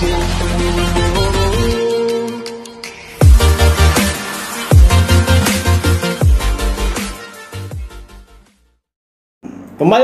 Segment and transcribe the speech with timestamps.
[0.00, 0.16] Kembali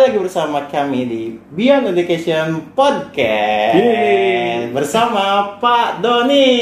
[0.04, 4.68] lagi bersama kami di Beyond Education Podcast Yeay.
[4.76, 6.52] bersama Pak Doni.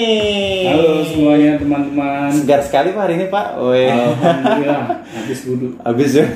[0.70, 2.30] Halo semuanya teman-teman.
[2.38, 3.58] Segar sekali Pak hari ini Pak.
[3.58, 5.74] Alhamdulillah habis wudhu.
[5.90, 6.26] Habis ya.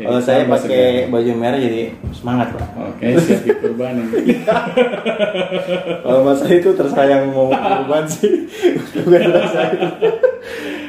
[0.00, 1.12] Jadi, Kalau saya pakai segar.
[1.12, 2.64] baju merah jadi semangat Pak.
[2.88, 4.08] Oke siap dikorbanin.
[6.08, 8.48] Kalau Mas saya itu tersayang mau kurban sih.
[8.96, 9.20] Bukan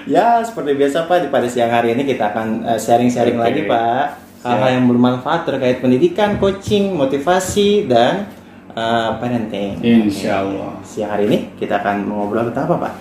[0.07, 3.43] ya seperti biasa Pak pada siang hari ini kita akan eh, sharing-sharing Oke.
[3.43, 4.03] lagi Pak
[4.47, 4.75] hal-hal Siap.
[4.79, 8.31] yang bermanfaat terkait pendidikan, coaching, motivasi dan
[8.71, 9.75] eh, parenting.
[9.83, 10.79] Insya Allah.
[10.87, 12.93] Siang hari ini kita akan mengobrol tentang apa Pak?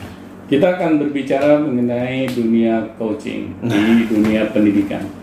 [0.50, 5.19] Kita akan berbicara mengenai dunia coaching di dunia pendidikan.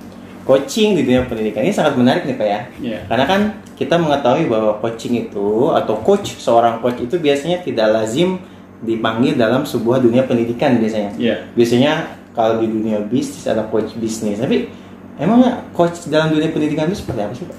[0.47, 2.59] Coaching di dunia pendidikan ini sangat menarik nih Pak ya.
[2.79, 2.99] Ya.
[3.11, 3.41] Karena kan
[3.75, 8.39] kita mengetahui bahwa coaching itu atau coach seorang coach itu biasanya tidak lazim
[8.79, 11.11] dipanggil dalam sebuah dunia pendidikan biasanya.
[11.19, 11.51] Ya.
[11.51, 14.39] Biasanya kalau di dunia bisnis ada coach bisnis.
[14.39, 14.71] Tapi
[15.19, 17.57] emangnya coach dalam dunia pendidikan itu seperti apa sih Pak?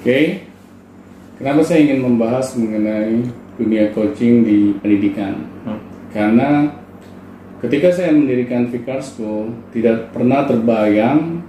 [0.00, 0.18] Oke.
[1.40, 3.24] Kenapa saya ingin membahas mengenai
[3.56, 5.40] dunia coaching di pendidikan?
[5.64, 5.80] Hmm.
[6.12, 6.68] Karena
[7.64, 11.39] ketika saya mendirikan Vicar School, tidak pernah terbayang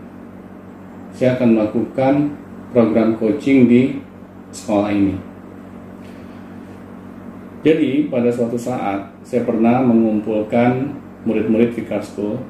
[1.21, 2.33] saya akan melakukan
[2.73, 3.93] program coaching di
[4.49, 5.13] sekolah ini.
[7.61, 10.97] Jadi pada suatu saat saya pernah mengumpulkan
[11.29, 12.41] murid-murid Vicar School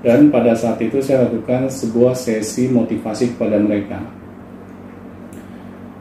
[0.00, 4.00] dan pada saat itu saya lakukan sebuah sesi motivasi kepada mereka.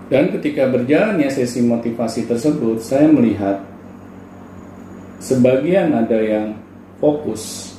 [0.07, 3.59] Dan ketika berjalannya sesi motivasi tersebut, saya melihat
[5.19, 6.55] sebagian ada yang
[7.03, 7.75] fokus,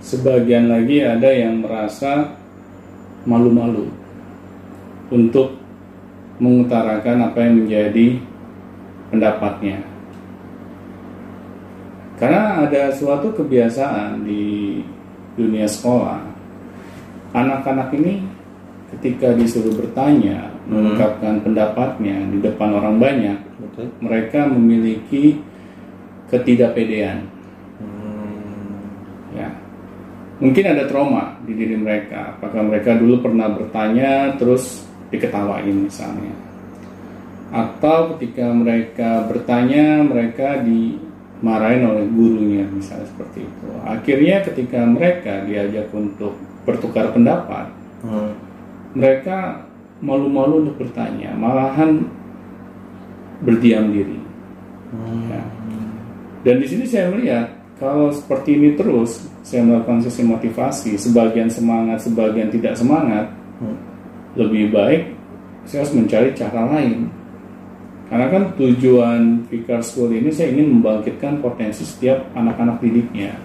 [0.00, 2.32] sebagian lagi ada yang merasa
[3.28, 3.92] malu-malu
[5.12, 5.60] untuk
[6.40, 8.06] mengutarakan apa yang menjadi
[9.12, 9.78] pendapatnya.
[12.16, 14.80] Karena ada suatu kebiasaan di
[15.36, 16.20] dunia sekolah,
[17.32, 18.24] anak-anak ini
[18.96, 23.86] ketika disuruh bertanya, mengungkapkan pendapatnya di depan orang banyak, Betul.
[24.04, 25.40] mereka memiliki
[26.28, 27.24] ketidakpedean.
[27.80, 28.84] Hmm.
[29.32, 29.48] Ya,
[30.40, 32.34] mungkin ada trauma di diri mereka.
[32.36, 36.34] Apakah mereka dulu pernah bertanya terus diketawain misalnya,
[37.54, 43.66] atau ketika mereka bertanya mereka dimarahin oleh gurunya misalnya seperti itu.
[43.86, 46.34] Akhirnya ketika mereka diajak untuk
[46.66, 48.34] bertukar pendapat, Hmm.
[48.96, 49.66] mereka
[50.00, 52.08] malu-malu untuk bertanya, malahan
[53.44, 54.18] berdiam diri.
[54.90, 55.30] Hmm.
[55.30, 55.42] Ya.
[56.44, 62.04] Dan di sini saya melihat kalau seperti ini terus, saya melakukan sesi motivasi, sebagian semangat,
[62.04, 63.76] sebagian tidak semangat, Hmm.
[64.40, 65.20] lebih baik
[65.68, 67.12] saya harus mencari cara lain.
[68.10, 73.38] Karena kan tujuan Vicar School ini saya ingin membangkitkan potensi setiap anak-anak didiknya.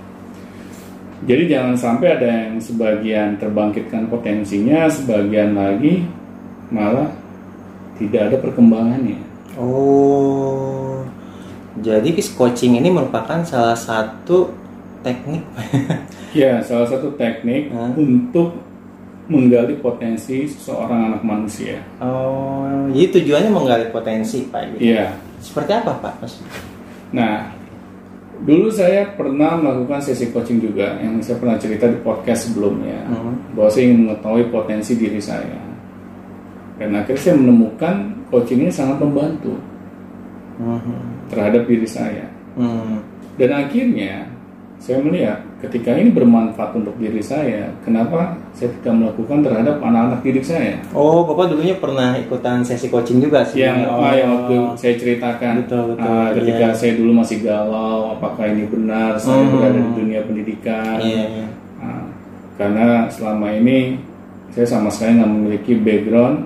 [1.26, 6.06] Jadi jangan sampai ada yang sebagian terbangkitkan potensinya, sebagian lagi
[6.74, 7.14] malah
[8.02, 9.22] tidak ada perkembangannya.
[9.56, 11.06] Oh.
[11.80, 14.65] Jadi coaching ini merupakan salah satu
[15.06, 15.46] teknik
[16.36, 17.94] Ya, salah satu teknik Hmm.
[17.96, 18.58] untuk
[19.26, 21.82] menggali potensi seorang anak manusia.
[21.98, 22.62] Oh,
[22.94, 24.76] jadi tujuannya menggali potensi, Pak.
[24.78, 24.92] Gitu.
[24.94, 25.16] Iya.
[25.40, 26.14] Seperti apa, Pak?
[26.22, 26.38] Mas?
[27.10, 27.50] Nah,
[28.44, 33.34] dulu saya pernah melakukan sesi coaching juga yang saya pernah cerita di podcast sebelumnya Hmm.
[33.56, 35.58] bahwa saya ingin mengetahui potensi diri saya.
[36.76, 37.96] Dan akhirnya saya menemukan
[38.28, 39.56] coaching ini sangat membantu
[40.60, 41.32] Mhm.
[41.32, 42.28] terhadap diri saya.
[42.54, 43.00] Hmm.
[43.40, 44.35] Dan akhirnya
[44.76, 50.46] saya melihat ketika ini bermanfaat untuk diri saya, kenapa saya tidak melakukan terhadap anak-anak didik
[50.46, 50.78] saya?
[50.92, 53.60] Oh, Bapak dulunya pernah ikutan sesi coaching juga sih?
[53.60, 53.98] yang Oh.
[53.98, 56.78] apa yang waktu saya ceritakan Betul, betul, ah, ketika iya.
[56.78, 59.52] saya dulu masih galau apakah ini benar saya Hmm.
[59.52, 61.48] berada di dunia pendidikan Iya, iya.
[61.78, 62.06] Ah,
[62.56, 63.98] karena selama ini
[64.52, 66.38] saya sama sekali nggak memiliki background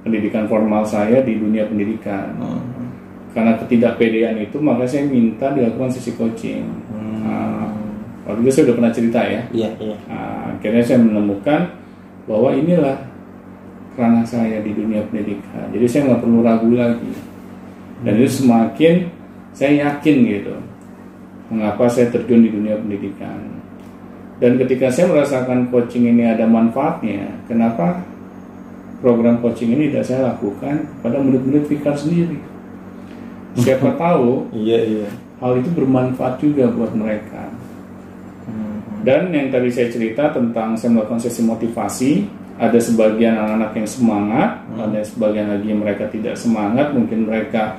[0.00, 2.73] pendidikan formal saya di dunia pendidikan Hmm.
[3.34, 6.64] Karena ketidakpedean itu maka saya minta dilakukan sesi coaching
[6.94, 7.26] Hmm.
[7.26, 7.68] Ah,
[8.28, 9.96] waktu itu saya udah pernah cerita ya Iya, iya.
[10.06, 11.60] Nah, akhirnya saya menemukan
[12.24, 12.96] bahwa inilah
[13.94, 15.70] ranah saya di dunia pendidikan.
[15.70, 17.12] Jadi saya nggak perlu ragu lagi.
[18.02, 19.06] Dan itu semakin
[19.54, 20.54] saya yakin gitu
[21.52, 23.38] mengapa saya terjun di dunia pendidikan.
[24.42, 28.02] Dan ketika saya merasakan coaching ini ada manfaatnya, kenapa
[28.98, 32.40] program coaching ini tidak saya lakukan pada murid-murid Fikar sendiri?
[33.58, 35.08] Siapa tahu Iya, iya.
[35.38, 37.50] hal itu bermanfaat juga buat mereka.
[38.48, 38.78] Hmm.
[39.06, 42.12] Dan yang tadi saya cerita tentang saya melakukan sesi motivasi,
[42.54, 47.78] ada sebagian anak-anak yang semangat, ada sebagian lagi yang mereka tidak semangat, mungkin mereka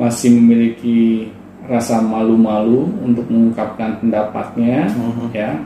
[0.00, 1.28] masih memiliki
[1.68, 4.88] rasa malu-malu untuk mengungkapkan pendapatnya,
[5.36, 5.60] ya.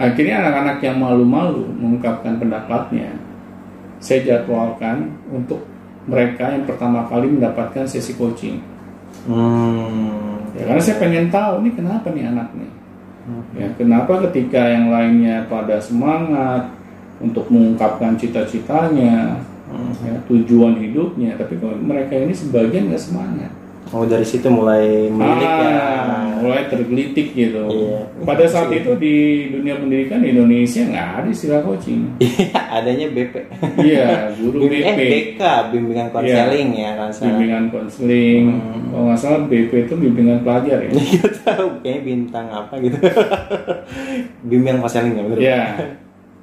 [0.00, 3.16] Akhirnya anak-anak yang malu-malu mengungkapkan pendapatnya,
[4.00, 5.64] saya jadwalkan untuk
[6.08, 8.60] mereka yang pertama kali mendapatkan sesi coaching.
[9.28, 10.40] Hmm.
[10.56, 12.72] Ya, karena saya pengen tahu nih kenapa nih anak nih.
[13.54, 16.72] Ya, kenapa ketika yang lainnya pada semangat
[17.22, 19.38] untuk mengungkapkan cita-citanya,
[20.02, 23.52] ya, tujuan hidupnya, tapi mereka ini sebagian nggak semangat.
[23.90, 25.82] Oh dari situ mulai melirik ya.
[25.98, 27.66] Ah, mulai tergelitik gitu.
[27.66, 28.06] Iya.
[28.22, 29.14] Pada saat itu di
[29.50, 32.06] dunia pendidikan di Indonesia nggak ada istilah coaching.
[32.22, 33.34] Iya, adanya BP.
[33.76, 34.06] Iya,
[34.36, 35.12] guru Bim- eh, BP.
[35.34, 37.26] BK, bimbingan konseling ya kan salah.
[37.28, 38.82] bimbingan konseling Hmm.
[38.88, 42.96] kalau nggak salah BP itu bimbingan pelajar ya Nggak tahu kayaknya bintang apa gitu.
[44.44, 45.38] bimbingan konseling ya bener.
[45.38, 45.60] ya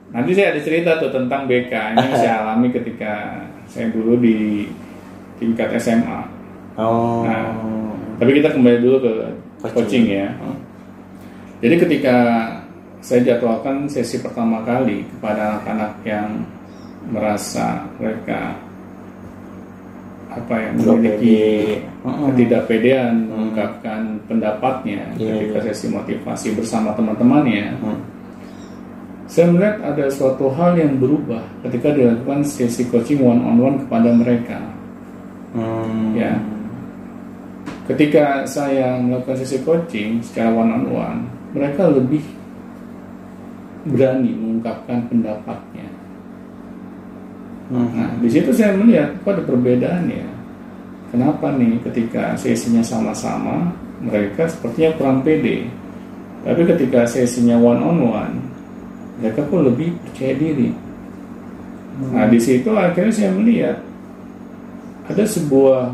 [0.09, 4.67] nanti saya ada cerita tuh tentang BK ini saya alami ketika saya dulu di
[5.37, 6.36] tingkat SMA
[6.77, 7.25] Oh.
[7.25, 7.51] Nah.
[8.17, 9.11] tapi kita kembali dulu ke
[9.59, 9.73] Coaching.
[9.73, 10.57] coaching ya Hmm.
[11.59, 12.15] jadi ketika
[12.99, 16.45] saya jadwalkan sesi pertama kali kepada anak-anak yang
[17.07, 18.57] merasa mereka
[20.27, 21.37] apa ya memiliki
[22.03, 25.65] ketidakpedean mengungkapkan pendapatnya Iya, ketika iya.
[25.71, 27.97] sesi motivasi bersama teman-temannya Hmm.
[29.25, 34.09] saya melihat ada suatu hal yang berubah ketika dilakukan sesi coaching one on one kepada
[34.11, 34.59] mereka
[35.55, 36.13] Hmm.
[36.13, 36.37] Ya.
[37.87, 41.19] Ketika saya melakukan sesi coaching secara one on one
[41.55, 42.21] mereka lebih
[43.87, 45.87] berani mengungkapkan pendapatnya
[47.67, 47.91] Hmm.
[47.99, 50.27] Nah, di situ saya melihat kok ada perbedaan ya.
[51.11, 55.67] Kenapa nih ketika sesinya sama-sama mereka sepertinya kurang pede.
[56.47, 58.35] Tapi ketika sesinya one on one
[59.19, 60.71] mereka pun lebih percaya diri.
[62.13, 63.77] Nah, di situ akhirnya saya melihat
[65.09, 65.91] ada sebuah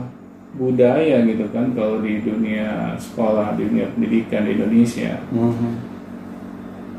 [0.53, 5.17] budaya gitu kan kalau di dunia sekolah, di dunia pendidikan di Indonesia.
[5.33, 5.81] Hmm.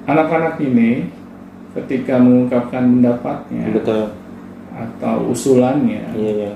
[0.04, 1.06] Anak-anak ini
[1.74, 4.10] ketika mengungkapkan pendapatnya Betul.
[4.74, 6.52] atau usulannya Iya iya.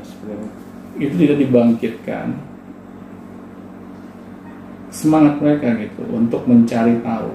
[0.99, 1.15] itu.
[1.17, 2.35] tidak dibangkitkan
[4.91, 7.35] semangat mereka gitu untuk mencari tahu.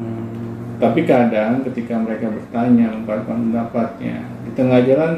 [0.00, 0.76] Hmm.
[0.80, 4.16] Tapi kadang ketika mereka bertanya mengungkapkan pendapatnya
[4.48, 5.12] di tengah jalan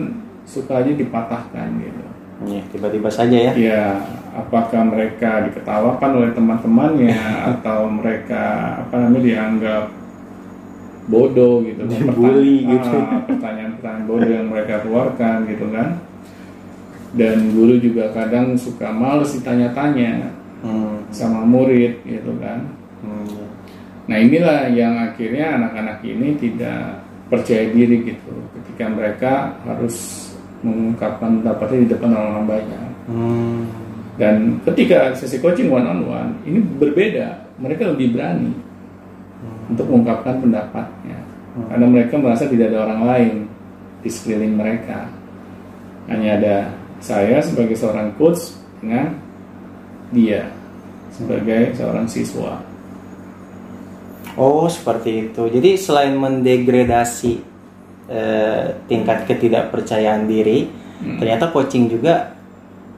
[0.47, 2.12] suka aja dipatahkan gitu.
[2.43, 3.53] Iya, tiba-tiba saja ya.
[3.55, 3.85] Ya,
[4.33, 7.17] apakah mereka diketawakan oleh teman-temannya
[7.57, 8.43] atau mereka
[8.83, 9.85] apa namanya dianggap
[11.03, 12.95] bodoh gitu kan gitu.
[12.95, 15.99] ah, pertanyaan-pertanyaan bodoh yang mereka keluarkan gitu kan
[17.13, 21.03] dan guru juga kadang suka males ditanya-tanya Hmm.
[21.11, 22.71] sama murid gitu kan
[23.03, 23.51] Hmm,
[24.07, 29.33] nah inilah yang akhirnya anak-anak ini tidak percaya diri gitu ketika mereka
[29.67, 30.31] harus
[30.63, 32.89] mengungkapkan pendapatnya di depan orang banyak.
[33.03, 33.67] Hmm.
[34.15, 37.51] dan ketika sesi coaching one on one ini berbeda.
[37.59, 38.55] Mereka lebih berani
[39.71, 41.19] untuk mengungkapkan pendapatnya.
[41.71, 43.35] Karena mereka merasa tidak ada orang lain
[44.03, 45.07] di sekeliling mereka.
[46.11, 46.57] Hanya ada
[46.99, 49.15] saya sebagai seorang coach dengan
[50.11, 50.51] dia
[51.13, 52.61] sebagai seorang siswa.
[54.35, 55.43] Oh seperti itu.
[55.47, 57.52] Jadi selain mendegradasi
[58.09, 60.71] eh, tingkat ketidakpercayaan diri,
[61.03, 61.19] Hmm.
[61.19, 62.31] ternyata coaching juga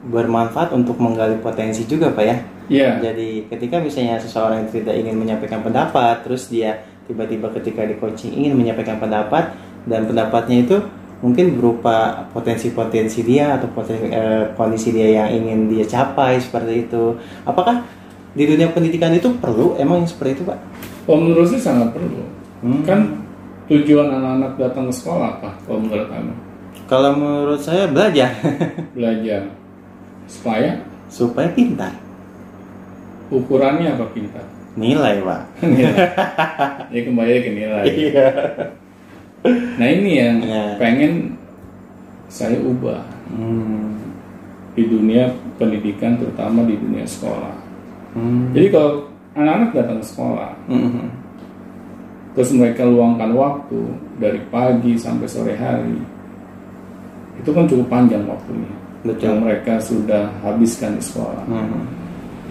[0.05, 2.37] bermanfaat untuk menggali potensi juga, pak ya.
[2.69, 7.97] ya Jadi ketika misalnya seseorang yang tidak ingin menyampaikan pendapat, terus dia tiba-tiba ketika di
[7.97, 9.57] coaching ingin menyampaikan pendapat
[9.89, 10.77] dan pendapatnya itu
[11.25, 17.17] mungkin berupa potensi-potensi dia atau potensi, eh, kondisi dia yang ingin dia capai seperti itu.
[17.41, 17.81] Apakah
[18.37, 20.59] di dunia pendidikan itu perlu emang yang seperti itu, pak?
[21.05, 22.21] kalau menurut saya sangat perlu
[22.61, 22.81] Hmm.
[22.81, 22.99] kan
[23.65, 26.33] tujuan anak-anak datang ke sekolah apa kalau menurut kamu
[26.85, 28.29] Kalau menurut saya belajar
[28.97, 29.41] belajar
[30.25, 31.93] supaya supaya pintar.
[33.27, 34.45] ukurannya apa pintar
[34.75, 35.41] Nilai, pak.
[36.93, 38.27] ya kembali ke nilai Iya.
[39.77, 40.63] nah ini yang Iya.
[40.77, 41.13] pengen
[42.27, 43.97] saya ubah Hmm.
[44.77, 45.25] di dunia
[45.57, 47.55] pendidikan terutama di dunia sekolah
[48.13, 48.53] Hmm.
[48.53, 51.09] jadi kalau anak-anak datang ke sekolah Hmm.
[52.35, 53.79] Terus mereka luangkan waktu
[54.19, 55.95] dari pagi sampai sore hari
[57.35, 58.71] itu kan cukup panjang waktunya
[59.03, 59.23] Betul.
[59.27, 61.87] yang mereka sudah habiskan di sekolah Hmm.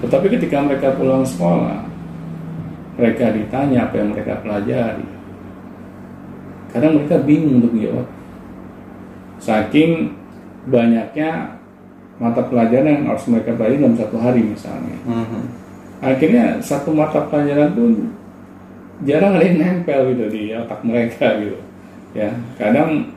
[0.01, 1.85] tetapi ketika mereka pulang sekolah
[2.95, 5.07] mereka ditanya apa yang mereka pelajari
[6.71, 8.07] kadang mereka bingung untuk jawab
[9.39, 10.15] saking
[10.67, 11.59] banyaknya
[12.17, 15.45] mata pelajaran yang harus mereka pelajari dalam satu hari misalnya Hmm.
[16.01, 17.93] akhirnya satu mata pelajaran pun
[19.03, 21.59] jarang ada yang nempel gitu di otak mereka gitu
[22.15, 23.11] ya kadang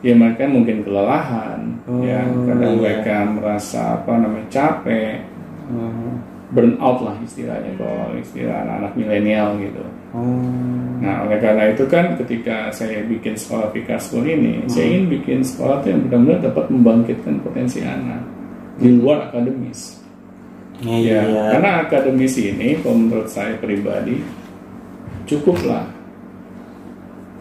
[0.00, 2.80] ya mereka mungkin kelelahan ya Oh, kadang iya.
[2.80, 5.24] mereka merasa apa namanya capek
[5.64, 6.20] Hmm.
[6.52, 9.80] burn out lah istilahnya kalau istilah anak-anak milenial gitu
[10.12, 10.44] Oh.
[11.00, 15.40] nah oleh karena itu kan ketika saya bikin sekolah Pika School ini saya ingin bikin
[15.40, 18.20] sekolah tuh yang benar-benar dapat membangkitkan potensi anak
[18.76, 20.04] di luar akademis
[20.76, 21.22] Iya.
[21.22, 24.18] Ya, karena akademis ini, kalau menurut saya pribadi,
[25.24, 25.88] cukuplah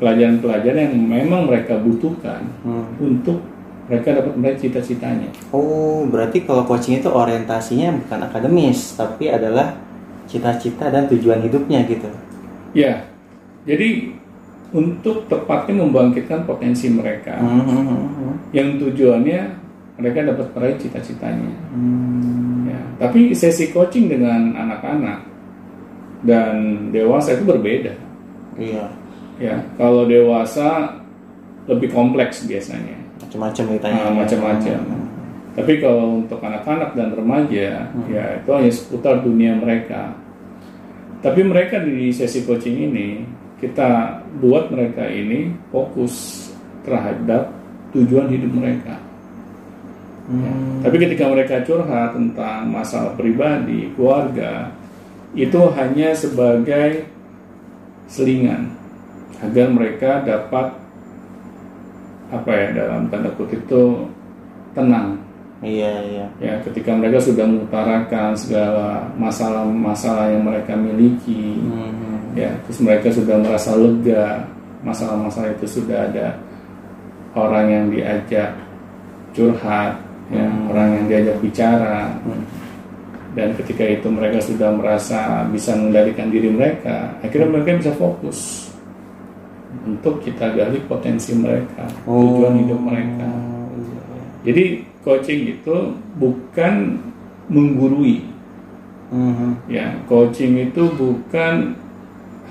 [0.02, 2.84] pelajaran-pelajaran yang memang mereka butuhkan Hmm.
[3.00, 3.40] untuk
[3.88, 5.28] mereka dapat meraih cita-citanya.
[5.52, 9.76] Oh, berarti kalau coaching itu orientasinya bukan akademis, tapi adalah
[10.28, 12.08] cita-cita dan tujuan hidupnya gitu.
[12.72, 13.12] Ya,
[13.68, 14.16] jadi
[14.72, 18.40] untuk tepatnya membangkitkan potensi mereka, Hmm.
[18.56, 19.42] yang tujuannya
[20.00, 21.54] mereka dapat meraih cita-citanya.
[21.76, 22.66] Hmm.
[22.72, 25.28] Ya, tapi sesi coaching dengan anak-anak
[26.24, 26.52] dan
[26.96, 27.94] dewasa itu berbeda.
[28.58, 28.86] Iya,
[29.42, 31.00] Ya, kalau dewasa
[31.66, 33.02] lebih kompleks biasanya.
[33.18, 34.02] macam-macam ditanya.
[34.06, 34.80] Ah, macam-macam.
[35.54, 40.14] Tapi kalau untuk anak-anak dan remaja, ya itu hanya seputar dunia mereka.
[41.26, 43.26] Tapi mereka di sesi coaching ini,
[43.58, 46.46] kita buat mereka ini fokus
[46.84, 47.50] terhadap
[47.96, 49.00] tujuan hidup mereka.
[50.30, 50.52] Ya.
[50.52, 50.80] Hmm.
[50.84, 54.72] Tapi ketika mereka curhat tentang masalah pribadi, keluarga,
[55.34, 57.10] itu hanya sebagai
[58.06, 58.70] selingan
[59.42, 60.72] agar mereka dapat
[62.30, 64.10] apa ya dalam tanda kutip itu
[64.74, 65.18] tenang
[65.64, 66.26] Iya, iya.
[66.44, 72.36] ya ketika mereka sudah mengutarakan segala masalah-masalah yang mereka miliki Hmm.
[72.36, 74.44] ya terus mereka sudah merasa lega
[74.84, 76.36] masalah-masalah itu sudah ada
[77.32, 78.52] orang yang diajak
[79.32, 79.96] curhat
[80.28, 82.44] ya orang yang diajak bicara Hmm.
[83.34, 88.70] Dan ketika itu mereka sudah merasa bisa mengendalikan diri mereka akhirnya mereka bisa fokus
[89.84, 94.24] untuk kita gali potensi mereka tujuan hidup mereka Oh, iya, iya.
[94.46, 94.64] jadi
[95.02, 95.76] coaching itu
[96.16, 96.74] bukan
[97.48, 98.22] menggurui
[99.10, 99.70] Mhm.
[99.70, 101.78] ya coaching itu bukan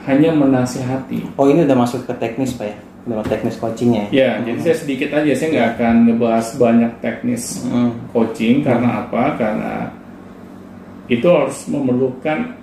[0.02, 2.76] hanya menasihati Oh ini udah masuk ke teknis pak ya?
[3.02, 7.90] Masuk teknis coachingnya ya jadi saya sedikit aja saya nggak akan ngebahas banyak teknis Hmm.
[8.10, 9.72] coaching karena apa karena
[11.06, 12.54] itu harus memerlukan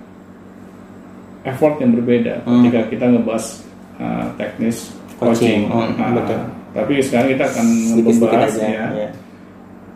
[1.42, 2.60] effort yang berbeda Hmm.
[2.62, 3.44] ketika kita ngebahas
[3.96, 6.40] uh, teknis Coaching, coaching, hmm, Nah, betul.
[6.72, 8.64] tapi sekarang kita akan Sedikit-sedikit membahas aja.
[8.64, 9.08] ya Iya.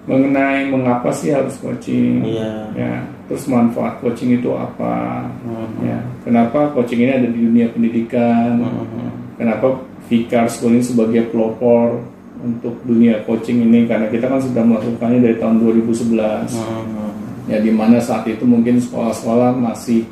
[0.05, 2.53] mengenai mengapa sih harus coaching Iya.
[2.77, 2.93] ya
[3.25, 5.81] terus manfaat coaching itu apa Mhm.
[5.81, 9.41] ya kenapa coaching ini ada di dunia pendidikan Mhm.
[9.41, 12.05] kenapa Vikar School ini sebagai pelopor
[12.37, 17.04] untuk dunia coaching ini karena kita kan sudah melakukannya dari tahun 2011 Mhm.
[17.49, 20.09] Ya di mana saat itu mungkin sekolah-sekolah masih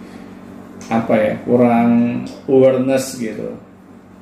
[0.92, 3.56] apa ya kurang awareness gitu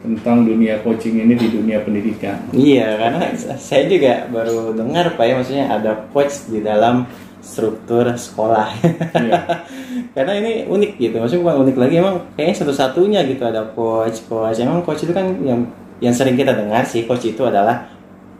[0.00, 3.24] tentang dunia coaching ini di dunia pendidikan Iya, karena
[3.60, 7.04] saya juga baru dengar Pak ya, maksudnya ada coach di dalam
[7.44, 8.80] struktur sekolah.
[9.16, 9.40] Iya.
[10.16, 14.56] karena ini unik gitu, maksudnya bukan unik lagi, emang kayaknya satu-satunya gitu ada coach, coach.
[14.56, 15.68] Emang coach itu kan yang
[16.00, 17.84] yang sering kita dengar sih, coach itu adalah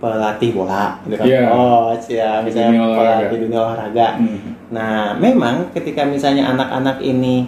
[0.01, 1.27] pelatih bola, gitu kan.
[1.29, 1.43] Iya.
[1.53, 3.05] Coach ya, misalnya dunia olahraga.
[3.21, 4.07] pelatih dunia olahraga.
[4.17, 4.39] Hmm.
[4.73, 7.45] Nah, memang ketika misalnya anak-anak ini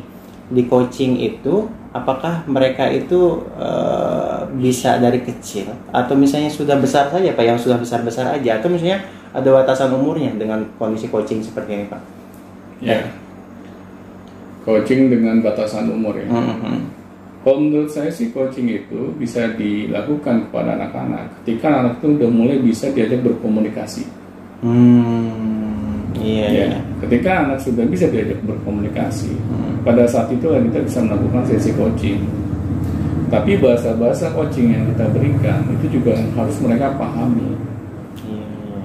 [0.52, 1.64] di coaching itu,
[1.96, 7.80] apakah mereka itu eh, bisa dari kecil atau misalnya sudah besar saja, Pak, yang sudah
[7.80, 9.00] besar-besar aja, atau misalnya
[9.32, 12.00] ada batasan umurnya dengan kondisi coaching seperti ini, Pak?
[12.82, 12.98] ya
[14.66, 17.01] coaching dengan batasan umur ya Mhm.
[17.42, 22.56] Kalau menurut saya sih coaching itu bisa dilakukan kepada anak-anak ketika anak itu udah mulai
[22.62, 24.06] bisa diajak berkomunikasi.
[24.62, 26.78] Hmm, iya, Ya, iya.
[27.02, 29.82] ketika anak sudah bisa diajak berkomunikasi, Hmm.
[29.82, 32.22] pada saat itu lah kita bisa melakukan sesi coaching.
[33.26, 37.58] Tapi bahasa-bahasa coaching yang kita berikan itu juga harus mereka pahami.
[38.22, 38.82] Iya, iya.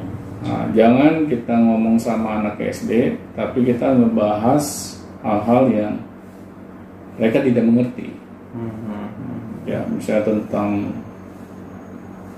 [0.50, 4.66] Nah, jangan kita ngomong sama anak SD, tapi kita ngebahas
[5.22, 5.94] hal-hal yang
[7.22, 8.17] mereka tidak mengerti.
[8.58, 9.70] Mhm.
[9.70, 10.90] ya misalnya tentang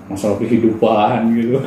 [0.05, 1.57] masalah kehidupan gitu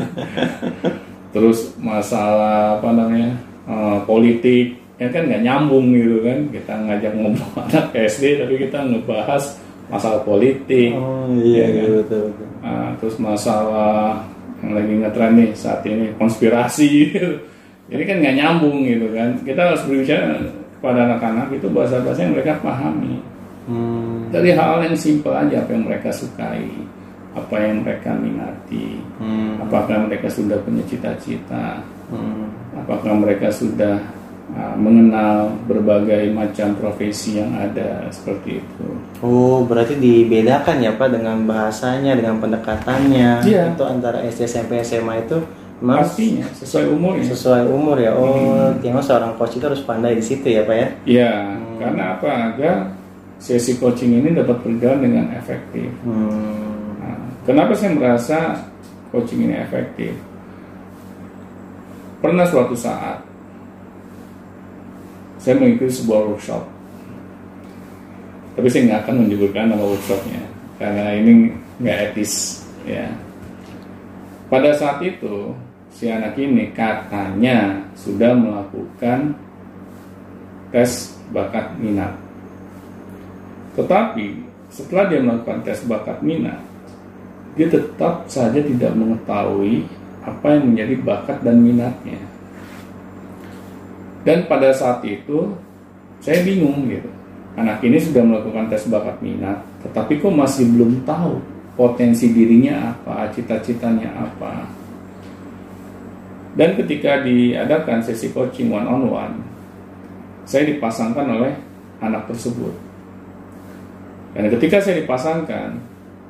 [1.35, 3.33] terus masalah apa namanya
[3.65, 8.79] eh, politik ya kan nggak nyambung gitu kan kita ngajak ngobrol anak SD tapi kita
[8.85, 9.45] ngebahas
[9.89, 11.75] masalah politik Oh, iya, Ya kan?
[11.75, 12.49] iya, betul, betul.
[12.63, 14.23] Nah, terus masalah
[14.63, 17.31] yang lagi ngetren nih saat ini konspirasi gitu.
[17.91, 20.39] jadi kan nggak nyambung gitu kan kita harus berbicara
[20.79, 23.23] kepada anak-anak itu bahasa-bahasa yang mereka pahami
[23.63, 24.27] Hmm.
[24.29, 26.67] dari hal yang simpel aja apa yang mereka sukai
[27.33, 29.63] apa yang mereka minati Hmm.
[29.63, 32.51] apakah mereka sudah punya cita-cita Hmm.
[32.75, 34.03] apakah mereka sudah
[34.53, 38.89] uh, mengenal berbagai macam profesi yang ada seperti itu.
[39.25, 43.49] Oh, berarti dibedakan ya Pak dengan bahasanya, dengan pendekatannya.
[43.49, 43.73] Iya.
[43.73, 45.41] Itu antara SD, SMP, SMA itu
[45.81, 47.25] memang Pastinya sesuai umurnya.
[47.27, 48.13] sesuai umur ya.
[48.13, 50.89] Oh, yang seorang coach itu harus pandai di situ ya Pak ya.
[51.09, 51.33] Iya,
[51.81, 52.29] karena apa?
[52.53, 52.77] Agar
[53.43, 55.91] sesi coaching ini dapat berjalan dengan efektif.
[56.07, 56.95] Hmm.
[57.03, 58.39] Nah, kenapa saya merasa
[59.11, 60.15] coaching ini efektif?
[62.23, 63.19] Pernah suatu saat
[65.43, 66.63] saya mengikuti sebuah workshop,
[68.55, 70.39] tapi saya nggak akan menyebutkan nama workshopnya
[70.79, 71.51] karena ini
[71.83, 73.11] nggak etis, ya.
[74.47, 75.51] Pada saat itu
[75.91, 79.35] si anak ini katanya sudah melakukan
[80.71, 82.22] tes bakat minat.
[83.73, 84.27] Tetapi
[84.73, 86.61] setelah dia melakukan tes bakat minat,
[87.57, 89.85] dia tetap saja tidak mengetahui
[90.25, 92.21] apa yang menjadi bakat dan minatnya.
[94.23, 95.53] Dan pada saat itu
[96.23, 97.11] saya bingung gitu.
[97.53, 101.37] Anak ini sudah melakukan tes bakat minat, tetapi kok masih belum tahu
[101.77, 104.65] potensi dirinya apa, cita-citanya apa.
[106.53, 109.37] Dan ketika diadakan sesi coaching one on one,
[110.45, 111.53] saya dipasangkan oleh
[112.01, 112.92] anak tersebut.
[114.33, 115.77] Dan ketika saya dipasangkan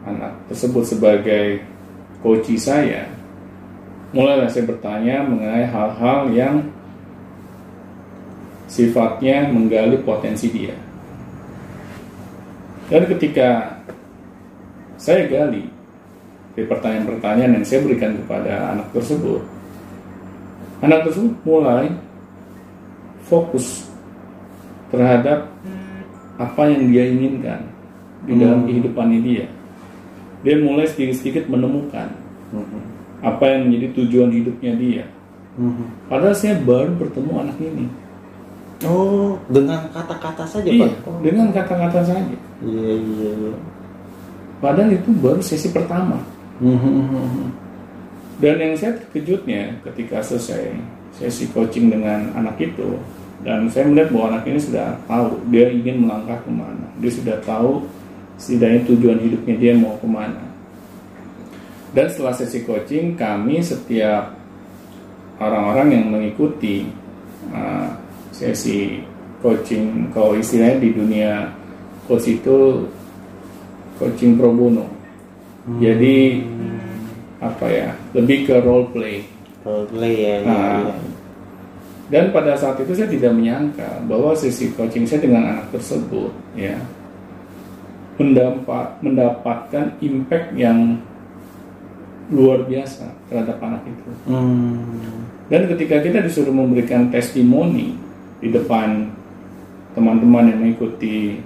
[0.03, 1.63] anak tersebut sebagai
[2.19, 3.07] coach saya,
[4.11, 6.55] mulailah saya bertanya mengenai hal-hal yang
[8.67, 10.75] sifatnya menggali potensi dia.
[12.91, 13.81] Dan ketika
[14.99, 15.65] saya gali
[16.53, 19.41] dari pertanyaan-pertanyaan yang saya berikan kepada anak tersebut,
[20.85, 21.89] anak tersebut mulai
[23.25, 23.89] fokus
[24.93, 25.49] terhadap
[26.37, 27.72] apa yang dia inginkan
[28.27, 29.47] di dalam kehidupannya dia.
[30.43, 32.11] Dia mulai sedikit-sedikit menemukan
[32.53, 32.85] Hmm.
[33.25, 35.05] apa yang menjadi tujuan hidupnya dia.
[35.57, 35.89] Hmm.
[36.05, 37.89] Padahal saya baru bertemu anak ini.
[38.85, 41.09] Oh, dengan kata-kata saja Iya, Pak.
[41.09, 41.17] Oh.
[41.25, 42.37] dengan kata-kata saja.
[42.61, 43.55] Iya, iya, iya.
[44.61, 46.21] Padahal itu baru sesi pertama.
[46.61, 47.49] Hmm.
[48.37, 50.77] Dan yang saya terkejutnya ketika selesai
[51.15, 52.99] sesi coaching dengan anak itu,
[53.47, 57.39] dan saya melihat bahwa anak ini sudah tahu dia ingin melangkah ke mana, dia sudah
[57.47, 57.87] tahu
[58.43, 60.43] setidaknya tujuan hidupnya dia mau ke mana.
[61.95, 64.35] Dan setelah sesi coaching, kami setiap
[65.39, 66.91] orang-orang yang mengikuti
[67.55, 67.87] uh,
[68.35, 68.99] sesi
[69.39, 71.31] coaching, kalau istilahnya di dunia
[72.11, 72.83] coach itu
[74.03, 74.91] coaching pro bono.
[75.79, 76.43] Jadi
[77.39, 79.23] apa ya, lebih ke role play.
[79.63, 80.37] Role play ya.
[80.43, 80.83] iya, Nah.
[80.83, 80.97] iya.
[82.11, 86.77] Dan pada saat itu saya tidak menyangka bahwa sesi coaching saya dengan anak tersebut ya
[88.17, 91.01] mendapat mendapatkan impact yang
[92.33, 94.11] luar biasa terhadap anak itu.
[94.25, 95.29] Hmm.
[95.53, 97.93] Dan ketika kita disuruh memberikan testimoni
[98.41, 99.13] di depan
[99.93, 101.45] teman-teman yang mengikuti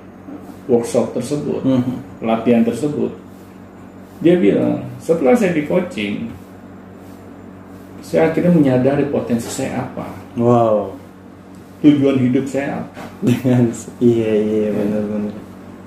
[0.70, 2.02] workshop tersebut, Hmm.
[2.22, 3.11] pelatihan tersebut,
[4.22, 6.31] dia bilang setelah saya di coaching,
[8.02, 10.07] saya akhirnya menyadari potensi saya apa,
[10.38, 10.94] Wow.
[11.83, 15.46] tujuan hidup saya apa, Dengan iya iya benar-benar.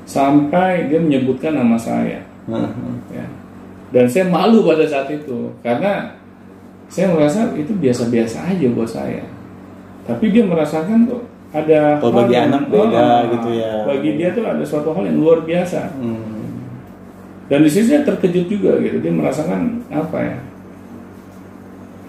[0.09, 2.25] Sampai dia menyebutkan nama saya.
[2.49, 2.65] Hmm.
[3.13, 3.29] ya.
[3.93, 6.17] Dan saya malu pada saat itu karena
[6.89, 9.21] saya merasa itu biasa-biasa aja buat saya.
[10.09, 11.21] Tapi dia merasakan kok
[11.53, 13.73] ada Kalau hal bagi yang- anak beda Ah, gitu ya.
[13.85, 15.93] Bagi dia tuh ada suatu hal yang luar biasa.
[16.01, 16.57] Hmm.
[17.49, 18.97] Dan di sini saya terkejut juga gitu.
[18.97, 20.37] Dia merasakan apa ya?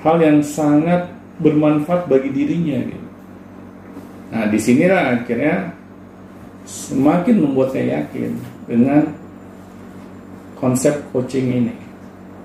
[0.00, 3.06] Hal yang sangat bermanfaat bagi dirinya gitu.
[4.30, 5.76] Nah, di sinilah akhirnya
[6.70, 8.38] semakin membuat saya yakin
[8.70, 9.10] dengan
[10.54, 11.90] konsep coaching ini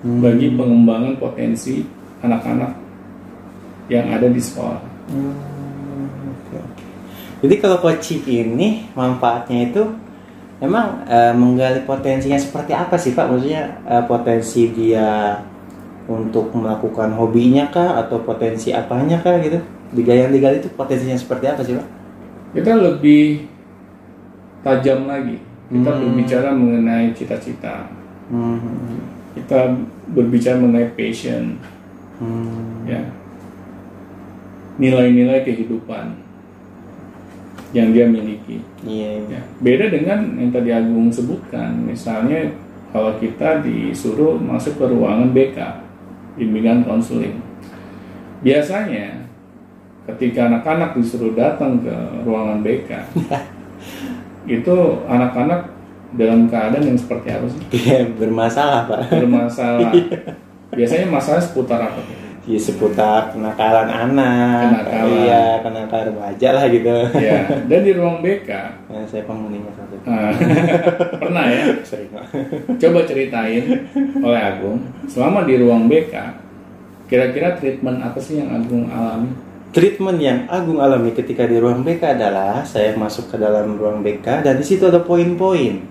[0.05, 0.21] Hmm.
[0.21, 1.81] bagi pengembangan potensi
[2.21, 2.77] anak-anak
[3.89, 4.77] yang ada di sekolah.
[5.09, 5.33] Hmm.
[7.41, 9.81] Jadi kalau coaching ini manfaatnya itu
[10.61, 13.25] emang eh, menggali potensinya seperti apa sih Pak?
[13.33, 15.41] Maksudnya eh, potensi dia
[16.05, 19.57] untuk melakukan hobinya kah atau potensi apanya kah gitu?
[19.89, 21.87] Digali yang digali itu potensinya seperti apa sih Pak?
[22.53, 23.41] Kita lebih
[24.65, 25.37] tajam lagi.
[25.69, 26.01] Kita Hmm.
[26.01, 27.85] berbicara mengenai cita-cita.
[28.33, 28.97] Hmm.
[29.37, 29.77] Kita
[30.09, 31.61] berbicara mengenai passion,
[32.17, 32.81] Hmm.
[32.89, 33.01] ya.
[34.75, 36.17] Nilai-nilai kehidupan
[37.71, 38.59] yang dia miliki.
[38.81, 39.21] Iya.
[39.29, 39.37] iya.
[39.37, 39.41] Ya.
[39.61, 42.49] Beda dengan yang tadi Agung sebutkan, misalnya
[42.89, 45.57] kalau kita disuruh masuk ke ruangan BK,
[46.39, 47.39] bimbingan konseling.
[48.41, 49.27] Biasanya
[50.07, 52.91] ketika anak-anak disuruh datang ke ruangan BK,
[54.47, 55.73] itu anak-anak
[56.13, 57.61] dalam keadaan yang seperti apa sih?
[57.77, 58.99] Iya, bermasalah Pak.
[59.11, 59.91] Bermasalah.
[60.71, 62.01] Biasanya masalah seputar apa?
[62.45, 65.17] di seputar kenakalan anak, Kenakalan.
[65.17, 66.93] iya kenakalan remaja lah gitu.
[67.17, 68.45] ya dan di ruang BK
[68.85, 69.97] Ya, saya penghuninya satu.
[70.05, 70.29] ah,
[71.25, 72.13] pernah ya Sering
[72.77, 73.65] coba ceritain
[74.21, 74.77] oleh Agung
[75.09, 76.13] selama di ruang BK
[77.09, 79.33] kira-kira treatment apa sih yang Agung alami
[79.75, 84.47] Treatment yang Agung alami ketika di ruang BK adalah saya masuk ke dalam ruang BK
[84.47, 85.83] dan di situ ada poin-poin.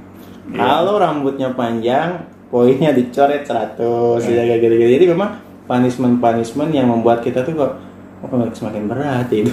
[0.48, 0.56] Iya.
[0.56, 4.88] Kalau rambutnya panjang, poinnya dicoret 100 ya kayak gitu-gitu.
[4.88, 5.36] Jadi memang
[5.68, 7.72] punishment-punishment yang membuat kita tuh kok
[8.24, 9.52] oh, semakin berat itu.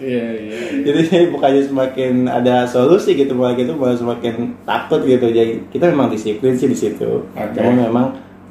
[0.00, 0.88] iya iya iya.
[0.88, 5.28] Jadi bukannya semakin ada solusi gitu malah gitu malah semakin takut gitu.
[5.28, 7.20] Jadi kita memang disiplin sih di situ.
[7.36, 7.60] Oke.
[7.60, 8.06] Namun memang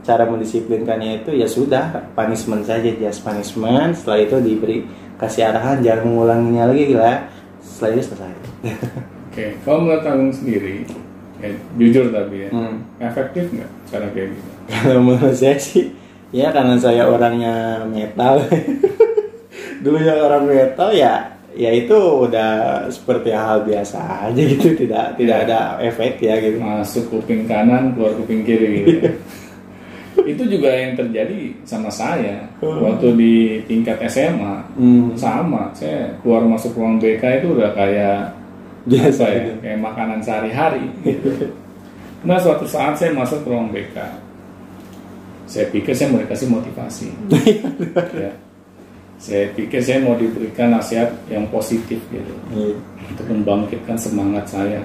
[0.06, 3.98] cara mendisiplinkannya itu ya sudah punishment saja just punishment.
[3.98, 7.26] Setelah itu diberi kasih arahan jangan mengulanginya lagi lah.
[7.60, 8.34] Setelah itu selesai.
[9.28, 10.82] oke kalau menurut Agung sendiri
[11.38, 12.82] ya, jujur tapi ya Hmm.
[12.98, 15.94] efektif nggak cara kayak gitu Kalau menurut saya sih
[16.30, 17.54] ya karena saya orangnya
[17.86, 18.42] metal.
[19.84, 21.14] Dulu yang orang metal ya
[21.54, 22.50] ya itu udah
[22.88, 26.58] seperti hal biasa aja gitu tidak tidak ada efek ya gitu.
[26.58, 29.10] masuk kuping kanan keluar kuping kiri gitu.
[30.24, 35.14] itu juga yang terjadi sama saya waktu di tingkat SMA Hmm.
[35.14, 38.34] sama saya keluar masuk ruang BK itu udah kayak
[38.88, 39.60] Biasa ya gitu.
[39.60, 41.52] kayak makanan sehari-hari gitu.
[42.24, 43.98] nah suatu saat saya masuk ruang BK
[45.46, 47.08] saya pikir saya mau dikasih motivasi
[48.24, 48.32] ya
[49.18, 52.76] saya pikir saya mau diberikan nasihat yang positif gitu Iya.
[53.08, 54.82] untuk membangkitkan semangat saya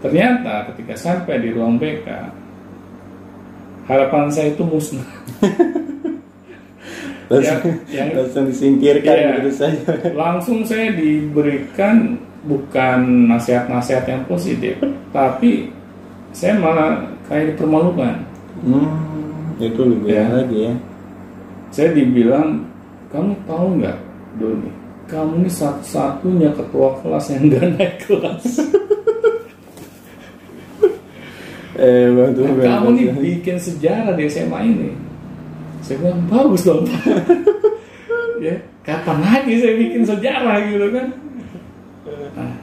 [0.00, 2.06] ternyata ketika sampai di ruang BK
[3.84, 5.06] harapan saya itu musnah
[7.24, 9.28] Langsung, yang- langsung disingkirkan Iya.
[9.34, 9.80] begitu saja.
[10.12, 14.76] langsung saya diberikan bukan nasihat-nasihat yang positif,
[15.08, 15.72] tapi
[16.36, 18.20] saya malah kayak dipermalukan.
[18.60, 20.28] Hmm, itu lebih Ya.
[20.28, 20.74] lagi ya.
[21.72, 22.68] Saya dibilang,
[23.08, 23.96] kamu tahu nggak,
[24.36, 24.70] Doni,
[25.08, 28.44] kamu ini satu-satunya ketua kelas yang nggak naik kelas.
[31.74, 32.06] Eh,
[32.38, 34.90] kamu nih bikin sejarah di SMA ini.
[35.82, 36.86] Saya bilang bagus dong.
[36.86, 37.02] Pak."
[38.46, 38.54] ya,
[38.86, 41.06] kapan lagi saya bikin sejarah gitu kan?
[42.34, 42.54] Nah,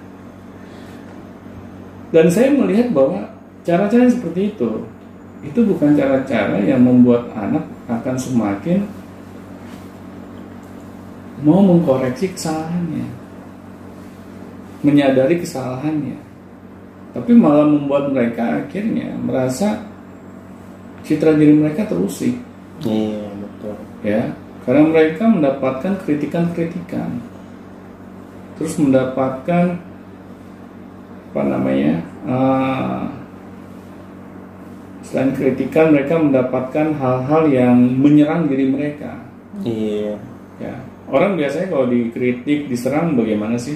[2.12, 3.24] dan saya melihat bahwa
[3.63, 4.69] cara-cara seperti itu
[5.41, 8.86] itu bukan cara-cara yang membuat anak akan semakin
[11.41, 13.10] mau mengkoreksi kesalahannya,
[14.86, 16.21] menyadari kesalahannya,
[17.12, 19.84] tapi malah membuat mereka akhirnya merasa
[21.04, 22.38] citra diri mereka terusik,
[22.86, 23.76] Iya, betul.
[24.06, 24.21] ya,
[24.63, 27.10] karena mereka mendapatkan kritikan-kritikan,
[28.56, 29.82] terus mendapatkan
[31.32, 31.93] apa namanya,
[32.28, 33.04] eh,
[35.04, 39.19] selain kritikan mereka mendapatkan hal-hal yang menyerang diri mereka,
[39.65, 40.15] Iya.
[40.62, 40.76] ya.
[41.12, 43.76] Orang biasanya kalau dikritik, diserang bagaimana sih?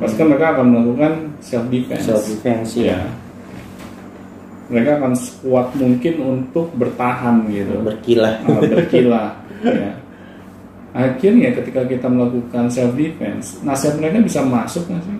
[0.00, 2.04] Pasti kan mereka akan melakukan self defense.
[2.08, 2.96] Self defense ya.
[2.96, 3.00] ya.
[4.72, 8.40] Mereka akan sekuat mungkin untuk bertahan gitu, Berkilah.
[8.48, 9.28] uh, berkilah.
[9.64, 9.92] ya.
[10.94, 15.18] Akhirnya ketika kita melakukan self defense, nasihat mereka bisa masuk nggak sih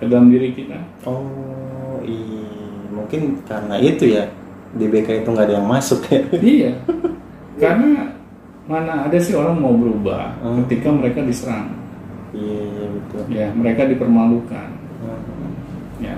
[0.00, 0.78] ke dalam diri kita?
[1.04, 2.48] Oh, iya.
[2.88, 4.24] Mungkin karena itu ya
[4.72, 6.20] di BK itu nggak ada yang masuk ya.
[6.56, 6.72] iya,
[7.60, 8.08] karena
[8.64, 10.64] mana ada sih orang mau berubah Hmm.
[10.64, 11.68] ketika mereka diserang,
[12.32, 13.24] iya, betul.
[13.28, 14.68] ya mereka dipermalukan.
[15.00, 15.20] Hmm.
[15.98, 16.16] Ya.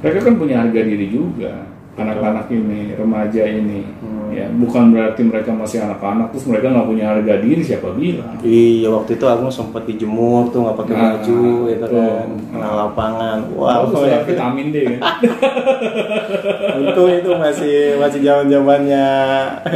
[0.00, 1.68] Mereka kan punya harga diri juga.
[1.90, 4.32] Anak-anak ini, remaja ini, Hmm.
[4.32, 8.40] ya bukan berarti mereka masih anak-anak terus mereka nggak punya harga diri siapa bilang.
[8.40, 12.00] Iya, waktu itu aku sempat dijemur tuh nggak pakai Nah, baju, itu betul.
[12.00, 13.38] kan, kena lapangan.
[13.52, 14.22] Wah, Wow, ya.
[14.24, 15.00] vitamin D kan.
[16.80, 19.06] Untung itu masih masih zaman zamannya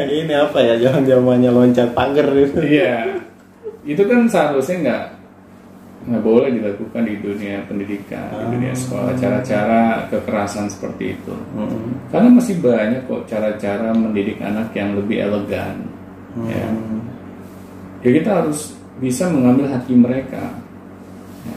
[0.08, 2.56] ini apa ya, zaman zamannya loncat pagar itu.
[2.62, 3.20] Iya,
[3.84, 5.02] itu kan seharusnya nggak
[6.04, 11.32] nggak boleh dilakukan di dunia pendidikan, di dunia sekolah, cara-cara kekerasan seperti itu.
[11.56, 11.96] Hmm.
[12.12, 15.80] Karena masih banyak kok cara-cara mendidik anak yang lebih elegan.
[16.44, 16.66] Ya.
[16.66, 17.00] Hmm.
[18.02, 20.44] ya kita harus bisa mengambil hati mereka.
[21.48, 21.56] Ya.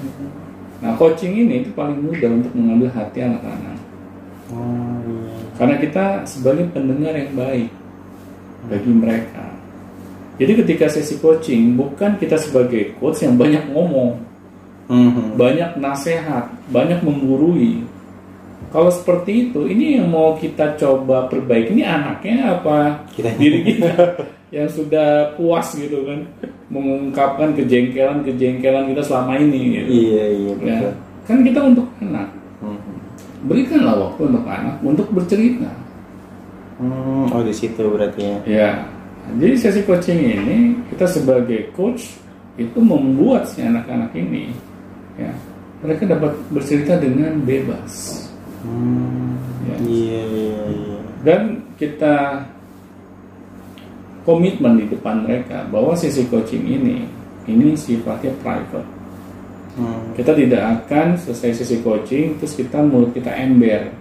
[0.77, 3.77] Nah, coaching ini itu paling mudah untuk mengambil hati anak-anak.
[4.53, 5.36] Oh, iya.
[5.57, 7.67] Karena kita sebagai pendengar yang baik
[8.69, 9.45] bagi mereka.
[10.38, 14.21] Jadi ketika sesi coaching bukan kita sebagai coach yang banyak ngomong,
[14.88, 15.36] Hmm.
[15.36, 17.84] banyak nasihat, banyak menggurui.
[18.71, 23.36] Kalau seperti itu, ini yang mau kita coba perbaiki ini anaknya apa Kitanya.
[23.43, 24.15] diri kita
[24.47, 26.23] yang sudah puas gitu kan
[26.71, 29.88] mengungkapkan kejengkelan-kejengkelan kita selama ini gitu.
[29.91, 30.91] Iya, iya, Ya, betul.
[31.28, 32.80] kan kita untuk anak Hmm.
[33.45, 35.69] berikanlah waktu untuk anak untuk bercerita.
[36.80, 38.38] Hmm, oh di situ berarti ya.
[38.47, 38.69] Ya,
[39.36, 40.58] jadi sesi coaching ini
[40.89, 42.15] kita sebagai coach
[42.56, 44.50] itu membuat si anak-anak ini
[45.17, 45.32] ya
[45.77, 48.23] mereka dapat bercerita dengan bebas
[48.58, 49.38] Hmm.
[49.63, 49.75] Ya.
[49.80, 50.97] Iya iya iya.
[51.21, 51.41] dan
[51.75, 52.41] kita
[54.23, 57.06] komitmen di depan mereka bahwa sesi coaching ini
[57.45, 58.95] ini sifatnya private
[59.77, 60.10] Hmm.
[60.17, 63.93] kita tidak akan selesai sesi coaching terus kita mulut kita ember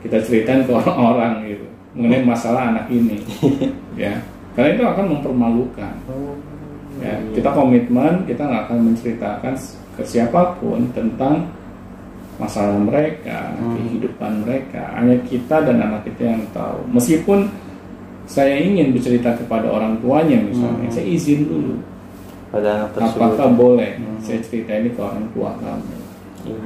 [0.00, 3.20] kita ceritain ke orang-orang gitu mengenai masalah anak ini
[4.00, 4.16] ya
[4.56, 6.32] karena itu akan mempermalukan Oh.
[7.04, 7.36] ya Iya.
[7.36, 9.52] kita komitmen kita nggak akan menceritakan
[9.92, 11.46] ke siapa pun tentang
[12.36, 13.76] masalah mereka Hmm.
[13.76, 17.46] kehidupan mereka hanya kita dan anak kita yang tahu meskipun
[18.24, 20.94] saya ingin bercerita kepada orang tuanya misalnya Hmm.
[20.94, 21.74] saya izin dulu
[22.48, 23.20] pada anak tersebut.
[23.22, 24.18] apakah boleh Hmm.
[24.18, 25.94] saya cerita ini ke orang tua kamu
[26.42, 26.58] Iya.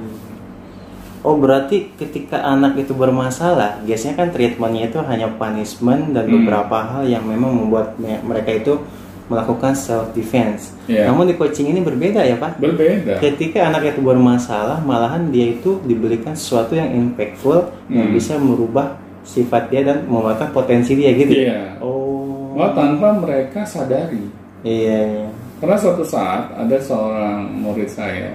[1.20, 6.34] Oh berarti ketika anak itu bermasalah, biasanya kan treatmentnya itu hanya punishment dan Hmm.
[6.38, 8.78] beberapa hal yang memang membuat me- mereka itu
[9.26, 10.70] melakukan self defense.
[10.86, 11.10] Iya.
[11.10, 12.62] Namun di coaching ini berbeda ya pak.
[12.62, 18.14] berbeda Ketika anak itu bermasalah, malahan dia itu diberikan sesuatu yang impactful yang Hmm.
[18.14, 18.94] bisa merubah
[19.26, 21.34] sifat dia dan membuatkan potensi dia gitu.
[21.34, 21.82] Iya.
[21.82, 22.54] Oh.
[22.56, 24.24] Wah, tanpa mereka sadari
[24.64, 24.98] Iya.
[25.04, 25.26] iya.
[25.56, 28.32] karena suatu saat ada seorang murid saya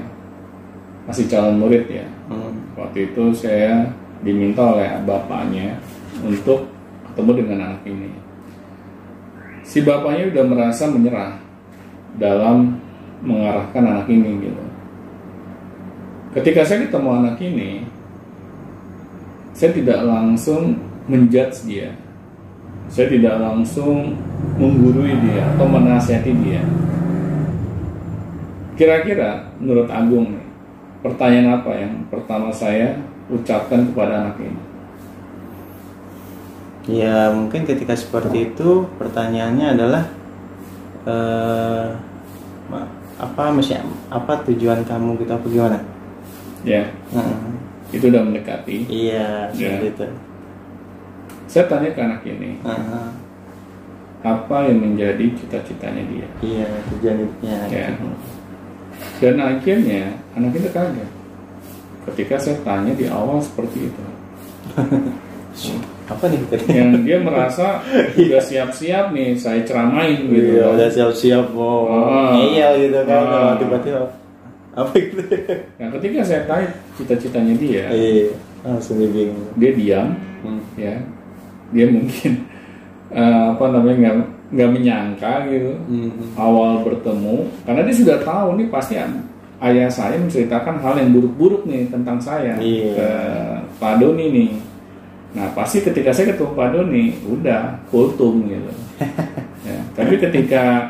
[1.06, 2.54] masih calon murid ya Hmm.
[2.78, 3.90] waktu itu saya
[4.22, 5.82] diminta oleh bapaknya
[6.22, 6.70] untuk
[7.10, 8.10] ketemu dengan anak ini
[9.72, 11.40] si bapaknya udah merasa menyerah
[12.20, 12.76] dalam
[13.24, 14.64] mengarahkan anak ini gitu.
[16.36, 17.88] Ketika saya ketemu anak ini
[19.56, 20.76] saya tidak langsung
[21.08, 21.96] menjudge dia.
[22.92, 24.20] Saya tidak langsung
[24.60, 26.60] menggurui dia atau menasihati dia.
[28.76, 30.36] Kira-kira menurut Agung
[31.00, 33.00] pertanyaan apa yang pertama saya
[33.32, 34.71] ucapkan kepada anak ini
[36.84, 40.04] Ya mungkin ketika seperti itu pertanyaannya adalah
[41.04, 41.88] eh
[43.18, 45.78] apa mesti apa tujuan kamu gitu apa gimana?
[46.62, 47.38] ya Heeh.
[47.92, 50.06] itu udah mendekati Iya seperti itu.
[51.46, 53.08] saya tanya ke anak ini Heeh.
[54.22, 57.58] apa yang menjadi cita-citanya dia Iya tujuan hidupnya.
[57.68, 57.86] Ya.
[57.90, 58.10] gitu.
[59.20, 61.10] dan akhirnya anak itu kaget
[62.10, 64.04] ketika saya tanya di awal seperti itu
[66.08, 66.40] Apa nih?
[66.70, 67.80] yang dia merasa
[68.14, 70.76] udah siap-siap nih saya ceramain gitu Iya kan.
[70.76, 72.36] udah siap-siap mau Ah.
[72.36, 73.54] ngeyel gitu kan Ah.
[73.56, 74.02] tiba-tiba
[74.72, 75.20] apa gitu?
[75.76, 79.48] nah ketika saya tanya cita-citanya dia Iya langsung dia bingung.
[79.56, 80.08] dia diam
[80.42, 80.62] Hmm.
[80.74, 80.96] ya
[81.70, 82.32] dia mungkin
[83.10, 84.16] eh, apa namanya nggak
[84.52, 86.36] nggak menyangka gitu Mhm.
[86.36, 88.96] awal bertemu karena dia sudah tahu nih pasti
[89.62, 92.92] ayah saya menceritakan hal yang buruk-buruk nih tentang saya Iya.
[92.92, 93.08] ke
[93.78, 94.50] Pak Doni nih
[95.32, 98.72] nah pasti ketika saya ketemu Pak Doni udah kultum gitu.
[99.62, 100.90] Ya, tapi ketika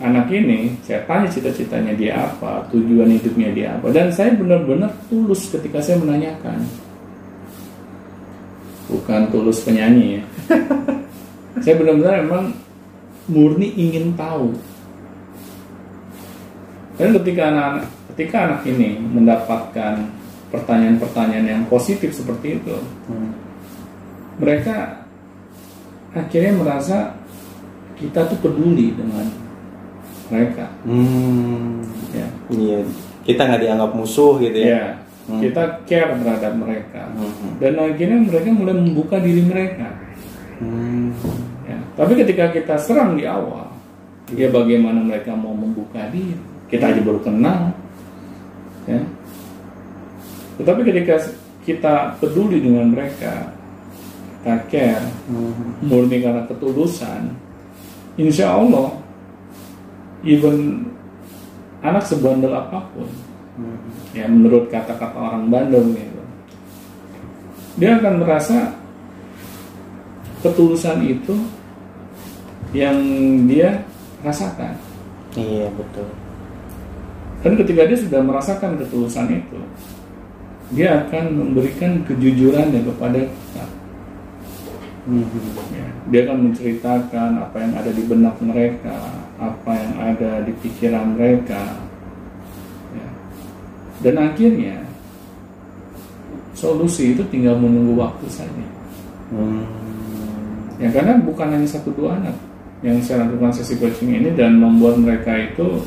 [0.00, 5.52] anak ini saya tanya cita-citanya dia apa tujuan hidupnya dia apa dan saya benar-benar tulus
[5.52, 6.64] ketika saya menanyakan.
[8.88, 10.22] Bukan tulus penyanyi ya.
[11.62, 12.44] Saya benar-benar emang
[13.30, 14.50] murni ingin tahu.
[16.96, 20.08] Dan ketika anak ketika anak ini mendapatkan
[20.50, 23.49] pertanyaan-pertanyaan yang positif seperti itu Hmm.
[24.40, 25.04] Mereka
[26.10, 27.14] akhirnya merasa
[27.94, 29.28] kita tuh peduli dengan
[30.26, 31.84] mereka Hmm.
[32.10, 32.80] ya Iya
[33.22, 34.66] kita nggak dianggap musuh gitu ya.
[34.66, 34.84] ya
[35.28, 35.38] Hmm.
[35.38, 37.60] kita care terhadap mereka Hmm.
[37.60, 39.88] dan akhirnya mereka mulai membuka diri mereka
[40.58, 41.12] Hmm.
[41.64, 43.70] Ya, Tapi ketika kita serang di awal,
[44.28, 46.36] ya bagaimana mereka mau membuka diri?
[46.66, 47.72] Kita aja baru kenal.
[48.84, 49.00] Ya.
[50.58, 51.16] Tetapi ketika
[51.62, 53.56] kita peduli dengan mereka,
[54.44, 55.76] care, Hmm.
[55.84, 57.36] murni karena ketulusan,
[58.16, 58.96] insya Allah,
[60.24, 60.88] even
[61.84, 63.08] anak sebandel apa pun,
[63.60, 63.76] Hmm.
[64.16, 66.22] ya menurut kata-kata orang Bandung gitu,
[67.76, 68.76] dia akan merasa
[70.40, 71.36] ketulusan itu
[72.72, 72.96] yang
[73.44, 73.84] dia
[74.24, 74.72] rasakan.
[75.36, 76.08] Iya betul.
[77.40, 79.60] Dan ketika dia sudah merasakan ketulusan itu,
[80.76, 83.59] dia akan memberikan kejujurannya kepada kita.
[85.10, 85.26] Hmm.
[86.14, 89.10] Dia akan menceritakan apa yang ada di benak mereka,
[89.42, 91.82] apa yang ada di pikiran mereka.
[92.94, 93.08] Ya.
[94.06, 94.86] Dan akhirnya
[96.54, 98.66] solusi itu tinggal menunggu waktu saja.
[99.34, 99.66] Hmm.
[100.78, 102.38] Ya karena bukan hanya satu dua anak
[102.86, 105.82] yang saya lakukan sesi coaching ini dan membuat mereka itu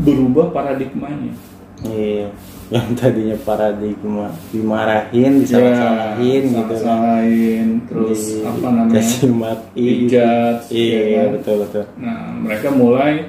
[0.00, 1.36] berubah paradigmanya.
[1.84, 2.32] Iya.
[2.72, 6.80] Yang tadinya paradigma dimarahin disalah-salahin Ya, gitu kan.
[6.80, 11.84] salahin terus Di- apa namanya kasih mati dijudge, iya ya betul betul.
[11.96, 13.28] Nah mereka mulai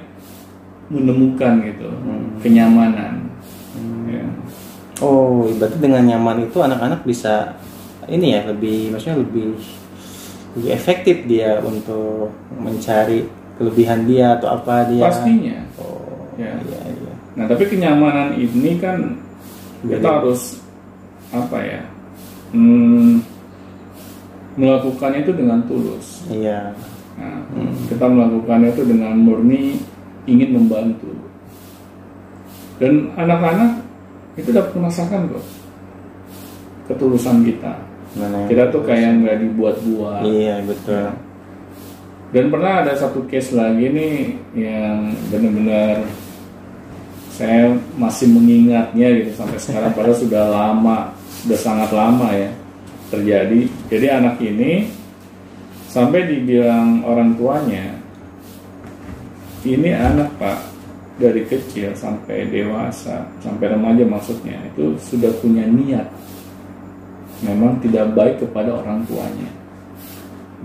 [0.88, 2.40] menemukan gitu Hmm.
[2.40, 3.14] kenyamanan.
[4.06, 4.24] Ya.
[5.00, 7.58] oh berarti dengan nyaman itu anak-anak bisa
[8.06, 9.58] ini ya lebih maksudnya lebih
[10.54, 13.26] lebih efektif dia untuk mencari
[13.56, 15.04] kelebihan dia atau apa dia.
[15.04, 15.58] Pastinya.
[15.76, 16.00] Oh
[16.34, 16.54] Ya.
[16.62, 17.14] iya iya.
[17.34, 19.18] Nah tapi kenyamanan ini kan
[19.84, 20.64] kita harus
[21.34, 21.82] apa ya
[22.54, 23.20] hmm,
[24.56, 26.22] melakukannya itu dengan tulus.
[26.30, 26.72] Iya.
[27.14, 27.42] Nah,
[27.90, 29.78] kita melakukannya itu dengan murni
[30.26, 31.10] ingin membantu.
[32.82, 33.86] Dan anak-anak
[34.38, 35.46] itu dapat merasakan kok
[36.90, 37.74] ketulusan kita.
[38.14, 40.22] Mana Kita tuh kayak nggak dibuat-buat.
[40.26, 41.14] iya betul.
[42.34, 44.14] Dan pernah ada satu case lagi nih
[44.58, 46.02] yang benar-benar
[47.34, 52.50] saya masih mengingatnya gitu sampai sekarang padahal sudah lama, sudah sangat lama ya
[53.10, 53.62] terjadi.
[53.90, 54.90] Jadi anak ini
[55.94, 57.94] sampai dibilang orang tuanya
[59.62, 60.60] ini anak pak
[61.22, 66.10] dari kecil sampai dewasa sampai remaja maksudnya itu sudah punya niat
[67.46, 69.52] memang tidak baik kepada orang tuanya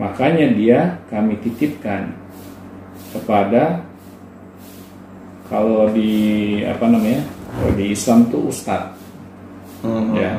[0.00, 0.80] makanya dia
[1.12, 2.16] kami titipkan
[3.12, 3.84] kepada
[5.48, 6.12] kalau di
[6.62, 7.24] apa namanya
[7.56, 8.96] kalau di Islam tuh ustadz
[9.78, 10.10] Mhm.
[10.18, 10.34] Ya.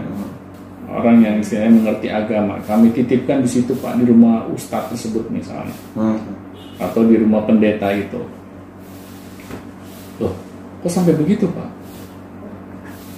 [0.92, 2.60] orang yang istilahnya mengerti agama.
[2.68, 5.76] Kami titipkan di situ pak di rumah ustadz tersebut misalnya.
[5.96, 6.38] Mhm.
[6.80, 8.20] atau di rumah pendeta itu.
[10.24, 10.32] Loh
[10.80, 11.68] kok sampai begitu pak?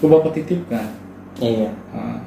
[0.02, 0.90] Kok bapak titipkan?
[1.38, 1.70] Iya.
[1.94, 2.18] Nah,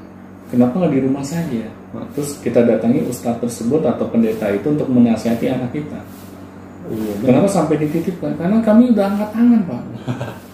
[0.47, 1.67] kenapa nggak di rumah saja?
[2.15, 5.99] Terus kita datangi ustadz tersebut atau pendeta itu untuk menasihati anak kita
[6.93, 8.37] iya kenapa sampai dititipkan?
[8.37, 9.83] Karena kami udah angkat tangan pak.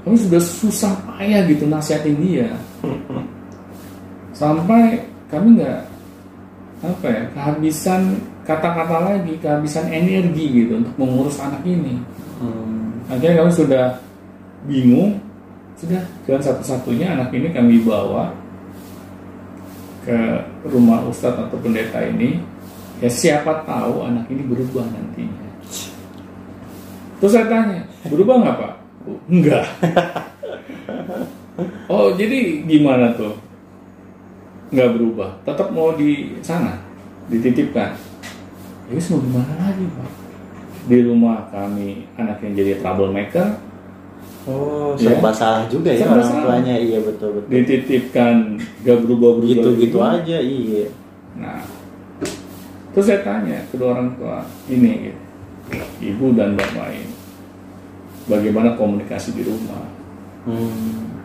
[0.00, 2.48] Kami sudah susah payah gitu nasihatin dia.
[4.32, 5.80] Sampai kami nggak
[6.80, 8.16] apa ya kehabisan
[8.48, 12.00] kata-kata lagi kehabisan energi gitu untuk mengurus anak ini.
[12.40, 12.96] Hmm.
[13.12, 13.84] akhirnya kami sudah
[14.64, 15.20] bingung.
[15.76, 18.32] Sudah jalan satu-satunya anak ini kami bawa
[20.08, 20.16] ke
[20.64, 22.40] rumah ustadz atau pendeta ini.
[23.04, 25.49] Ya siapa tahu anak ini berubah nantinya
[27.20, 28.72] terus saya tanya berubah nggak pak?
[29.04, 29.64] "Oh, enggak.
[31.86, 33.36] Oh jadi gimana tuh?
[34.70, 36.78] Nggak berubah tetap mau di sana
[37.28, 37.92] dititipkan.
[38.88, 40.10] Ya mau gimana lagi pak?
[40.88, 43.60] Di rumah kami anak yang jadi troublemaker.
[44.48, 45.12] Oh Ya.
[45.12, 46.42] serba salah juga ya Serba orang salah.
[46.48, 46.74] tuanya.
[46.80, 47.48] Iya betul betul.
[47.52, 48.34] Dititipkan
[48.80, 50.88] gak berubah berubah gitu gitu aja iya.
[51.36, 51.60] Nah
[52.90, 55.20] terus saya tanya kedua orang tua ini gitu,
[56.02, 57.09] ibu dan bapak ini
[58.30, 59.84] bagaimana komunikasi di rumah?
[60.40, 61.20] Hmm.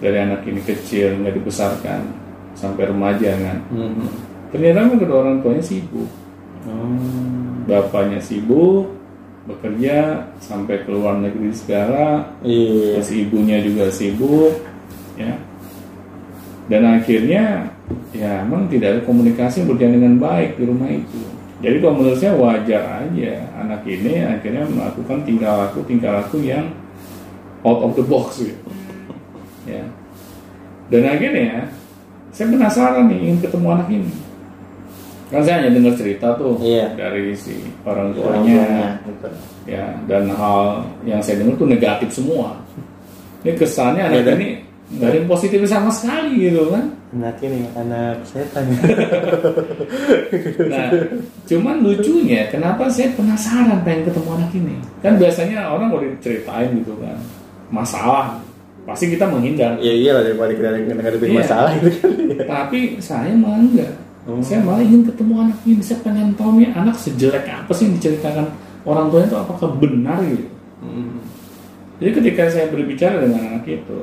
[0.00, 2.08] dari anak ini kecil nggak dibesarkan
[2.56, 3.58] sampai remaja kan?
[3.68, 4.08] Hmm.
[4.48, 6.08] ternyata memang kedua orang tuanya sibuk.
[6.64, 7.68] Hmm.
[7.68, 8.88] bapaknya sibuk
[9.44, 12.32] bekerja sampai ke luar negeri segala.
[12.40, 12.96] Iya.
[12.96, 14.56] Terus ibunya juga sibuk
[15.20, 15.36] ya.
[16.64, 17.68] Dan akhirnya
[18.16, 21.33] ya emang tidak ada komunikasi yang berjalan dengan baik di rumah itu
[21.64, 23.32] jadi kalau menurut saya wajar aja.
[23.56, 26.68] Anak ini akhirnya melakukan tingkah laku tingkah laku yang
[27.64, 28.60] out of the box gitu.
[29.64, 29.82] Ya.
[30.92, 31.72] Dan akhirnya
[32.30, 34.12] saya penasaran nih ingin ketemu anak ini.
[35.32, 36.92] Kan saya hanya dengar cerita tuh Iya.
[36.94, 37.56] dari si
[37.88, 39.00] orang tuanya.
[39.64, 42.60] ya dan hal yang saya dengar tuh negatif semua.
[43.40, 44.32] Ini kesannya anak Beda.
[44.36, 44.48] ini
[45.00, 48.66] nggak ada yang positif sama sekali gitu kan anak ini anak setan.
[50.66, 50.90] Nah
[51.46, 54.74] cuman lucunya kenapa saya penasaran pengen ketemu anak ini?
[54.98, 57.18] Kan biasanya orang kalau diceritain gitu kan
[57.70, 58.42] masalah
[58.84, 59.78] pasti kita menghindar.
[59.78, 61.38] Iya iya lah daripada kita ngadepin Iya.
[61.40, 62.10] masalah itu kan
[62.50, 63.92] tapi saya malah enggak.
[64.24, 64.40] Oh.
[64.40, 65.82] saya malah ingin ketemu anak ini.
[65.84, 68.46] Saya pengen tahu nih anak sejelek apa sih yang diceritakan
[68.88, 70.48] orang tuanya itu apakah benar gitu?
[70.80, 71.20] Hmm.
[72.00, 73.98] Jadi ketika saya berbicara dengan anak itu,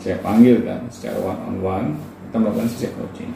[0.00, 1.88] saya panggil kan secara one on one,
[2.28, 3.32] kita melakukan sesi coaching.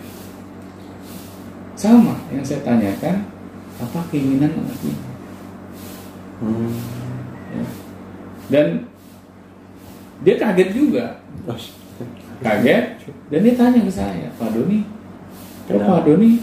[1.77, 3.29] Sama yang saya tanyakan,
[3.77, 4.97] apa keinginan anak ini?
[6.41, 6.73] Hmm.
[7.53, 7.65] Ya.
[8.49, 8.67] Dan
[10.25, 11.21] dia kaget juga,
[12.41, 12.85] kaget,
[13.29, 14.89] dan dia tanya ke saya, Pak Doni,
[15.69, 15.85] kok?
[15.85, 16.41] Pak Doni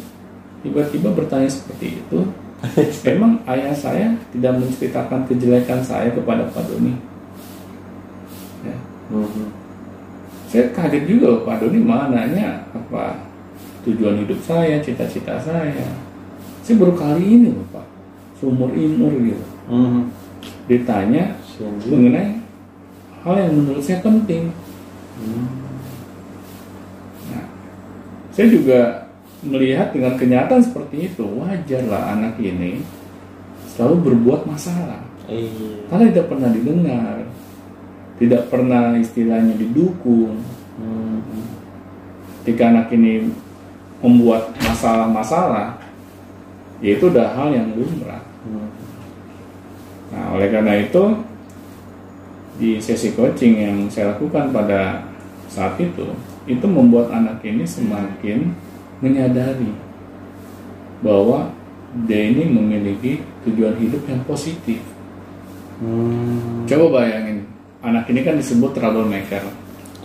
[0.61, 2.19] tiba-tiba bertanya seperti itu?
[3.09, 6.93] Memang ayah saya tidak menceritakan kejelekan saya kepada Pak Doni.
[8.61, 8.78] Ya.
[9.09, 9.61] hmm.
[10.52, 13.24] Saya kaget juga loh, Pak Doni malah nanya apa
[13.88, 15.88] tujuan hidup saya, cita-cita saya.
[16.60, 17.88] Saya baru kali ini loh Pak,
[18.36, 19.45] seumur imur gitu.
[19.72, 20.12] Hmm.
[20.68, 21.88] Ditanya juga.
[21.88, 22.43] mengenai
[23.24, 24.52] hal yang menurut saya penting.
[27.32, 27.45] Nah,
[28.36, 28.80] saya juga
[29.41, 32.84] melihat dengan kenyataan seperti itu wajar lah anak ini
[33.72, 35.88] selalu berbuat masalah Iya.
[35.88, 37.16] karena tidak pernah didengar,
[38.22, 40.38] tidak pernah istilahnya didukung.
[40.78, 41.26] Hmm.
[42.41, 43.34] Ketika anak ini
[43.97, 45.82] membuat masalah-masalah,
[46.86, 48.22] ya itu udah hal yang lumrah.
[48.45, 48.69] Hmm.
[50.13, 51.03] Nah, oleh karena itu
[52.61, 55.09] di sesi coaching yang saya lakukan pada
[55.49, 56.13] saat itu,
[56.45, 58.53] itu membuat anak ini semakin
[59.01, 59.74] menyadari
[61.01, 61.49] bahwa
[62.05, 64.78] dia ini memiliki tujuan hidup yang positif.
[65.82, 66.69] Hmm.
[66.69, 67.41] Coba bayangin,
[67.82, 69.43] anak ini kan disebut troublemaker.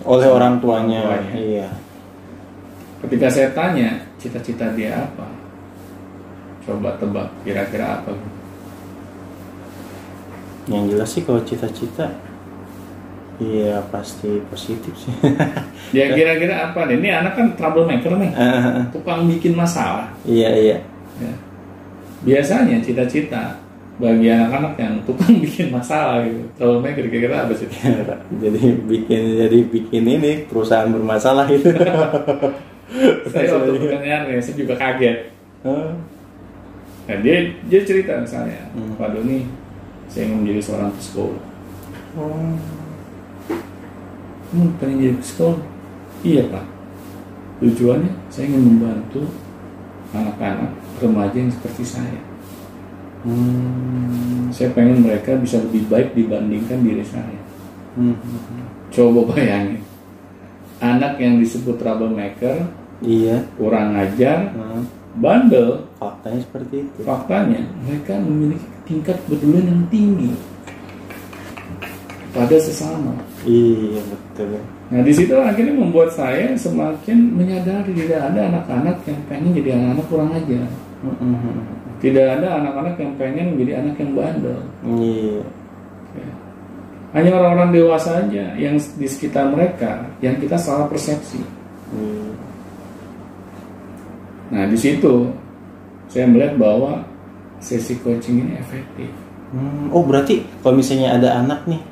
[0.04, 1.00] Oleh orang tuanya.
[1.04, 1.34] Orang tuanya.
[1.36, 1.68] Iya.
[3.04, 5.28] Ketika saya tanya cita-cita dia apa,
[6.64, 8.10] coba tebak kira-kira apa?
[10.66, 12.10] Yang jelas sih kalau cita-cita
[13.36, 15.12] Iya pasti positif sih.
[15.96, 16.98] Ya kira-kira apa nih?
[16.98, 18.32] Ini anak kan troublemaker nih,
[18.96, 20.08] tukang bikin masalah.
[20.24, 20.78] iya iya.
[21.20, 21.32] Ya.
[22.24, 23.60] Biasanya cita-cita
[23.96, 27.64] bagi anak-anak yang tukang bikin masalah gitu, troublemaker kira-kira apa sih?
[28.44, 31.72] jadi bikin jadi bikin ini perusahaan bermasalah itu.
[33.32, 35.18] saya waktu pertanyaan ya, saya juga kaget.
[35.64, 35.96] Oh,
[37.06, 37.38] Nah, dia
[37.70, 38.98] dia cerita misalnya, Hmm.
[38.98, 39.46] Pak Doni,
[40.10, 41.38] saya ingin menjadi seorang psikolog.
[42.18, 42.58] oh.
[44.50, 45.62] Hmm, pengen jadi psikolog?
[46.26, 46.66] Iya Pak.
[47.62, 49.22] Tujuannya saya ingin membantu
[50.10, 52.20] anak-anak remaja yang seperti saya.
[53.26, 54.54] Hmm.
[54.54, 57.40] Saya pengen mereka bisa lebih baik dibandingkan diri saya.
[57.98, 58.14] Hmm.
[58.94, 59.82] Coba bayangin,
[60.78, 62.70] anak yang disebut troublemaker,
[63.02, 63.42] Iya.
[63.58, 64.86] kurang ajar, Hmm.
[65.18, 67.00] bandel, Faktanya seperti itu.
[67.02, 70.30] faktanya mereka memiliki tingkat kepedulian yang tinggi
[72.30, 73.16] pada sesama.
[73.42, 74.60] Iya betul.
[74.86, 80.06] Nah di situ akhirnya membuat saya semakin menyadari tidak ada anak-anak yang pengen jadi anak-anak
[80.06, 80.66] kurang ajar.
[81.02, 81.85] Hmm.
[81.96, 84.60] Tidak ada anak-anak yang pengen menjadi anak yang bandel.
[84.84, 85.40] Iya.
[86.16, 86.30] Ya.
[87.16, 91.40] Hanya orang-orang dewasa aja yang di sekitar mereka yang kita salah persepsi.
[91.92, 92.30] Iya.
[94.52, 95.32] Nah di situ
[96.12, 97.02] saya melihat bahwa
[97.58, 99.10] sesi coaching ini efektif.
[99.50, 101.82] Hmm, oh berarti kalau misalnya ada anak nih,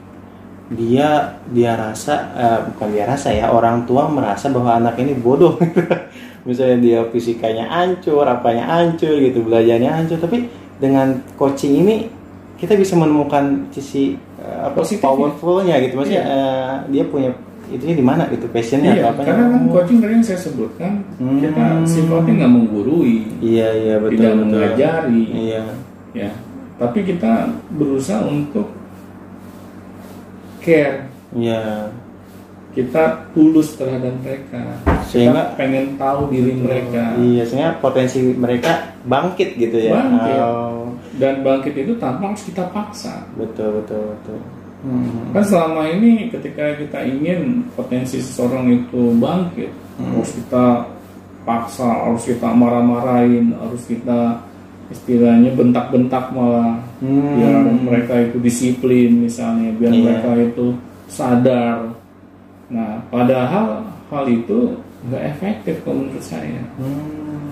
[0.75, 5.59] dia dia rasa eh, bukan dia rasa ya orang tua merasa bahwa anak ini bodoh.
[6.45, 10.17] misalnya dia fisikanya hancur, apanya hancur gitu, belajarnya hancur.
[10.17, 11.97] Tapi dengan coaching ini
[12.55, 15.09] kita bisa menemukan sisi eh, apa Positifnya.
[15.09, 17.31] powerfulnya gitu, maksudnya eh, dia punya
[17.65, 19.21] itunya di mana gitu, passionnya Iya, atau apa?
[19.25, 21.41] karena kan coaching tadi yang saya sebutkan Hmm.
[21.41, 24.45] kita sifatnya nggak menggurui, Iya iya betul tidak betul.
[24.47, 25.63] mengajari, Iya.
[26.13, 26.31] ya.
[26.77, 27.33] Tapi kita
[27.73, 28.69] berusaha untuk
[30.61, 31.89] care, Iya.
[32.75, 34.59] Kita tulus terhadap mereka,
[35.07, 37.15] Sehingga- kita pengen tahu diri mereka.
[37.17, 39.95] Iya, sehingga potensi mereka bangkit gitu ya.
[39.95, 40.39] Bangkit.
[40.43, 43.23] Oh, Dan bangkit itu tanpa harus kita paksa.
[43.39, 44.39] betul betul betul.
[44.83, 45.31] Hmm.
[45.33, 50.19] Kan selama ini ketika kita ingin potensi seseorang itu bangkit, Hmm.
[50.19, 50.67] harus kita
[51.47, 54.43] paksa, harus kita marah-marahin, harus kita
[54.91, 57.39] istilahnya bentak-bentak malah Hmm.
[57.39, 60.03] biar mereka itu disiplin misalnya, biar Iya.
[60.03, 60.67] mereka itu
[61.07, 61.79] sadar.
[62.73, 66.63] Nah, padahal hal itu nggak efektif kalau menurut saya.
[66.81, 67.45] Hmm.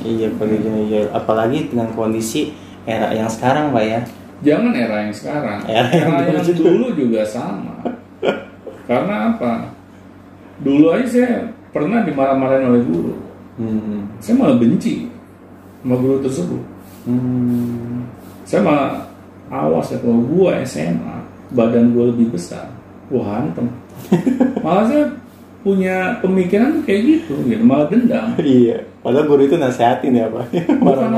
[0.00, 1.08] Iya begitu iya.
[1.12, 2.52] Apalagi dengan kondisi
[2.88, 4.00] era yang sekarang, Pak ya.
[4.40, 6.64] Jangan era yang sekarang, Era yang era yang dulu.
[6.64, 7.76] dulu juga sama.
[8.88, 9.68] Karena apa?
[10.64, 11.32] Dulu aja saya
[11.72, 13.14] pernah dimarah-marahin oleh guru.
[13.60, 14.08] Hmm.
[14.20, 15.08] Saya malah benci
[15.84, 16.62] sama guru tersebut.
[17.04, 18.08] Hmm.
[18.48, 18.92] Saya malah
[19.52, 21.16] awas ya kalau gua SMA,
[21.52, 22.68] badan gua lebih besar,
[23.12, 23.68] gua hantem.
[24.64, 25.04] malah saya
[25.60, 27.62] punya pemikiran kayak gitu, gitu.
[27.64, 28.32] malah dendam.
[28.40, 28.80] Iya.
[29.00, 30.44] Padahal guru itu nasihatin ya, Pak.
[30.84, 31.10] Bukan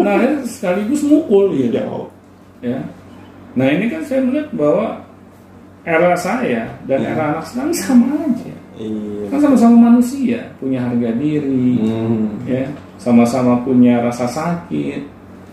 [0.00, 0.16] nah
[0.48, 1.76] sekaligus mukul gitu.
[1.76, 1.84] Ya.
[2.64, 2.78] ya.
[3.52, 5.00] Nah ini kan saya melihat bahwa
[5.84, 7.10] era saya dan Iya.
[7.12, 8.54] era anak sekarang sama aja.
[8.80, 9.24] Iya.
[9.28, 12.40] Kan sama-sama manusia, punya harga diri, Hmm.
[12.48, 12.64] ya,
[12.96, 15.02] sama-sama punya rasa sakit,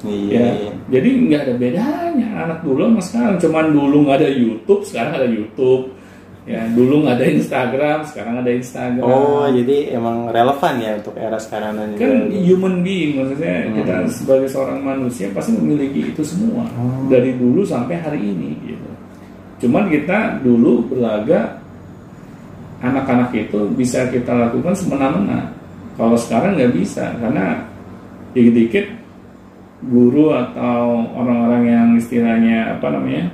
[0.08, 0.32] Iya.
[0.32, 0.48] ya.
[0.56, 0.72] iya.
[0.88, 3.36] Jadi nggak ada bedanya anak dulu sama sekarang.
[3.44, 5.92] Cuman dulu nggak ada YouTube, sekarang ada YouTube.
[6.50, 9.06] Ya, dulu nggak ada Instagram, sekarang ada Instagram.
[9.06, 13.76] Oh, jadi emang relevan ya untuk era sekarang dan kan juga- human being maksudnya Hmm.
[13.78, 17.06] kita sebagai seorang manusia pasti memiliki itu semua Hmm.
[17.06, 18.90] dari dulu sampai hari ini gitu
[19.60, 21.60] cuman kita dulu berlaga
[22.80, 25.52] anak-anak itu bisa kita lakukan semena-mena
[25.96, 27.60] kalau sekarang nggak bisa karena
[28.32, 28.88] dikit-dikit
[29.86, 33.28] guru atau orang-orang yang istilahnya apa namanya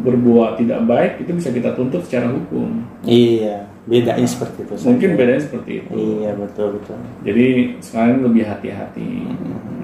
[0.00, 2.80] berbuat tidak baik itu bisa kita tuntut secara hukum.
[3.04, 4.74] Iya, bedanya seperti itu.
[4.88, 5.18] Mungkin saja.
[5.20, 5.90] bedanya seperti itu.
[5.92, 6.98] Iya betul betul.
[7.28, 7.46] Jadi
[7.84, 9.12] sekarang lebih hati-hati.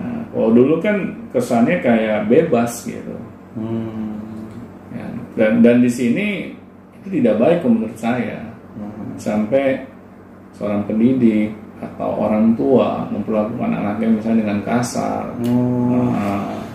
[0.01, 0.97] Nah, kalau dulu kan
[1.31, 3.17] kesannya kayak bebas gitu.
[3.59, 4.17] Hmm.
[4.97, 5.07] Ya,
[5.37, 6.57] dan dan di sini
[7.03, 8.49] itu tidak baik menurut saya.
[8.81, 9.13] Hmm.
[9.21, 9.85] Sampai
[10.57, 15.31] seorang pendidik atau orang tua memperlakukan anaknya misalnya dengan kasar.
[15.45, 16.11] Hmm.
[16.11, 16.68] Nah,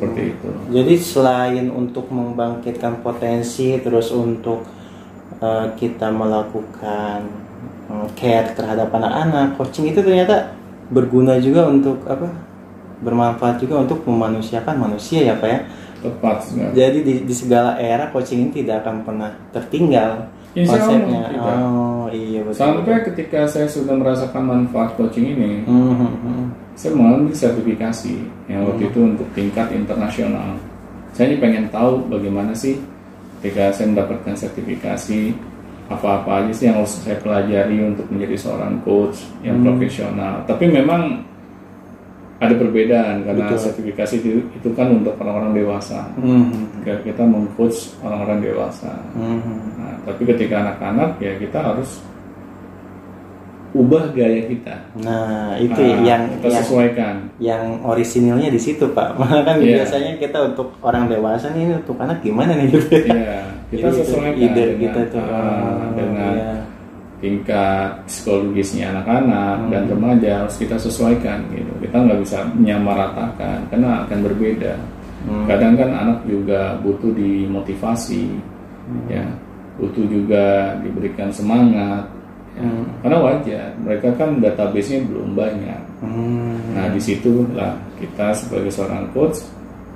[0.00, 0.48] seperti itu.
[0.72, 4.64] Jadi selain untuk membangkitkan potensi, terus untuk
[5.38, 7.28] eh, kita melakukan
[7.92, 10.56] eh, care terhadap anak-anak, coaching itu ternyata
[10.88, 12.32] berguna juga untuk apa?
[13.00, 15.60] Bermanfaat juga untuk memanusiakan manusia ya pak ya.
[16.00, 16.72] Tepat sekali.
[16.72, 21.20] Jadi di, di segala era coaching ini tidak akan pernah tertinggal Insya Allah konsepnya.
[21.28, 21.56] tidak.
[21.60, 22.56] Oh iya betul.
[22.56, 26.44] Sampai ketika saya sudah merasakan manfaat coaching ini, Hmm, hmm, hmm.
[26.74, 28.14] Saya mengambil sertifikasi
[28.48, 30.56] yang waktu itu untuk tingkat internasional.
[31.12, 32.78] Saya ini pengen tahu bagaimana sih
[33.40, 35.32] ketika saya mendapatkan sertifikasi
[35.90, 40.46] apa-apa aja sih yang harus saya pelajari untuk menjadi seorang coach yang profesional.
[40.46, 41.26] Tapi memang
[42.40, 43.60] ada perbedaan karena Betul.
[43.68, 46.08] sertifikasi itu, itu kan untuk orang-orang dewasa.
[46.16, 48.92] Hmm, hmm, Kita- mengcoach orang-orang dewasa.
[49.12, 49.58] hmm, hmm.
[49.76, 52.00] Nah, tapi ketika anak-anak ya kita harus
[53.70, 54.74] ubah gaya kita.
[55.00, 57.14] Nah itu Nah, yang kita yang sesuaikan.
[57.38, 59.82] yang orisinilnya di situ pak Malah kan Iya.
[59.82, 64.34] biasanya kita untuk orang dewasa nih untuk anak gimana nih gitu Iya, kita Jadi sesuaikan
[64.36, 66.52] ide dengan, kita tuh Oh, dengan iya.
[67.20, 69.70] tingkat psikologisnya anak-anak Hmm.
[69.70, 71.68] dan remaja harus kita sesuaikan gitu.
[71.78, 74.74] Kita nggak bisa menyamaratakan karena akan berbeda.
[75.20, 75.44] Hmm.
[75.44, 78.24] Kadang kan anak juga butuh dimotivasi,
[78.88, 79.04] Hmm.
[79.06, 79.24] ya,
[79.76, 80.44] butuh juga
[80.80, 82.08] diberikan semangat.
[82.60, 82.84] Hmm.
[83.00, 85.82] Karena wajar, mereka kan database-nya belum banyak.
[86.04, 86.60] Hmm.
[86.76, 89.40] Nah, di situlah kita sebagai seorang coach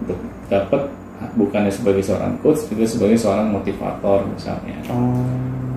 [0.01, 0.89] untuk dapat
[1.37, 4.81] bukannya sebagai seorang coach, juga sebagai seorang motivator misalnya.
[4.89, 5.25] Oh.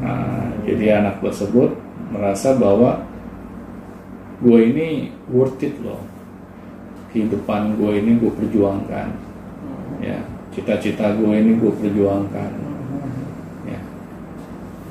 [0.02, 1.76] Nah, jadi anak tersebut
[2.12, 3.04] merasa bahwa
[4.40, 6.00] gue ini worth it loh.
[7.12, 9.08] Kehidupan gue ini gue perjuangkan.
[10.04, 10.20] Ya,
[10.54, 12.67] cita-cita gue ini gue perjuangkan.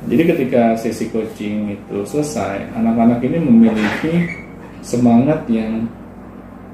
[0.07, 4.15] Jadi ketika sesi coaching itu selesai, anak-anak ini memiliki
[4.79, 5.91] semangat yang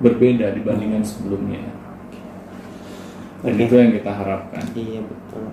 [0.05, 1.64] berbeda dibandingkan sebelumnya.
[3.41, 3.64] Dan Oke.
[3.64, 4.62] itu yang kita harapkan.
[4.76, 5.49] Iya betul.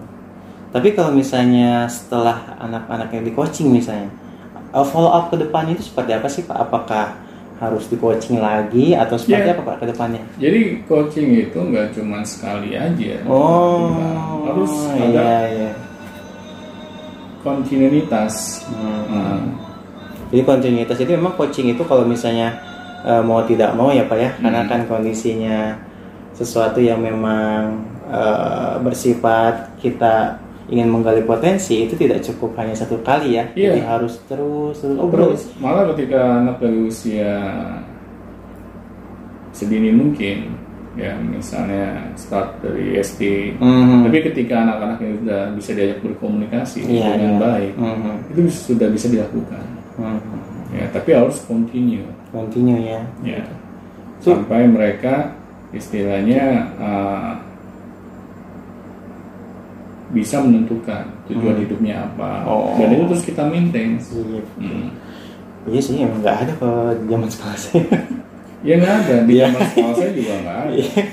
[0.70, 4.12] Tapi kalau misalnya setelah anak-anak yang di coaching misalnya,
[4.70, 6.58] uh, follow up ke depan itu seperti apa sih Pak?
[6.70, 7.18] Apakah
[7.60, 9.56] harus di coaching lagi atau seperti Iya.
[9.58, 10.22] apa Pak ke depannya?
[10.38, 13.24] Jadi coaching itu nggak cuma sekali aja.
[13.26, 13.98] Oh,
[14.46, 15.72] harus iya ada iya.
[17.42, 18.66] Kontinuitas.
[18.68, 19.04] Hmm.
[19.10, 19.40] Nah,
[20.30, 22.54] Jadi kontinuitas itu memang coaching itu kalau misalnya
[23.02, 24.70] uh, mau tidak mau ya Pak ya, karena Hmm.
[24.70, 25.74] kan kondisinya
[26.38, 30.38] sesuatu yang memang uh, bersifat kita
[30.70, 33.74] ingin menggali potensi itu tidak cukup hanya satu kali ya, Iya.
[33.74, 35.50] jadi harus terus terus oh, terus.
[35.58, 37.34] malah ketika anak dari usia
[39.50, 40.59] sedini mungkin,
[41.00, 44.04] ya misalnya start dari SD, Mhm.
[44.04, 47.40] tapi ketika anak-anak ini sudah bisa diajak berkomunikasi Iya, dengan iya.
[47.40, 48.14] baik, Mhm.
[48.30, 49.64] itu sudah bisa dilakukan.
[49.96, 50.20] Mhm.
[50.70, 52.04] Ya, tapi harus continue.
[52.30, 53.02] Continue ya.
[53.26, 53.42] ya
[54.20, 55.34] So- sampai mereka
[55.72, 57.34] istilahnya uh,
[60.10, 61.64] bisa menentukan tujuan Hmm.
[61.64, 62.74] hidupnya apa Oh.
[62.76, 64.42] dan itu terus kita maintain Iya.
[64.58, 64.88] Hmm.
[65.70, 67.86] Iya sih, emang nggak ada kalau zaman sekolah saya.
[68.62, 69.46] Ya nggak ada di Iya.
[69.46, 71.04] zaman sekolah saya juga nggak ada Iya.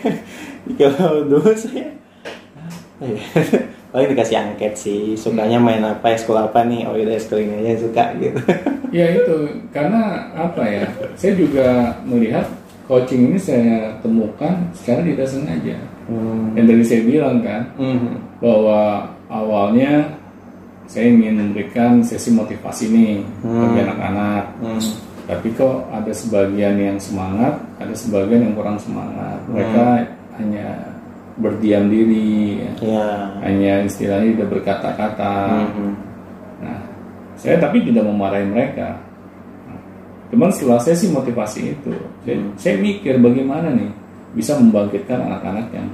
[0.90, 1.86] kalau dulu saya
[2.96, 3.20] apa ya?
[3.86, 7.54] paling dikasih angket sih sukanya main apa ya sekolah apa nih oh udah sekolah ini
[7.62, 8.40] aja suka gitu
[8.90, 9.36] ya itu
[9.70, 10.84] karena apa ya
[11.14, 11.68] saya juga
[12.02, 12.44] melihat
[12.84, 15.76] coaching ini saya temukan secara tidak sengaja
[16.08, 16.54] hmm.
[16.54, 18.10] yang tadi saya bilang kan Mhm.
[18.38, 18.80] bahwa
[19.28, 20.06] awalnya
[20.86, 23.60] saya ingin memberikan sesi motivasi nih Hmm.
[23.60, 24.80] bagi anak-anak Hmm.
[25.26, 30.06] Tapi kok ada sebagian yang semangat ada sebagian yang kurang semangat mereka
[30.38, 30.66] hanya
[31.36, 32.72] berdiam diri ya.
[32.80, 33.08] ya
[33.42, 35.34] hanya istilahnya tidak berkata-kata
[35.66, 35.90] Mhm.
[36.58, 36.78] nah
[37.34, 39.02] saya tapi tidak memarahi mereka
[39.66, 39.80] Nah,
[40.30, 42.50] cuman setelah sesi motivasi itu saya, Hmm.
[42.56, 43.90] saya mikir bagaimana nih
[44.32, 45.90] bisa membangkitkan anak-anak yang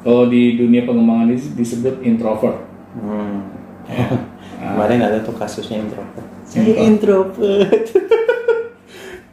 [0.00, 2.62] kalau di dunia pengembangan dis- disebut introvert
[2.94, 3.42] Hmm.
[3.84, 4.06] ya.
[4.62, 7.82] Nah, kemarin ada tuh kasusnya introvert saya Introvert.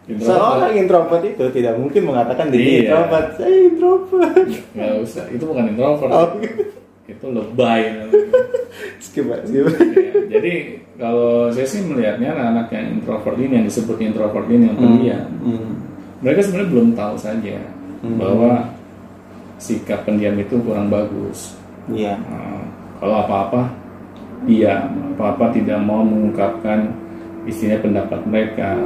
[0.09, 0.25] introvert.
[0.27, 2.79] Seorang introvert itu tidak mungkin mengatakan diri Iya.
[2.83, 3.27] introvert.
[3.35, 4.45] Saya introvert.
[4.73, 5.23] Nggak usah.
[5.29, 6.11] Itu bukan introvert.
[6.11, 6.29] Oh.
[7.09, 7.81] itu lebay
[9.01, 9.65] skip skip.
[9.65, 9.65] Ya,
[10.29, 10.53] jadi
[10.93, 15.73] kalau saya sih melihatnya anak-anak yang introvert ini yang disebut introvert ini yang pendiam Hmm.
[16.21, 17.57] mereka sebenarnya belum tahu saja
[17.99, 18.15] Hmm.
[18.15, 18.51] bahwa
[19.57, 21.57] sikap pendiam itu kurang bagus.
[21.89, 22.13] Iya.
[22.15, 22.61] Nah,
[23.01, 23.73] kalau apa-apa
[24.45, 26.93] diam, apa-apa tidak mau mengungkapkan
[27.43, 28.77] istilahnya pendapat mereka,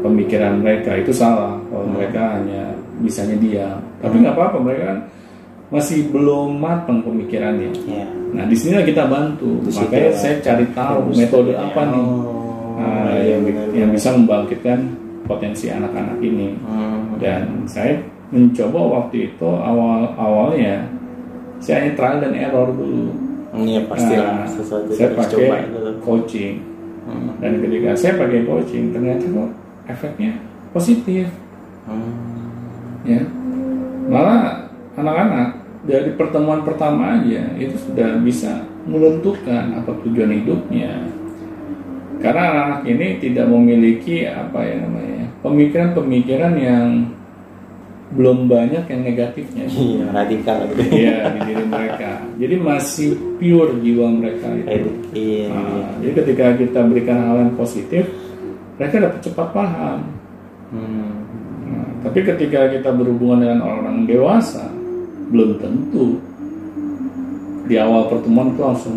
[0.00, 1.58] pemikiran mereka itu salah.
[1.68, 1.94] Kalau Hmm.
[1.94, 2.62] mereka hanya
[2.98, 4.98] bisanya diam, tapi nggak apa-apa mereka kan
[5.68, 7.70] masih belum matang pemikirannya.
[7.84, 8.06] Iya.
[8.32, 10.16] Nah di sini kita bantu, situ makanya ya.
[10.16, 12.06] saya cari tahu metode apa nih
[12.78, 14.78] Oh, nah, iya, yang, benar, yang bisa membangkitkan
[15.26, 16.54] potensi anak-anak ini.
[16.62, 17.18] Hmm.
[17.18, 17.98] Dan saya
[18.30, 20.86] mencoba waktu itu awal awalnya
[21.58, 23.10] saya hanya trial dan error dulu.
[23.50, 25.56] Iya pastilah Nah, sesuatu saya pakai coba
[25.98, 26.54] coaching
[27.08, 27.34] Hmm.
[27.40, 29.48] dan ketika saya pakai coaching ternyata kok
[29.88, 30.38] efeknya
[30.70, 31.26] positif
[31.88, 32.12] Hmm.
[33.00, 33.24] ya
[34.06, 41.08] malah anak-anak dari pertemuan pertama aja itu sudah bisa menentukan apa tujuan hidupnya
[42.18, 46.86] karena anak-anak ini tidak memiliki apa ya namanya pemikiran-pemikiran yang
[48.08, 50.80] belum banyak yang negatifnya Iya radikal gitu.
[50.92, 54.92] Iya di diri mereka jadi masih pure jiwa mereka itu Iya.
[55.14, 55.46] iya.
[55.48, 58.08] Nah, jadi ketika kita berikan hal yang positif
[58.78, 60.00] mereka dapat cepat paham
[60.68, 61.24] Hmm.
[61.64, 64.68] Nah, tapi ketika kita berhubungan dengan orang dewasa,
[65.32, 66.20] belum tentu
[67.64, 68.96] di awal pertemuan itu langsung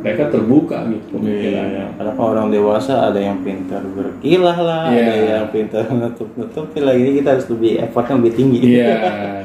[0.00, 1.84] mereka terbuka gitu pemikirannya.
[1.88, 5.04] Iya, karena orang dewasa ada yang pintar berkilah lah, Iya.
[5.04, 6.72] ada yang pintar nutup-nutup.
[6.76, 8.58] Lah ini kita harus lebih effortnya lebih tinggi.
[8.80, 8.96] Iya,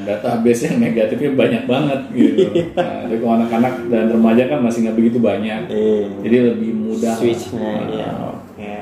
[0.04, 2.44] database yang negatifnya banyak banget gitu.
[2.80, 6.08] Nah, jadi kalau anak-anak dan remaja kan masih nggak begitu banyak, Iya.
[6.24, 7.16] jadi lebih mudah.
[7.16, 8.12] Switchnya, Nah, ya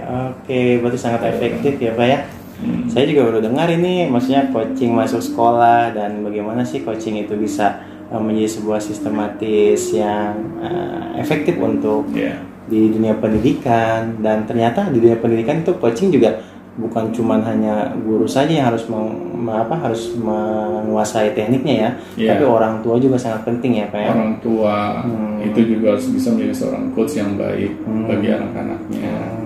[0.08, 2.20] oke berarti sangat efektif ya pak ya.
[2.58, 2.88] hmm.
[2.88, 7.80] Saya juga baru dengar ini, maksudnya coaching masuk sekolah dan bagaimana sih coaching itu bisa
[8.08, 12.40] uh, menjadi sebuah sistematis yang uh, efektif untuk Iya.
[12.66, 16.36] di dunia pendidikan dan ternyata di dunia pendidikan itu coaching juga
[16.78, 19.10] bukan cuman hanya guru saja yang harus meng,
[19.50, 22.30] apa harus menguasai tekniknya ya, Iya.
[22.30, 24.10] tapi orang tua juga sangat penting ya pak ya.
[24.14, 25.42] Orang tua Hmm.
[25.42, 28.06] itu juga harus bisa menjadi seorang coach yang baik Hmm.
[28.06, 29.10] bagi anak-anaknya.
[29.10, 29.37] Hmm,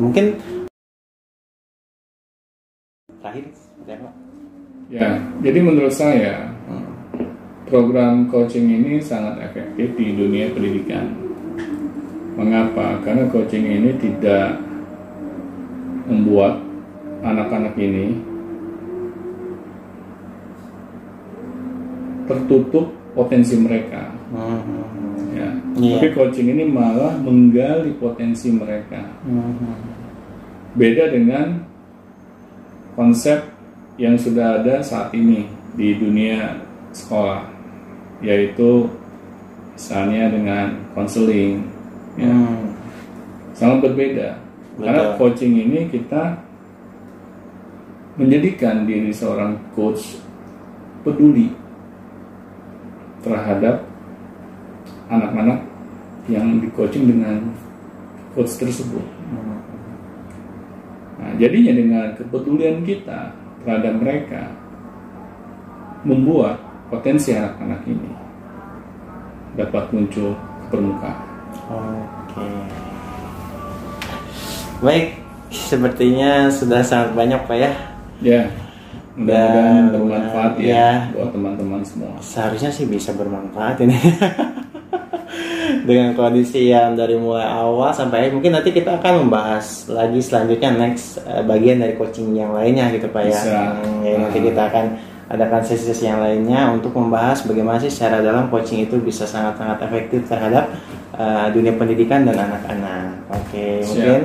[0.00, 0.40] mungkin
[3.20, 3.44] terakhir?
[4.90, 6.90] Ya, jadi menurut saya Hmm.
[7.70, 11.14] program coaching ini sangat efektif di dunia pendidikan.
[12.34, 12.98] Mengapa?
[13.04, 14.58] Karena coaching ini tidak
[16.10, 16.58] membuat
[17.22, 18.18] anak-anak ini
[22.26, 24.10] tertutup potensi mereka.
[24.30, 24.62] Hmm.
[25.34, 25.50] Ya.
[25.78, 25.98] Iya.
[25.98, 29.02] Tapi coaching ini malah menggali potensi mereka.
[30.78, 31.66] Beda dengan
[32.94, 33.42] konsep
[33.98, 36.62] yang sudah ada saat ini di dunia
[36.94, 37.46] sekolah,
[38.22, 38.86] yaitu
[39.74, 41.66] misalnya dengan konseling,
[42.14, 42.74] ya, Hmm.
[43.54, 44.38] sangat berbeda.
[44.80, 45.16] Karena Betul.
[45.18, 46.40] coaching ini kita
[48.16, 50.20] menjadikan diri seorang coach
[51.04, 51.52] peduli
[53.20, 53.84] terhadap
[55.08, 55.60] anak-anak
[56.28, 57.52] yang di coaching dengan
[58.32, 59.19] coach tersebut.
[61.30, 63.30] Nah, jadinya dengan kepedulian kita
[63.62, 64.50] terhadap mereka
[66.02, 66.58] membuat
[66.90, 68.10] potensi anak-anak ini
[69.54, 71.22] dapat muncul ke permukaan.
[71.70, 72.46] Oke.
[74.82, 75.06] Baik,
[75.54, 77.70] sepertinya sudah sangat banyak Pak ya.
[78.18, 78.42] Ya,
[79.14, 80.90] mudah-mudahan Dan, bermanfaat ya, ya.
[81.14, 82.18] buat teman-teman semua.
[82.18, 83.94] Seharusnya sih bisa bermanfaat ini.
[85.86, 90.70] Dengan kondisi yang dari mulai awal sampai akhir, mungkin nanti kita akan membahas lagi selanjutnya
[90.76, 93.30] next eh, bagian dari coaching yang lainnya gitu Pak ya.
[93.32, 93.60] Bisa.
[93.80, 94.84] Hmm, ya, nanti kita akan
[95.30, 100.26] adakan sesi-sesi yang lainnya untuk membahas bagaimana sih secara dalam coaching itu bisa sangat-sangat efektif
[100.26, 100.74] terhadap
[101.14, 103.30] eh, dunia pendidikan dan anak-anak.
[103.30, 103.86] Oke, Siap.
[103.86, 104.20] mungkin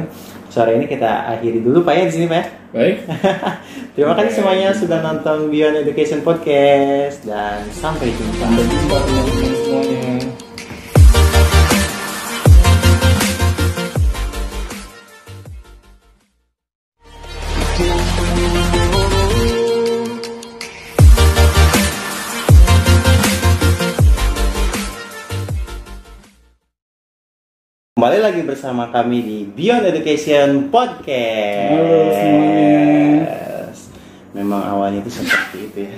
[0.49, 2.45] sore ini kita akhiri dulu Pak ya di sini Pak ya.
[2.75, 2.97] Baik,
[3.95, 8.43] Terima kasih semuanya sudah nonton Beyond Education Podcast dan sampai jumpa.
[8.43, 10.43] sampai jumpa semuanya.
[28.05, 31.73] Kembali lagi bersama kami di Beyond Education Podcast.
[31.73, 32.85] Halo semuanya.
[34.29, 35.93] Memang awalnya itu seperti itu ya.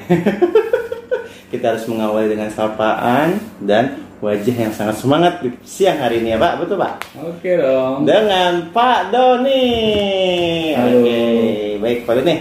[1.51, 6.39] Kita harus mengawali dengan sapaan dan wajah yang sangat semangat di siang hari ini ya
[6.39, 7.11] Pak, betul Pak?
[7.27, 8.07] Oke dong.
[8.07, 9.67] Dengan Pak Doni.
[10.79, 11.03] Halo.
[11.03, 11.19] Oke,
[11.83, 12.35] baik Pak Doni.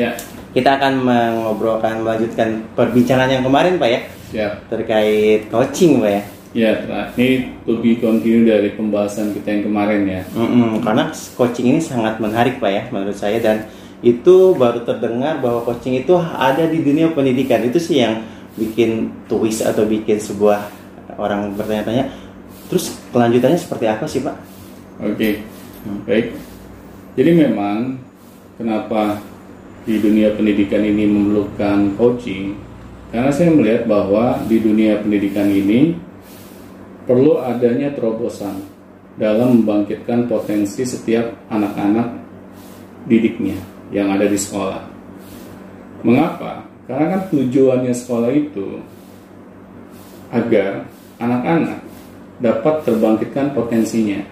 [0.00, 0.16] Ya,
[0.56, 4.00] Kita akan mengobrolkan melanjutkan perbincangan yang kemarin Pak ya
[4.32, 4.52] siap.
[4.72, 6.22] terkait coaching Pak ya.
[6.50, 6.82] Ya,
[7.14, 10.22] ini lebih continue dari pembahasan kita yang kemarin ya.
[10.34, 13.70] Mm-mm, karena coaching ini sangat menarik pak ya menurut saya dan
[14.02, 18.26] itu baru terdengar bahwa coaching itu ada di dunia pendidikan itu sih yang
[18.58, 20.66] bikin twist atau bikin sebuah
[21.14, 22.10] orang bertanya-tanya
[22.66, 24.34] terus kelanjutannya seperti apa sih pak?
[25.06, 25.46] Oke,
[26.02, 26.34] baik.
[27.14, 27.94] Jadi memang
[28.58, 29.22] kenapa
[29.86, 32.58] di dunia pendidikan ini memerlukan coaching?
[33.14, 36.09] Karena saya melihat bahwa di dunia pendidikan ini
[37.10, 38.62] perlu adanya terobosan
[39.18, 42.06] dalam membangkitkan potensi setiap anak-anak
[43.10, 43.58] didiknya
[43.90, 44.78] yang ada di sekolah.
[46.06, 46.62] Mengapa?
[46.86, 48.78] Karena kan tujuannya sekolah itu
[50.30, 50.86] agar
[51.18, 51.82] anak-anak
[52.38, 54.22] dapat terbangkitkan potensinya.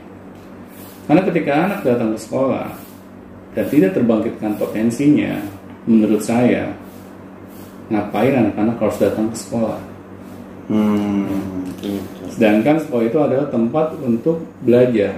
[1.11, 2.71] Karena ketika anak datang ke sekolah
[3.59, 5.43] dan tidak terbangkitkan potensinya,
[5.83, 6.71] menurut saya,
[7.91, 9.81] ngapain anak-anak harus datang ke sekolah?
[10.71, 12.18] Hmm, gitu.
[12.39, 15.11] Sedangkan sekolah itu adalah tempat untuk belajar.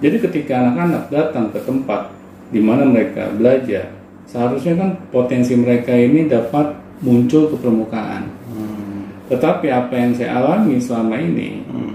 [0.00, 2.08] Jadi ketika anak-anak datang ke tempat
[2.48, 3.92] di mana mereka belajar,
[4.24, 6.72] seharusnya kan potensi mereka ini dapat
[7.04, 8.24] muncul ke permukaan.
[8.56, 11.92] Hmm, Tetapi apa yang saya alami selama ini, hmm,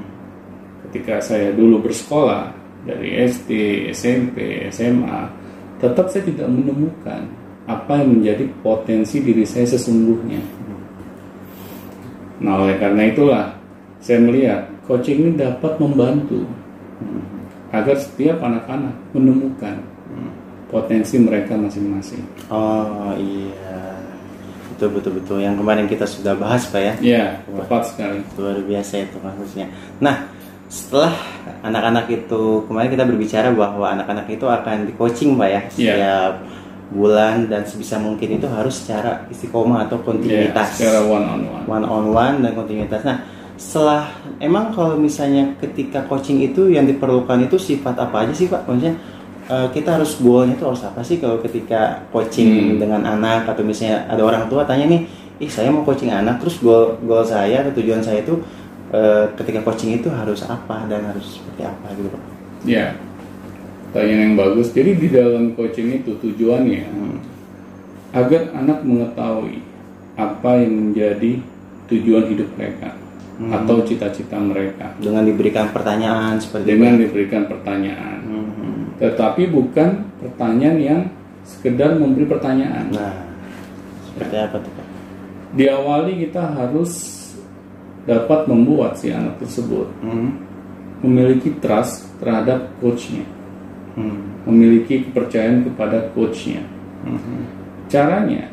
[0.86, 2.54] ketika saya dulu bersekolah
[2.86, 3.50] dari SD,
[3.98, 5.26] SMP, SMA,
[5.82, 7.26] tetap saya tidak menemukan
[7.66, 10.57] apa yang menjadi potensi diri saya sesungguhnya.
[12.38, 13.46] Nah, oleh karena itulah
[13.98, 16.46] saya melihat coaching ini dapat membantu
[17.74, 19.82] agar setiap anak-anak menemukan
[20.72, 22.24] potensi mereka masing-masing.
[22.48, 24.00] Oh iya,
[24.76, 25.38] betul betul betul.
[25.44, 26.94] Yang kemarin kita sudah bahas pak ya.
[27.02, 28.20] Ya, tepat sekali.
[28.40, 29.68] luar biasa itu maksudnya.
[30.00, 30.30] Nah,
[30.68, 31.16] setelah
[31.64, 35.72] anak-anak itu kemarin kita berbicara bahwa anak-anak itu akan di coaching pak ya Iya.
[35.72, 36.34] setiap
[36.88, 41.64] bulan dan sebisa mungkin itu harus secara istiqomah atau kontinuitas secara one on one.
[41.68, 43.04] one on one dan kontinuitas.
[43.04, 43.20] Nah,
[43.60, 44.08] setelah
[44.40, 48.64] emang kalau misalnya ketika coaching itu yang diperlukan itu sifat apa aja sih pak?
[48.64, 48.96] Maksudnya
[49.52, 52.80] eh, kita harus goalnya itu harus apa sih kalau ketika coaching Hmm.
[52.80, 55.04] dengan anak atau misalnya ada orang tua tanya nih,
[55.44, 58.40] ih saya mau coaching anak terus goal goal saya atau tujuan saya itu
[58.96, 62.24] eh, ketika coaching itu harus apa dan harus seperti apa gitu pak?
[62.64, 62.96] Ya,
[63.88, 64.68] pertanyaan yang bagus.
[64.72, 67.18] Jadi di dalam coaching itu tujuannya Hmm.
[68.12, 69.60] agar anak mengetahui
[70.16, 71.32] apa yang menjadi
[71.88, 72.92] tujuan hidup mereka
[73.38, 73.54] Hmm.
[73.54, 77.02] atau cita-cita mereka Dengan diberikan pertanyaan seperti dengan itu.
[77.06, 78.18] diberikan pertanyaan.
[78.26, 78.82] Hmm.
[78.98, 81.02] Tetapi bukan pertanyaan yang
[81.46, 82.90] sekedar memberi pertanyaan.
[82.92, 83.14] Nah,
[84.04, 84.88] seperti apa tuh pak?
[85.54, 86.92] Diawali kita harus
[88.04, 90.34] dapat membuat si anak tersebut Hmm.
[91.06, 93.22] memiliki trust terhadap coachnya,
[93.98, 94.46] Hmm.
[94.46, 96.62] memiliki kepercayaan kepada coachnya.
[97.02, 97.50] Hmm.
[97.90, 98.46] Caranya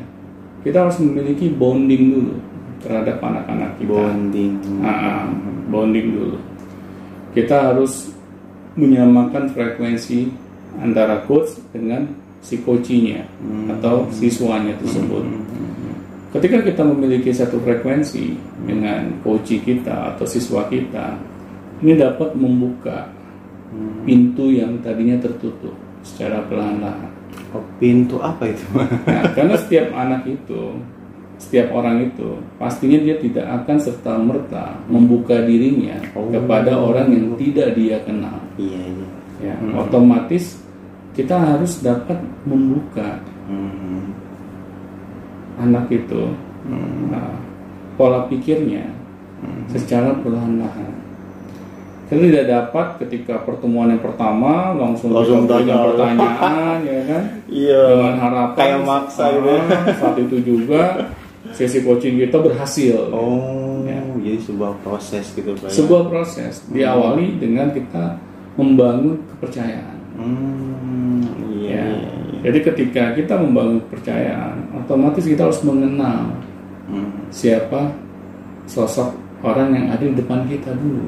[0.65, 2.35] kita harus memiliki bonding dulu
[2.81, 3.93] terhadap anak-anak kita.
[3.93, 4.57] Bonding.
[4.81, 5.23] Ah, ah,
[5.69, 6.37] bonding dulu.
[7.37, 8.09] Kita harus
[8.73, 10.33] menyamakan frekuensi
[10.81, 12.09] antara coach dengan
[12.41, 13.77] si coachinya Hmm.
[13.77, 15.23] atau siswanya tersebut.
[16.35, 18.35] Ketika kita memiliki satu frekuensi
[18.67, 21.15] dengan coach kita atau siswa kita,
[21.79, 23.24] ini dapat membuka Hmm.
[24.05, 27.11] Pintu yang tadinya tertutup secara perlahan-lahan.
[27.51, 28.63] Oh, pintu apa itu?
[29.07, 30.75] Nah, karena setiap anak itu,
[31.35, 36.27] setiap orang itu, pastinya dia tidak akan serta merta membuka dirinya Oh.
[36.31, 38.39] kepada orang yang tidak dia kenal.
[38.55, 39.07] iya iya.
[39.51, 39.75] Ya, Hmm.
[39.75, 40.63] otomatis
[41.11, 42.15] kita harus dapat
[42.47, 43.19] membuka
[43.51, 44.15] Hmm.
[45.59, 46.31] anak itu
[46.63, 47.11] Hmm.
[47.11, 47.35] nah,
[47.95, 48.89] pola pikirnya
[49.69, 51.04] secara perlahan-lahan.
[52.05, 55.89] Kita tidak dapat ketika pertemuan yang pertama langsung, Langsung tanya.
[55.89, 57.23] pertanyaan, ya kan?
[57.47, 57.81] Iya.
[57.87, 59.49] dengan harapan Kayak maksa gitu.
[59.49, 59.63] ah,
[59.99, 60.81] saat itu juga
[61.51, 64.01] sesi coaching kita berhasil Oh, Ya.
[64.19, 65.65] jadi sebuah proses gitu pak.
[65.65, 65.71] ya?
[65.71, 68.17] sebuah proses diawali dengan kita
[68.55, 71.21] membangun kepercayaan Hmm.
[71.53, 71.69] Iya.
[71.69, 71.85] ya iya,
[72.25, 72.39] iya.
[72.41, 76.33] jadi ketika kita membangun kepercayaan otomatis kita harus mengenal
[76.85, 77.29] Hmm.
[77.29, 77.93] siapa
[78.65, 81.05] sosok orang yang ada di depan kita dulu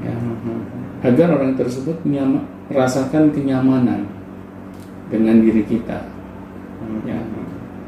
[0.00, 0.14] ya.
[1.04, 4.08] Agar orang tersebut menyama- merasakan kenyamanan
[5.12, 6.00] dengan diri kita.
[7.04, 7.20] Ya.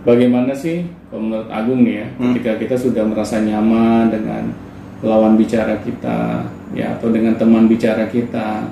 [0.04, 2.24] Bagaimana sih kalau menurut Agung nih ya Hmm.
[2.30, 4.54] ketika kita sudah merasa nyaman dengan
[5.02, 8.70] lawan bicara kita ya atau dengan teman bicara kita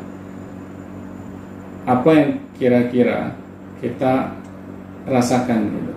[1.84, 3.34] apa yang kira-kira
[3.78, 4.32] kita
[5.04, 5.93] rasakan gitu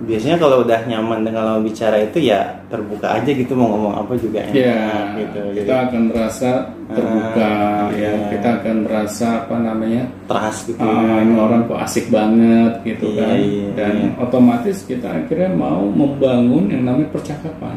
[0.00, 2.40] Biasanya kalau udah nyaman dengan lawan bicara itu ya
[2.72, 4.80] terbuka aja gitu mau ngomong apa juga enak ya
[5.12, 5.40] gitu.
[5.52, 6.50] Jadi kita akan merasa
[6.88, 8.28] terbuka Ah, ya iya.
[8.32, 10.80] kita akan merasa apa namanya trust gitu.
[10.80, 14.08] ah ini orang kok asik banget gitu Iya, kan iya, dan iya.
[14.18, 17.76] otomatis kita akhirnya mau membangun yang namanya percakapan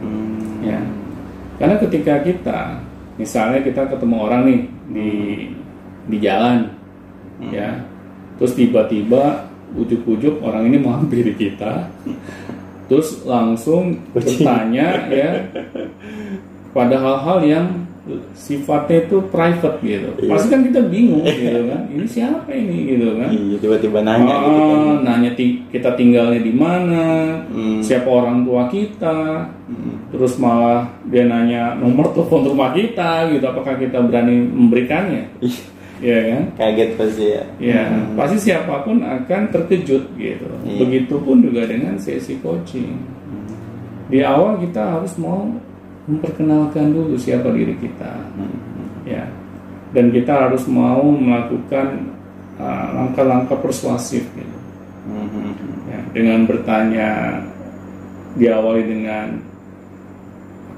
[0.00, 0.64] Hmm.
[0.64, 0.80] ya
[1.58, 2.60] karena ketika kita
[3.16, 5.10] misalnya kita ketemu orang nih di
[6.06, 6.70] di jalan
[7.36, 7.50] Hmm.
[7.50, 7.68] ya
[8.36, 11.86] terus tiba-tiba ujuk-ujuk orang ini menghampiri kita
[12.86, 15.46] terus langsung bertanya ya
[16.70, 17.66] pada hal-hal yang
[18.34, 20.08] sifatnya itu private gitu.
[20.18, 20.30] Iya.
[20.34, 21.86] Pasti kan kita bingung gitu kan.
[21.86, 23.30] Ini siapa ini gitu kan?
[23.30, 24.96] Iya, tiba-tiba nanya Ah, gitu kan.
[25.04, 27.04] nanya ti- kita tinggalnya di mana,
[27.46, 27.78] Hmm.
[27.78, 30.10] siapa orang tua kita, Hmm.
[30.10, 33.44] terus malah dia nanya nomor telepon rumah kita gitu.
[33.46, 35.30] Apakah kita berani memberikannya?
[36.00, 36.42] Iya kan?
[36.56, 37.44] Kaget pasti ya.
[37.60, 38.16] Ya, Hmm.
[38.16, 40.48] pasti siapa pun akan terkejut gitu.
[40.64, 40.78] Iya.
[40.80, 42.96] Begitupun juga dengan sesi coaching.
[44.08, 45.44] Di awal kita harus mau
[46.08, 48.56] memperkenalkan dulu siapa diri kita, Hmm.
[49.04, 49.28] ya.
[49.92, 52.10] Dan kita harus mau melakukan
[52.56, 54.56] uh, langkah-langkah persuasif gitu.
[55.04, 55.52] Hmm.
[55.90, 57.08] Ya, dengan bertanya
[58.38, 59.42] diawali dengan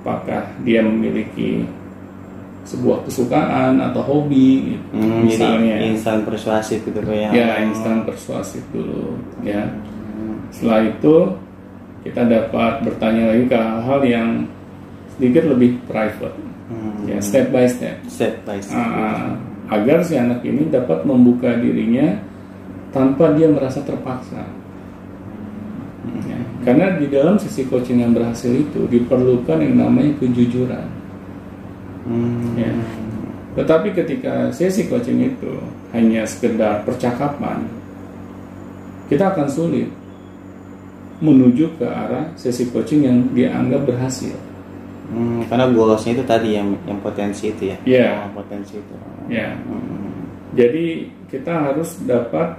[0.01, 1.63] apakah dia memiliki
[2.63, 4.87] sebuah kesukaan atau hobi gitu.
[4.95, 5.83] Hmm, misalnya.
[5.83, 7.31] jadi instan persuasif gitu Pak, ya.
[7.35, 9.67] ya instan persuasif dulu ya
[10.55, 11.15] setelah itu
[12.07, 14.29] kita dapat bertanya lagi ke hal yang
[15.15, 16.39] sedikit lebih private
[16.73, 17.05] Hmm.
[17.05, 18.81] ya step by step Step by step.
[18.81, 19.37] Ah,
[19.69, 22.17] agar si anak ini dapat membuka dirinya
[22.95, 24.41] tanpa dia merasa terpaksa
[26.27, 26.35] Ya,
[26.67, 30.83] karena di dalam sisi coaching yang berhasil itu diperlukan yang namanya kejujuran
[32.07, 32.59] Hmm.
[32.59, 32.73] Ya.
[33.53, 35.61] Tetapi ketika sesi coaching itu
[35.93, 37.69] hanya sekedar percakapan,
[39.13, 39.93] kita akan sulit
[41.23, 44.35] menuju ke arah sesi coaching yang dianggap berhasil.
[45.13, 47.77] Hmm, karena goalsnya itu tadi yang yang potensi itu ya.
[47.85, 48.09] Iya.
[48.27, 48.95] Oh, potensi itu.
[49.29, 50.25] Ya, Hmm.
[50.57, 52.57] jadi kita harus dapat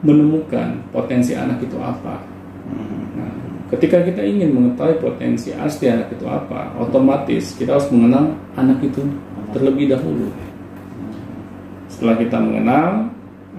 [0.00, 2.22] menemukan potensi anak itu apa.
[2.70, 3.02] Hmm.
[3.18, 3.32] Nah,
[3.70, 9.06] ketika kita ingin mengetahui potensi asli anak itu apa, otomatis kita harus mengenal anak itu
[9.54, 10.26] terlebih dahulu.
[11.90, 13.10] Setelah kita mengenal,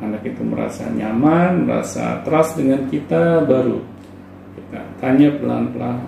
[0.03, 3.79] anak itu merasa nyaman, merasa trust dengan kita, baru
[4.59, 5.99] kita tanya pelan-pelan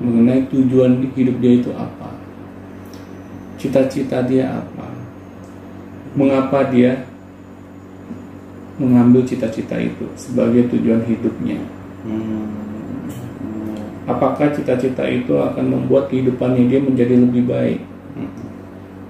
[0.00, 2.10] mengenai tujuan hidup dia itu apa,
[3.56, 4.88] cita-cita dia apa,
[6.16, 7.04] mengapa dia
[8.80, 11.60] mengambil cita-cita itu sebagai tujuan hidupnya.
[12.08, 12.59] Hmm.
[14.08, 17.80] Apakah cita-cita itu akan membuat kehidupannya dia menjadi lebih baik?
[18.16, 18.32] Hmm.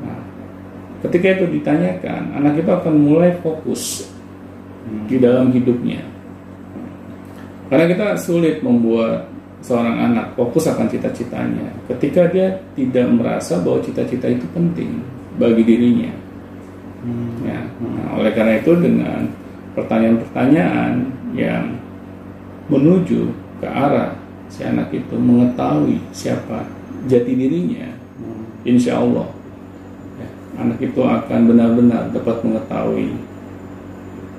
[0.02, 0.20] Nah,
[1.06, 4.10] ketika itu ditanyakan, anak itu akan mulai fokus
[5.06, 6.02] di dalam hidupnya.
[7.70, 9.30] Karena kita sulit membuat
[9.60, 15.04] seorang anak fokus akan cita-citanya ketika dia tidak merasa bahwa cita-cita itu penting
[15.36, 16.10] bagi dirinya.
[17.46, 19.24] Ya, nah, oleh karena itu dengan
[19.72, 20.92] pertanyaan-pertanyaan
[21.32, 21.80] yang
[22.68, 24.12] menuju ke arah
[24.50, 26.66] si anak itu mengetahui siapa
[27.06, 27.88] jati dirinya,
[28.66, 29.30] insya Allah
[30.18, 30.28] ya,
[30.60, 33.14] anak itu akan benar-benar dapat mengetahui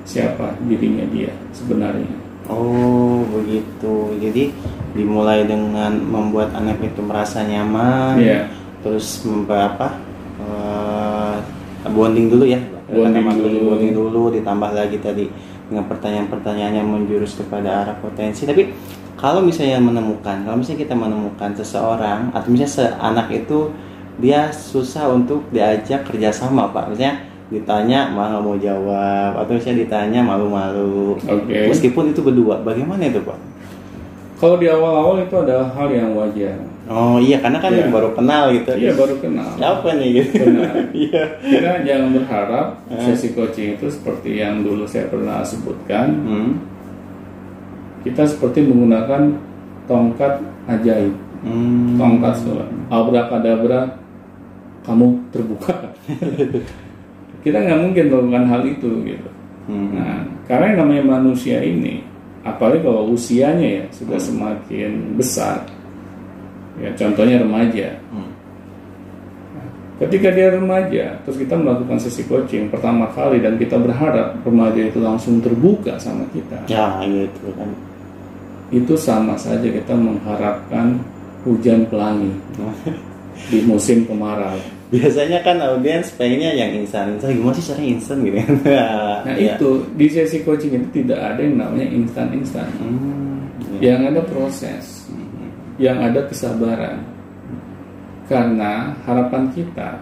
[0.06, 2.22] siapa dirinya dia sebenarnya.
[2.50, 4.18] Oh begitu.
[4.20, 4.52] Jadi
[4.98, 8.20] dimulai dengan membuat anak itu merasa nyaman.
[8.20, 8.52] Iya.
[8.82, 10.02] Terus apa?
[10.42, 11.38] eh,
[11.88, 12.60] bonding dulu ya.
[12.92, 13.58] Bonding Kata dulu.
[13.72, 14.22] Bonding dulu.
[14.36, 15.26] Ditambah lagi tadi
[15.72, 18.44] dengan pertanyaan-pertanyaan yang menjurus kepada arah potensi.
[18.44, 18.68] Tapi
[19.22, 23.70] kalau misalnya menemukan, kalau misalnya kita menemukan seseorang atau misalnya seanak itu
[24.18, 26.90] dia susah untuk diajak kerjasama pak.
[26.90, 31.22] Misalnya ditanya malah mau jawab atau misalnya ditanya malu-malu.
[31.22, 31.70] Oke.
[31.70, 33.38] Meskipun itu berdua, bagaimana itu pak?
[34.36, 36.58] Kalau di awal-awal itu ada hal yang wajar.
[36.90, 37.94] Oh iya, karena kan Iya.
[37.94, 38.74] baru kenal gitu.
[38.74, 39.54] Iya baru kenal.
[39.54, 40.34] Siapa nih gitu?
[40.50, 40.74] Benar.
[40.98, 41.24] Iya.
[41.40, 43.06] Kita jangan berharap Eh.
[43.06, 46.10] sesi coaching itu seperti yang dulu saya pernah sebutkan.
[46.26, 46.50] Hmm.
[48.02, 49.38] Kita seperti menggunakan
[49.86, 51.98] tongkat ajaib, Hmm.
[51.98, 52.70] tongkat surat.
[52.90, 53.98] Abrakadabra,
[54.86, 55.74] kamu terbuka.
[57.46, 59.30] kita nggak mungkin melakukan hal itu gitu.
[59.70, 59.94] Hmm.
[59.98, 62.02] Nah, karena yang namanya manusia ini,
[62.42, 65.66] apalagi kalau usianya ya sudah semakin besar,
[66.82, 67.98] ya contohnya remaja.
[68.10, 68.30] Hmm.
[70.02, 74.98] Ketika dia remaja, terus kita melakukan sesi coaching pertama kali dan kita berharap remaja itu
[74.98, 77.70] langsung terbuka sama kita, Ya gitu kan.
[78.72, 80.96] Itu sama saja kita mengharapkan
[81.44, 82.32] hujan pelangi
[83.52, 84.56] di musim kemarau.
[84.92, 87.16] Biasanya kan audiens pengennya yang instan.
[87.16, 88.54] Instan gimana sih caranya instan gitu kan?
[89.24, 89.56] Nah Iya.
[89.56, 92.68] itu di sesi coaching itu tidak ada yang namanya instan-instan.
[92.76, 93.48] Hmm.
[93.80, 93.96] iya.
[93.96, 95.08] yang ada proses,
[95.80, 97.00] yang ada kesabaran.
[98.28, 100.00] Karena harapan kita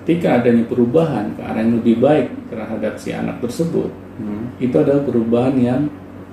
[0.00, 4.46] ketika adanya perubahan ke arah yang lebih baik terhadap si anak tersebut, Hmm.
[4.62, 5.82] itu adalah perubahan yang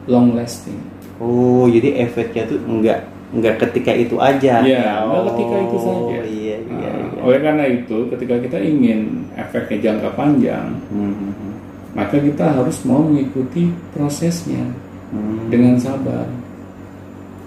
[0.06, 0.78] long lasting.
[1.22, 4.66] Oh, jadi efeknya tuh enggak enggak ketika itu aja.
[4.66, 6.18] Ya, oh, enggak ketika itu saja.
[6.18, 7.22] Iya, iya, Nah, iya.
[7.22, 11.54] Oleh karena itu, ketika kita ingin efeknya jangka panjang, Hmm, hmm, hmm.
[11.94, 14.66] maka kita harus mau mengikuti prosesnya
[15.14, 15.48] Hmm.
[15.54, 16.26] dengan sabar.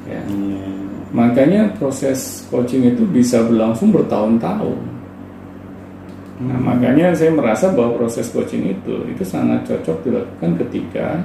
[0.07, 0.23] Ya.
[0.23, 0.69] Iya.
[1.11, 4.79] Makanya proses coaching itu bisa berlangsung bertahun-tahun.
[6.45, 6.63] Nah, Hmm.
[6.67, 11.23] makanya saya merasa bahwa proses coaching itu itu sangat cocok dilakukan ketika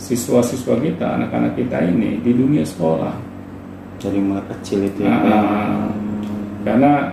[0.00, 3.12] siswa-siswa kita, anak-anak kita ini di dunia sekolah.
[4.00, 5.12] Dari mulai kecil itu ya.
[5.12, 5.92] Nah,
[6.64, 7.12] Karena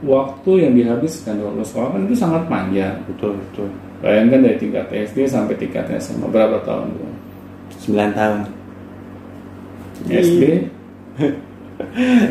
[0.00, 2.96] waktu yang dihabiskan di waktu sekolah kan itu sangat panjang.
[3.04, 3.68] betul betul.
[4.00, 7.12] Bayangkan dari tingkat SD sampai tingkat SMA berapa tahun tuh?
[7.92, 8.38] 9 tahun.
[10.08, 10.42] SD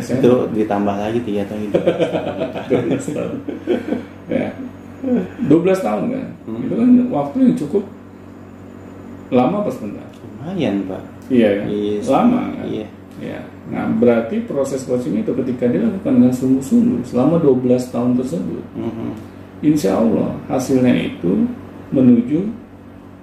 [0.01, 1.77] Itu ditambah lagi tiga tahun itu.
[2.73, 3.33] 12 tahun.
[4.29, 4.49] ya.
[5.45, 6.27] 12 tahun kan?
[6.49, 6.61] Hmm.
[6.65, 7.83] Itu kan waktu yang cukup
[9.33, 10.05] lama apa sebentar?
[10.21, 11.01] Lumayan pak.
[11.29, 11.65] Iya kan?
[11.71, 12.65] Iya, lama kan?
[12.69, 12.87] Iya.
[13.15, 13.39] Ya.
[13.71, 19.09] Nah, berarti proses coaching itu ketika dilakukan dengan sungguh-sungguh selama 12 tahun tersebut, Mhm.
[19.63, 21.47] insya Allah hasilnya itu
[21.89, 22.45] menuju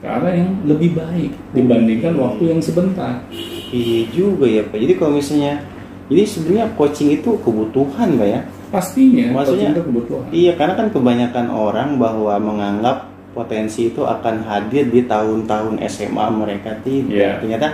[0.01, 3.23] ke arah yang lebih baik dibandingkan waktu yang sebentar.
[3.71, 4.81] Iya juga ya pak.
[4.81, 5.63] Jadi kalau misalnya,
[6.11, 8.41] jadi sebenarnya coaching itu kebutuhan pak ya.
[8.73, 10.27] Pastinya, Maksudnya- coaching itu kebutuhan.
[10.33, 16.76] Iya karena kan kebanyakan orang bahwa menganggap potensi itu akan hadir di tahun-tahun SMA mereka
[16.85, 17.12] tidak.
[17.12, 17.33] Iya.
[17.41, 17.68] Ternyata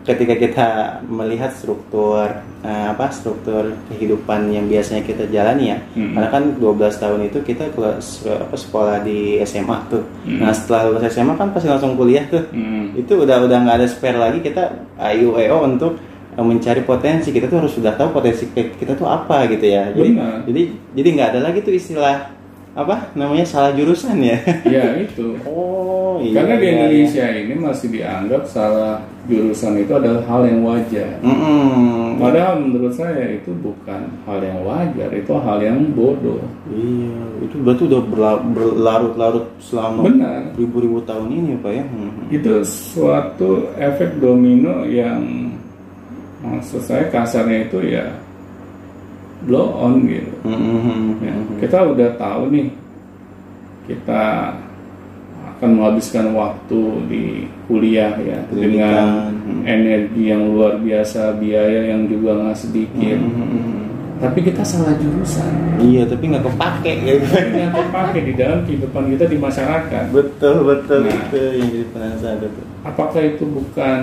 [0.00, 0.68] ketika kita
[1.04, 2.24] melihat struktur
[2.64, 5.78] eh, apa struktur kehidupan yang biasanya kita jalani ya.
[5.92, 6.16] Mm-mm.
[6.16, 7.80] Karena kan 12 tahun itu kita ke
[8.32, 10.04] apa sekolah di SMA tuh.
[10.24, 10.40] Mm.
[10.40, 12.48] Nah, setelah lulus SMA kan pasti langsung kuliah tuh.
[12.48, 12.96] Hmm.
[12.96, 14.72] Itu udah udah nggak ada spare lagi kita
[15.12, 16.00] ayo untuk
[16.32, 19.92] eh, mencari potensi kita tuh harus sudah tahu potensi kita tuh apa gitu ya.
[19.92, 20.48] Jadi Benar.
[20.48, 20.62] jadi
[20.96, 22.39] jadi nggak ada lagi tuh istilah
[22.70, 24.38] apa namanya salah jurusan ya.
[24.78, 25.34] Ya itu.
[25.42, 26.40] Oh iya.
[26.42, 31.08] Karena di iya, Indonesia ini masih dianggap salah jurusan itu adalah hal yang wajar.
[31.18, 31.26] iya.
[31.26, 32.18] Mm-mm.
[32.20, 36.42] Padahal menurut saya itu bukan hal yang wajar, itu hal yang bodoh.
[36.68, 40.04] Iya, itu berarti udah berla- berlarut-larut selama
[40.54, 41.84] ribu-ribu tahun ini pak ya.
[41.88, 42.22] Mhm.
[42.28, 45.48] Itu suatu efek domino yang
[46.44, 48.04] maksud saya kasarnya itu ya
[49.42, 50.32] blow on gitu.
[50.44, 51.20] Mhm.
[51.20, 52.68] Ya, kita udah tahu nih
[53.86, 54.54] kita
[55.56, 57.24] akan menghabiskan waktu di
[57.66, 58.64] kuliah ya Pendidikan.
[58.70, 59.08] dengan
[59.64, 63.18] energi yang luar biasa, biaya yang juga nggak sedikit.
[63.18, 63.78] Mhm.
[64.20, 65.80] Tapi kita salah jurusan.
[65.80, 67.24] Iya, tapi nggak kepake gitu.
[67.56, 70.04] Yang terpakai di dalam kehidupan kita di masyarakat.
[70.12, 71.16] betul betul Nah.
[71.16, 72.66] itu yang jadi penasaran tuh.
[72.84, 74.00] Apakah itu bukan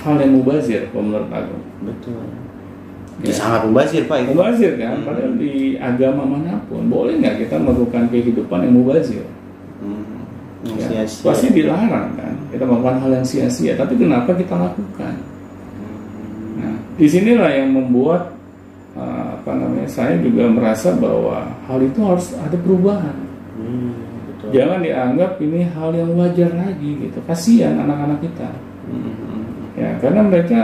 [0.00, 1.56] hal yang mubazir menurut aku?
[1.84, 2.20] Betul.
[3.20, 3.32] Ya.
[3.32, 4.32] Sangat mubazir pak itu.
[4.32, 9.24] Mubazir kan, padahal di agama mana pun boleh nggak kita melakukan kehidupan yang mubazir?
[10.60, 11.24] Yang Ya, sia-sia.
[11.24, 16.60] pasti dilarang kan kita melakukan hal yang sia-sia tapi kenapa kita lakukan Hmm.
[16.60, 18.36] nah di sinilah yang membuat
[18.92, 23.16] uh, apa namanya saya juga merasa bahwa hal itu harus ada perubahan
[23.56, 23.96] Hmm,
[24.28, 24.48] betul.
[24.52, 28.48] jangan dianggap ini hal yang wajar lagi gitu kasihan anak-anak kita
[28.84, 29.80] Mhm.
[29.80, 30.58] ya karena mereka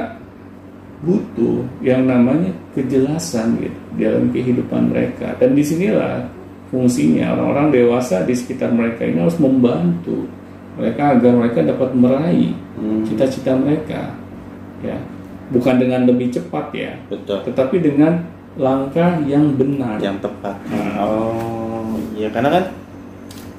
[1.04, 6.24] butuh yang namanya kejelasan gitu dalam kehidupan mereka dan di sinilah
[6.72, 10.24] fungsinya orang-orang dewasa di sekitar mereka ini harus membantu
[10.76, 13.00] mereka agar mereka dapat meraih Hmm.
[13.08, 14.12] cita-cita mereka
[14.84, 15.00] ya
[15.48, 17.40] bukan dengan lebih cepat ya Betul.
[17.48, 18.20] tetapi dengan
[18.60, 20.56] langkah yang benar Yang tepat.
[20.68, 20.96] Nah.
[21.00, 22.64] Oh, iya karena kan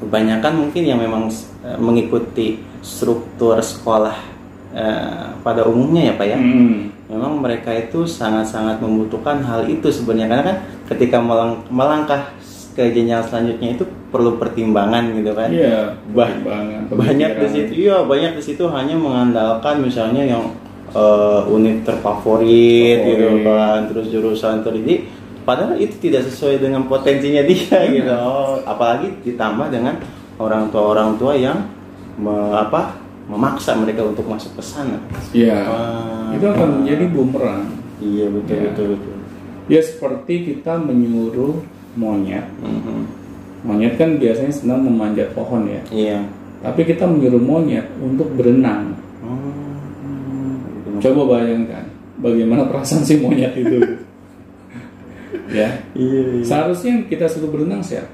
[0.02, 1.34] kebanyakan mungkin yang memang
[1.66, 4.37] eh, mengikuti struktur sekolah
[4.78, 6.38] eh, pada umumnya ya pak ya.
[6.38, 6.94] Hmm.
[7.08, 10.58] Memang mereka itu sangat-sangat membutuhkan hal itu sebenarnya karena kan
[10.88, 12.30] ketika melang- melangkah
[12.72, 15.50] ke jenjang selanjutnya itu perlu pertimbangan gitu kan.
[15.50, 20.44] iya Bah- pertimbangan, banyak di situ iya banyak di situ hanya mengandalkan misalnya yang
[20.90, 23.18] eh, unit terfavorit Favorit.
[23.18, 25.10] gitu kan terus jurusan terdidik
[25.42, 27.92] padahal itu tidak sesuai dengan potensinya dia Iya.
[27.94, 29.96] gitu Oh, apalagi ditambah dengan
[30.38, 31.56] orang tua orang tua yang
[32.16, 32.94] me- apa
[33.28, 34.98] memaksa mereka untuk masuk ke sana
[35.32, 36.32] iya Wah.
[36.32, 37.64] itu akan menjadi bumerang
[38.00, 38.64] iya betul Iya.
[38.72, 39.16] betul betul
[39.68, 41.60] ya seperti kita menyuruh
[41.94, 43.20] monyet Mhm.
[43.58, 45.82] Monyet kan biasanya senang memanjat pohon ya.
[45.90, 46.20] iya
[46.62, 48.94] Tapi kita menyuruh monyet untuk berenang.
[49.20, 51.02] Hmm.
[51.02, 51.84] Coba bayangkan
[52.18, 53.82] bagaimana perasaan si monyet itu.
[55.58, 55.74] ya.
[55.94, 56.46] iya, iya.
[56.46, 58.08] Seharusnya yang kita suruh berenang siapa?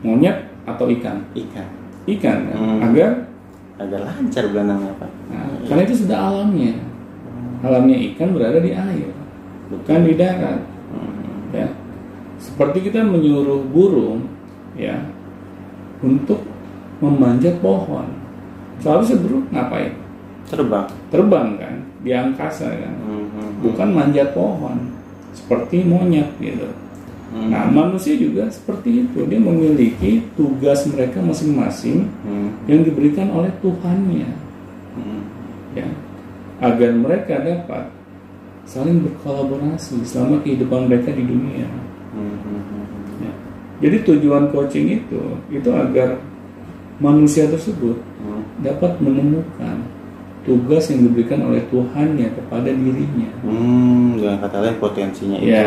[0.00, 1.18] Monyet atau ikan?
[1.34, 1.66] ikan
[2.06, 2.56] Ikan kan?
[2.56, 2.80] Hmm.
[2.86, 3.10] Agar
[3.76, 6.74] agak lancar berenangnya pak nah, karena itu sudah alamnya.
[7.64, 9.10] Alamnya ikan berada di air,
[9.72, 10.60] bukan di darat.
[10.92, 11.50] Hmm.
[11.56, 11.68] Ya.
[12.36, 14.28] Seperti kita menyuruh burung
[14.76, 15.08] ya
[16.04, 16.44] untuk
[17.00, 18.12] memanjat pohon.
[18.80, 20.06] Seharusnya burung ngapain?
[20.46, 21.74] terbang terbang kan
[22.06, 23.66] di angkasa kan Mhm.
[23.66, 24.94] bukan manjat pohon
[25.34, 26.70] seperti monyet gitu
[27.26, 27.50] Hmm.
[27.50, 29.26] Nah, manusia juga seperti itu.
[29.26, 32.54] Dia memiliki tugas mereka masing-masing Hmm.
[32.70, 34.30] yang diberikan oleh Tuhannya,
[34.94, 35.22] Hmm.
[35.74, 35.86] ya,
[36.62, 37.90] agar mereka dapat
[38.66, 41.66] saling berkolaborasi selama kehidupan mereka di dunia.
[42.14, 42.38] Hmm.
[42.46, 42.62] Hmm.
[43.26, 43.32] Ya.
[43.82, 46.22] Jadi tujuan coaching itu itu agar
[47.02, 48.42] manusia tersebut Hmm.
[48.62, 49.82] dapat menemukan
[50.46, 53.28] tugas yang diberikan oleh Tuhannya kepada dirinya.
[53.42, 55.50] Hmm, dengan kata lain potensinya itu.
[55.50, 55.66] Ya,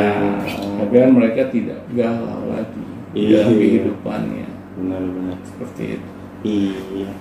[0.57, 3.43] Oh, agar mereka tidak galau lagi Iya.
[3.43, 4.47] dalam kehidupannya.
[4.73, 5.37] benar-benar.
[5.43, 6.09] Seperti itu.
[6.41, 7.11] Iya.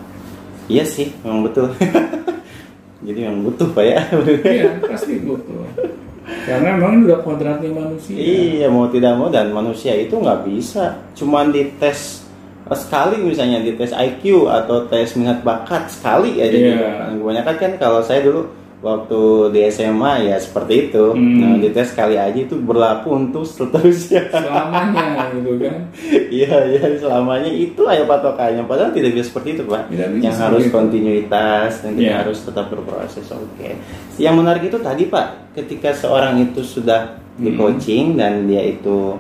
[0.68, 1.66] Iya sih, memang betul.
[3.06, 4.00] Jadi memang butuh Pak ya.
[4.46, 5.66] Iya, pasti butuh.
[6.44, 8.12] Karena memang udah kodratnya manusia.
[8.14, 12.27] iya, mau tidak mau dan manusia itu nggak bisa cuman dites
[12.74, 16.72] sekali misalnya dites IQ atau tes minat bakat sekali aja Iya.
[16.74, 16.84] gitu.
[17.20, 18.44] Kebanyakan kan kalau saya dulu
[18.78, 21.10] waktu di SMA ya seperti itu.
[21.10, 21.34] Hmm.
[21.36, 24.30] Nah, dites sekali aja itu berlaku untuk seterusnya.
[24.30, 25.78] Selamanya gitu kan.
[26.28, 28.62] Iya, iya selamanya itu aja patokannya.
[28.62, 29.88] Padahal tidak bisa seperti itu, Pak.
[29.88, 30.70] Tidak bisa yang harus itu.
[30.70, 32.22] kontinuitas dan Iya.
[32.22, 33.26] harus tetap berproses.
[33.28, 33.74] Oke.
[34.16, 37.58] Yang menarik itu tadi, Pak, ketika seorang itu sudah di Hmm.
[37.58, 39.16] coaching dan dia itu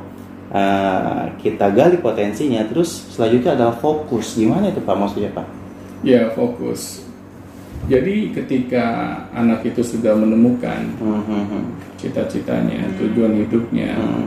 [0.52, 4.36] uh, kita gali potensinya, terus selanjutnya adalah fokus.
[4.36, 4.96] Gimana itu, Pak?
[4.96, 5.46] Maksudnya, Pak?
[6.06, 7.04] Ya, fokus.
[7.86, 11.64] Jadi ketika anak itu sudah menemukan Hmm, hmm, hmm.
[11.96, 14.26] cita-citanya, tujuan hidupnya, Hmm.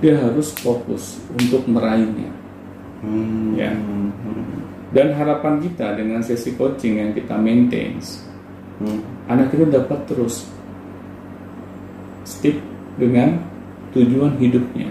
[0.00, 2.30] dia harus fokus untuk meraihnya.
[3.02, 3.74] Hmm, Ya.
[3.74, 4.58] hmm, hmm,
[4.90, 7.98] Dan harapan kita dengan sesi coaching yang kita maintain,
[8.82, 9.00] hmm.
[9.30, 10.46] anak itu dapat terus
[12.26, 12.58] stick
[12.96, 13.49] dengan
[13.94, 14.90] tujuan hidupnya,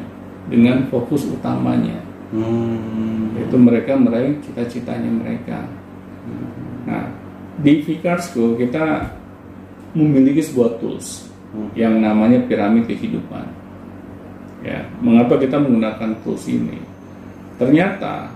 [0.49, 3.33] dengan fokus utamanya, Hmm.
[3.37, 5.65] yaitu mereka meraih cita-citanya mereka.
[6.85, 7.09] Nah,
[7.61, 9.09] di Vicars School kita
[9.97, 11.73] memiliki sebuah tools Hmm.
[11.73, 13.49] yang namanya piramid kehidupan.
[14.61, 16.77] Ya, mengapa kita menggunakan tools ini?
[17.57, 18.29] Ternyata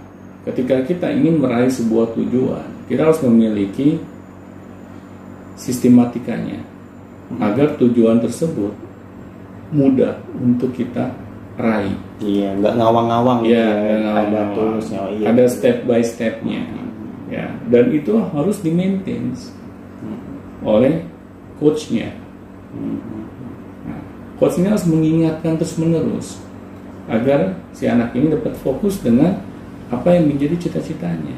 [0.48, 4.00] ketika kita ingin meraih sebuah tujuan, kita harus memiliki
[5.56, 6.60] sistematikanya
[7.40, 8.74] agar tujuan tersebut
[9.74, 11.12] mudah untuk kita
[11.58, 11.98] raih.
[12.22, 13.68] Iya, nggak ngawang-ngawang gitu Ya,
[14.00, 14.12] ya.
[14.26, 15.00] ada, toolsnya.
[15.04, 15.26] Oh, iya.
[15.30, 16.62] ada step by stepnya.
[17.30, 19.34] Ya, dan itu harus di maintain
[20.62, 21.02] oleh
[21.58, 22.14] coachnya.
[23.84, 24.00] Nah,
[24.38, 26.38] coachnya harus mengingatkan terus menerus
[27.10, 29.42] agar si anak ini dapat fokus dengan
[29.92, 31.36] apa yang menjadi cita-citanya.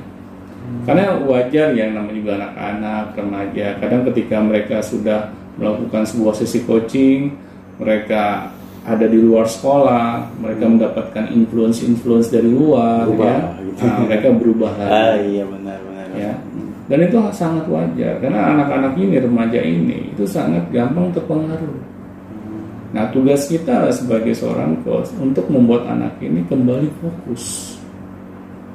[0.85, 7.33] Karena wajar yang namanya juga anak-anak, remaja, kadang ketika mereka sudah melakukan sebuah sesi coaching,
[7.79, 8.51] mereka
[8.85, 13.81] ada di luar sekolah, mereka mendapatkan influence-influence dari luar, Berubah, ya, gitu.
[13.81, 14.93] Nah, mereka berubah lagi.
[14.93, 16.07] Ah iya benar-benar.
[16.13, 16.33] ya.
[16.85, 21.81] Dan itu sangat wajar karena anak-anak ini remaja ini itu sangat gampang terpengaruh.
[22.93, 27.75] Nah tugas kita sebagai seorang coach untuk membuat anak ini kembali fokus.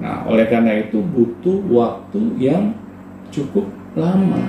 [0.03, 2.75] Nah oleh karena itu butuh waktu yang
[3.31, 4.43] cukup lama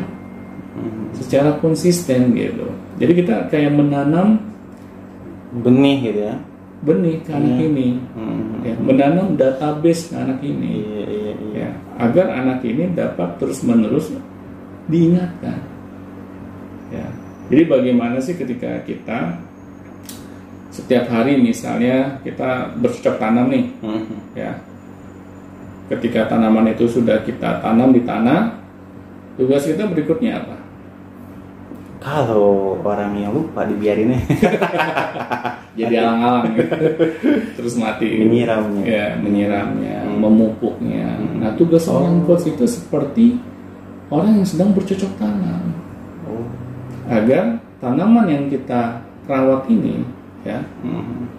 [1.14, 4.40] secara konsisten gitu jadi kita kayak menanam
[5.54, 6.36] Benih gitu ya.
[6.82, 8.64] benih ke anak ini Hmm.
[8.64, 11.36] ya, menanam database ke anak ini Iya iya iya.
[11.54, 11.70] ya
[12.00, 14.10] agar anak ini dapat terus menerus
[14.88, 15.62] diingatkan
[16.90, 17.06] ya
[17.48, 19.38] jadi bagaimana sih ketika kita
[20.72, 24.08] setiap hari misalnya kita bercocok tanam nih Hmm.
[24.34, 24.52] ya
[25.92, 28.56] ketika tanaman itu sudah kita tanam di tanah
[29.36, 30.56] tugas kita berikutnya apa
[32.02, 34.18] Kalau orang yang lupa dibiarinnya
[35.78, 36.74] jadi alang-alang gitu.
[37.56, 38.84] terus mati menyiramnya.
[38.84, 40.18] ya menyiramnya Hmm.
[40.20, 43.38] memupuknya nah tugas seorang coach itu seperti
[44.10, 45.72] orang yang sedang bercocok tanam
[46.26, 46.44] Oh.
[47.08, 50.02] agar tanaman yang kita rawat ini
[50.42, 51.30] ya Hmm.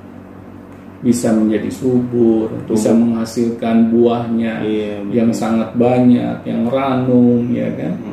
[1.02, 2.78] bisa menjadi subur, Tumbuh.
[2.78, 5.12] bisa menghasilkan buahnya Iya, betul.
[5.12, 7.92] yang sangat banyak, yang ranum, ya kan?
[7.98, 8.11] Hmm.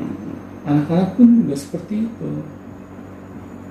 [0.67, 2.29] Anak-anak pun juga seperti itu.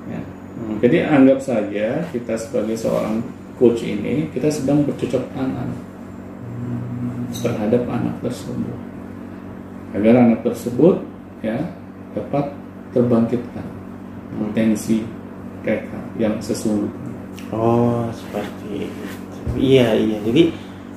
[0.09, 0.20] Ya.
[0.24, 0.77] Hmm.
[0.81, 3.20] Jadi anggap saja kita sebagai seorang
[3.60, 5.69] coach ini kita sedang bercocok tanam
[7.28, 8.78] terhadap anak tersebut,
[9.93, 11.05] agar anak tersebut
[11.44, 11.60] ya
[12.16, 12.51] dapat
[12.97, 13.66] terbangkitkan
[14.32, 15.05] potensi
[15.60, 17.12] mereka yang sesungguhnya.
[17.52, 19.05] Oh seperti itu.
[19.60, 20.19] Iya iya.
[20.24, 20.43] Jadi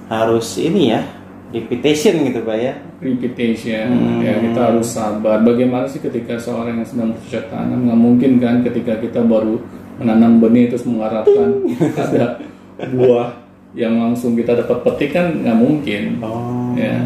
[0.07, 1.03] harus ini ya
[1.51, 2.73] repetition gitu pak ya.
[3.01, 4.21] Repetition Hmm.
[4.21, 5.41] ya kita harus sabar.
[5.41, 7.79] Bagaimana sih ketika seorang yang sedang bercocok tanam?
[7.83, 9.57] Nggak mungkin kan ketika kita baru
[9.97, 11.65] menanam benih terus mengharapkan
[12.07, 12.39] ada
[12.87, 13.29] buah
[13.73, 16.03] yang langsung kita dapat petik kan nggak mungkin.
[16.21, 16.73] Oh.
[16.73, 17.01] ya.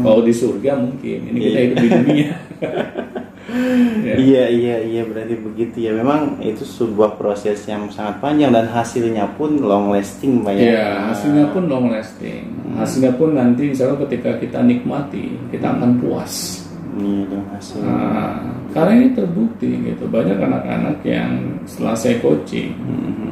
[0.00, 1.18] Kalau di surga mungkin.
[1.28, 1.62] Ini kita Iya.
[1.62, 2.28] hidup di dunia
[3.44, 4.14] Ya.
[4.24, 5.92] Iya iya iya berarti begitu ya.
[5.92, 10.64] Memang itu sebuah proses yang sangat panjang dan hasilnya pun long lasting banyak.
[10.72, 12.44] Iya, hasilnya pun long lasting.
[12.76, 16.64] Hasilnya pun nanti misalnya ketika kita nikmati, kita akan puas.
[16.94, 17.82] Iya dong hasil.
[17.82, 18.38] Nah,
[18.70, 20.06] karena ini terbukti gitu.
[20.08, 23.30] Banyak anak-anak yang setelah saya coaching, Mhm.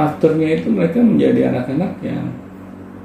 [0.00, 2.32] afternya itu mereka menjadi anak-anak yang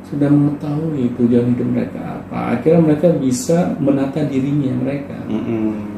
[0.07, 2.55] sudah mengetahui tujuan hidup mereka apa.
[2.55, 5.19] Akhirnya mereka bisa menata dirinya mereka.
[5.27, 5.96] Mhm.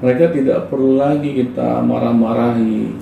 [0.00, 2.96] Mereka tidak perlu lagi kita marah-marahi.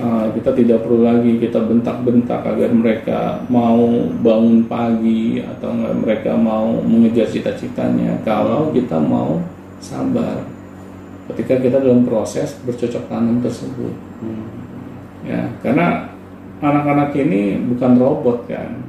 [0.00, 3.20] Uh, kita tidak perlu lagi kita bentak-bentak agar mereka
[3.52, 8.16] mau bangun pagi atau enggak mereka mau mengejar cita-citanya.
[8.24, 9.44] Kalau kita mau
[9.76, 10.40] sabar
[11.32, 13.92] ketika kita dalam proses bercocok tanam tersebut.
[14.24, 14.48] Hmm.
[15.28, 16.16] Ya, karena
[16.64, 18.80] anak-anak ini bukan robot kan.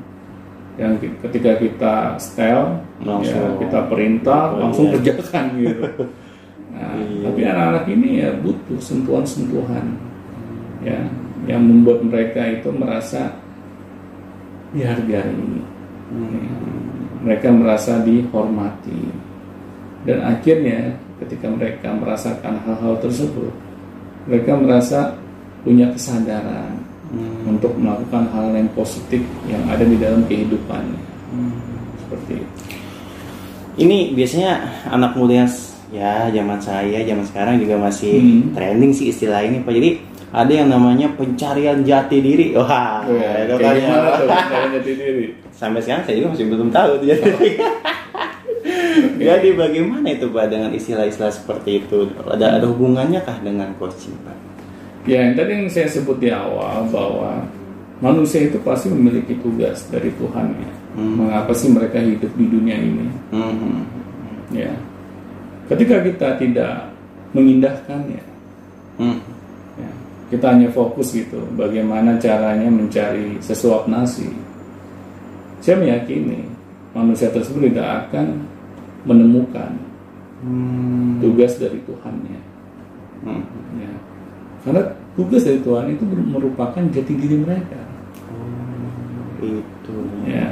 [0.80, 3.46] Yang ketika kita setel, Langsung.
[3.46, 4.94] ya, kita perintah, Oh, langsung iya.
[4.98, 5.86] kerjakan gitu.
[6.74, 7.30] Nah, Iya.
[7.30, 9.94] tapi anak-anak ini ya butuh sentuhan-sentuhan
[10.82, 11.06] ya
[11.46, 13.38] yang membuat mereka itu merasa
[14.74, 15.62] dihargai.
[17.24, 19.14] Mereka merasa dihormati.
[20.04, 23.54] Dan akhirnya ketika mereka merasakan hal-hal tersebut,
[24.28, 25.16] mereka merasa
[25.64, 26.84] punya kesadaran
[27.14, 27.56] Hmm.
[27.56, 30.98] untuk melakukan hal yang positif yang ada di dalam kehidupannya.
[32.04, 32.50] Seperti itu.
[33.74, 34.54] Ini biasanya
[34.90, 35.52] anak muda yang
[35.94, 38.52] ya zaman saya, zaman sekarang juga masih Hmm.
[38.52, 39.70] trending sih istilah ini Pak.
[39.72, 39.90] Jadi
[40.34, 42.58] ada yang namanya pencarian jati diri.
[42.58, 43.94] Wah, Oh ya, itu kan ya.
[44.74, 45.26] jati diri?
[45.54, 47.52] Sampai sekarang saya juga masih belum tahu tuh jati diri.
[49.24, 52.10] Jadi bagaimana itu Pak dengan istilah-istilah seperti itu?
[52.24, 54.38] Ada ada hubungannya kah dengan coaching Pak?
[55.04, 57.44] Ya, yang tadi yang saya sebut di awal bahwa
[58.00, 60.72] manusia itu pasti memiliki tugas dari Tuhan ya.
[60.96, 61.14] Hmm.
[61.20, 63.08] Mengapa sih mereka hidup di dunia ini?
[63.32, 63.84] Hmm.
[64.54, 64.72] Ya,
[65.72, 66.74] ketika kita tidak
[67.34, 68.24] mengindahkannya,
[69.00, 69.20] Hmm.
[69.80, 69.90] ya,
[70.30, 74.30] kita hanya fokus gitu, bagaimana caranya mencari sesuap nasi.
[75.64, 76.46] Saya meyakini
[76.94, 78.46] manusia tersebut tidak akan
[79.08, 79.72] menemukan
[80.44, 81.24] Hmm.
[81.24, 82.40] tugas dari Tuhannya.
[83.24, 83.44] Hmm.
[83.80, 83.92] Ya.
[84.68, 84.82] Karena
[85.16, 87.80] tugas dari Tuhan itu merupakan jati diri mereka.
[89.44, 89.98] Itu.
[90.28, 90.52] Ya.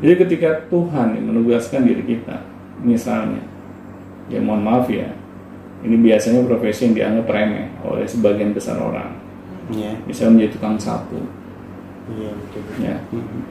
[0.00, 2.40] Jadi ketika Tuhan menugaskan diri kita,
[2.80, 3.44] misalnya,
[4.30, 5.10] ya mohon maaf ya,
[5.82, 9.10] ini biasanya profesi yang dianggap remeh oleh sebagian besar orang.
[9.74, 9.98] Iya.
[10.06, 11.20] Misalnya menjadi tukang sapu.
[12.14, 12.62] Iya betul.
[12.82, 12.96] Ya.
[13.10, 13.42] Hmm.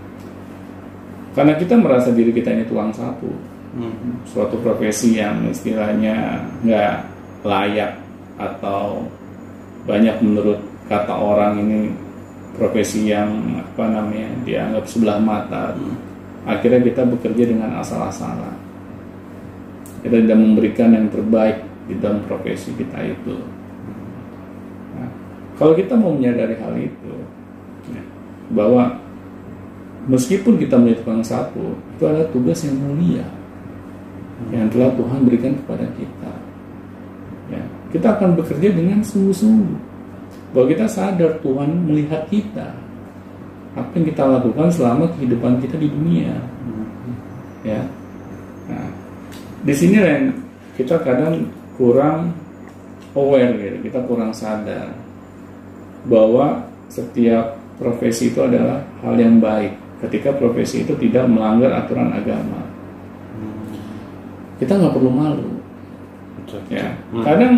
[1.36, 3.32] Karena kita merasa diri kita ini tukang sapu,
[3.70, 4.18] Hmm.
[4.26, 6.96] suatu profesi yang istilahnya nggak
[7.46, 8.02] layak
[8.42, 9.06] atau
[9.86, 10.58] banyak menurut
[10.90, 11.94] kata orang ini
[12.58, 13.30] profesi yang
[13.62, 15.72] apa namanya dianggap sebelah mata
[16.44, 18.58] akhirnya kita bekerja dengan asal-asalan
[20.06, 23.36] kita tidak memberikan yang terbaik di dalam profesi kita itu
[24.90, 25.10] Nah,
[25.56, 27.14] kalau kita mau menyadari hal itu
[27.94, 28.04] ya,
[28.52, 28.98] bahwa
[30.10, 33.28] meskipun kita menjadi tukang sapu itu adalah tugas yang mulia
[34.48, 36.34] yang telah Tuhan berikan kepada kita.
[37.52, 39.92] Ya, kita akan bekerja dengan sungguh-sungguh.
[40.56, 42.74] Bahwa kita sadar Tuhan melihat kita.
[43.78, 46.34] Apa yang kita lakukan selama kehidupan kita di dunia.
[47.62, 47.84] Ya.
[49.60, 50.32] Di sini yang
[50.74, 51.44] kita kadang
[51.76, 52.32] kurang
[53.12, 54.92] aware gitu, kita kurang sadar
[56.06, 62.64] bahwa setiap profesi itu adalah hal yang baik ketika profesi itu tidak melanggar aturan agama
[64.58, 65.50] kita nggak perlu malu
[66.40, 66.60] Betul.
[66.72, 67.24] ya Hmm.
[67.24, 67.54] kadang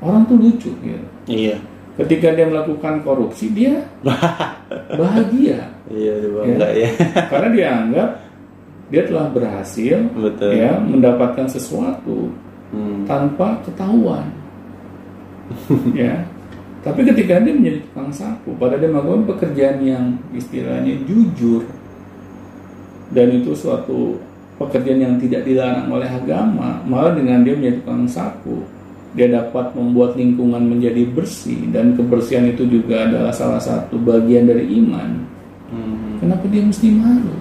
[0.00, 1.56] orang tuh lucu gitu Iya.
[2.00, 3.84] ketika dia melakukan korupsi dia
[5.00, 6.88] bahagia Iya, bangga ya.
[7.28, 8.08] karena dia anggap
[8.88, 10.56] dia telah berhasil Betul.
[10.56, 12.32] ya mendapatkan sesuatu
[12.68, 13.08] Hmm.
[13.08, 14.28] tanpa ketahuan
[15.96, 16.20] ya
[16.84, 20.04] tapi ketika dia menjadi tukang sapu pada dia melakukan pekerjaan yang
[20.36, 21.64] istilahnya jujur
[23.08, 24.20] dan itu suatu
[24.60, 28.60] pekerjaan yang tidak dilarang oleh agama malah dengan dia menjadi tukang sapu
[29.16, 34.76] dia dapat membuat lingkungan menjadi bersih dan kebersihan itu juga adalah salah satu bagian dari
[34.76, 35.24] iman
[35.68, 36.20] Hmm.
[36.20, 37.32] kenapa dia mesti malu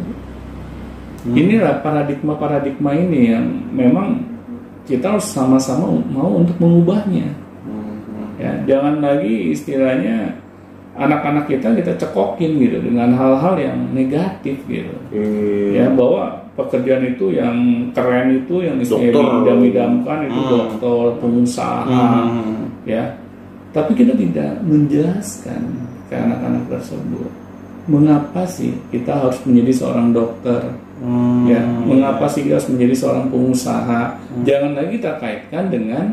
[1.30, 4.24] inilah paradigma-paradigma ini yang memang
[4.84, 7.28] kita harus sama-sama mau untuk mengubahnya
[7.64, 8.40] Hmm.
[8.40, 10.40] ya jangan lagi istilahnya
[10.95, 15.84] anak-anak kita kita cekokin gitu dengan hal-hal yang negatif gitu Iya.
[15.84, 17.54] ya bahwa pekerjaan itu yang
[17.91, 19.34] keren itu yang istilahnya Dokter.
[19.44, 20.49] diidam-idamkan itu Hmm.
[20.49, 22.72] dokter pengusaha Hmm.
[22.84, 23.04] ya
[23.70, 25.62] tapi kita tidak menjelaskan
[26.08, 27.30] ke anak-anak tersebut
[27.86, 31.45] mengapa sih kita harus menjadi seorang dokter Hmm.
[31.45, 34.02] ya mengapa sih kita harus menjadi seorang pengusaha
[34.41, 36.06] jangan lagi kita kaitkan dengan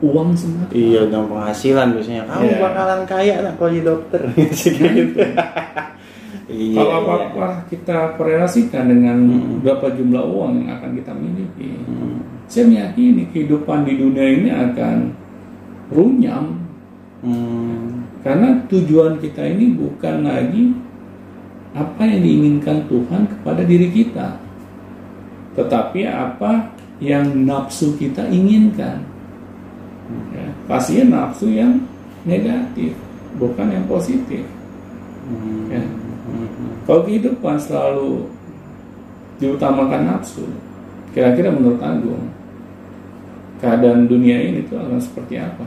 [0.00, 2.24] uang semata Iya, dengan penghasilan biasanya.
[2.24, 2.56] Kamu Iya.
[2.56, 4.20] bakalan kaya nak kalau jadi dokter.
[4.32, 5.18] gitu.
[6.48, 6.76] iya.
[6.76, 7.00] kalau iya.
[7.04, 9.16] apa-apa kita korelasikan dengan
[9.60, 12.20] berapa jumlah uang yang akan kita miliki Hmm.
[12.44, 14.96] saya meyakini kehidupan di dunia ini akan
[15.88, 16.58] runyam
[17.20, 18.08] Hmm.
[18.20, 20.72] karena tujuan kita ini bukan lagi
[21.70, 24.38] apa yang diinginkan Tuhan kepada diri kita?
[25.54, 29.06] Tetapi apa yang nafsu kita inginkan?
[30.34, 31.86] Ya, pastinya nafsu yang
[32.26, 32.98] negatif
[33.38, 34.42] bukan yang positif.
[35.70, 35.82] Ya.
[36.90, 38.26] kalau kehidupan selalu
[39.38, 40.42] diutamakan nafsu
[41.14, 42.34] kira-kira menurut Agung
[43.62, 45.64] keadaan dunia ini tuh akan seperti apa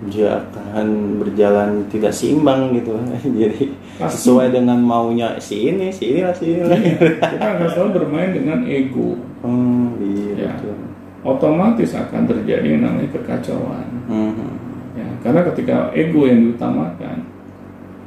[0.00, 0.86] Dia akan
[1.20, 2.96] berjalan tidak seimbang gitu.
[3.40, 3.68] jadi
[4.00, 4.16] Pasti.
[4.16, 6.78] sesuai dengan maunya si ini, si ini lah, si ini lah.
[6.78, 10.52] Iya, kita akan selalu bermain dengan ego Hmm, iya Ya.
[10.52, 10.76] betul.
[11.20, 14.56] otomatis akan terjadi yang namanya kekacauan Hmm.
[14.92, 17.24] ya karena ketika ego yang diutamakan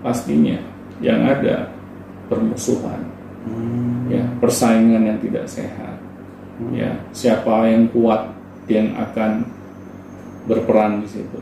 [0.01, 0.57] pastinya
[0.97, 1.69] yang ada
[2.25, 3.05] permusuhan
[3.45, 4.09] Hmm.
[4.09, 5.97] ya persaingan yang tidak sehat
[6.69, 8.29] ya siapa yang kuat
[8.65, 9.45] yang akan
[10.45, 11.37] berperan di situ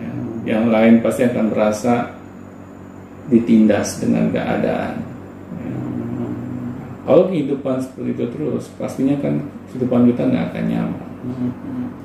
[0.00, 0.12] ya.
[0.56, 2.16] yang lain pasti akan merasa
[3.28, 5.04] ditindas dengan keadaan
[5.60, 5.76] ya.
[7.04, 11.08] kalau kehidupan seperti itu terus pastinya kan kehidupan kita nggak akan nyaman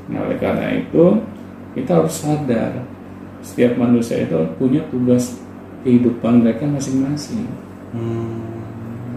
[0.05, 1.23] Nah, oleh karena itu
[1.71, 2.83] kita harus sadar
[3.39, 5.39] setiap manusia itu punya tugas
[5.87, 7.47] kehidupan mereka masing-masing
[7.95, 8.43] Hmm.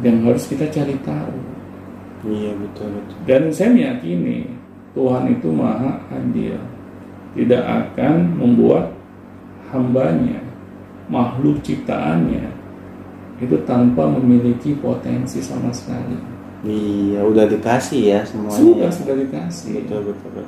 [0.06, 1.34] yang harus kita cari tahu.
[2.30, 3.18] Iya betul betul.
[3.26, 4.46] Dan saya meyakini
[4.94, 6.54] Tuhan itu maha adil,
[7.38, 8.90] tidak akan membuat
[9.70, 10.42] hambanya,
[11.06, 12.50] makhluk ciptaannya
[13.38, 16.18] itu tanpa memiliki potensi sama sekali.
[16.66, 18.58] Iya udah dikasih ya semuanya.
[18.58, 18.96] Sudah ya.
[18.98, 19.70] sudah dikasih.
[19.78, 20.46] Betul betul betul.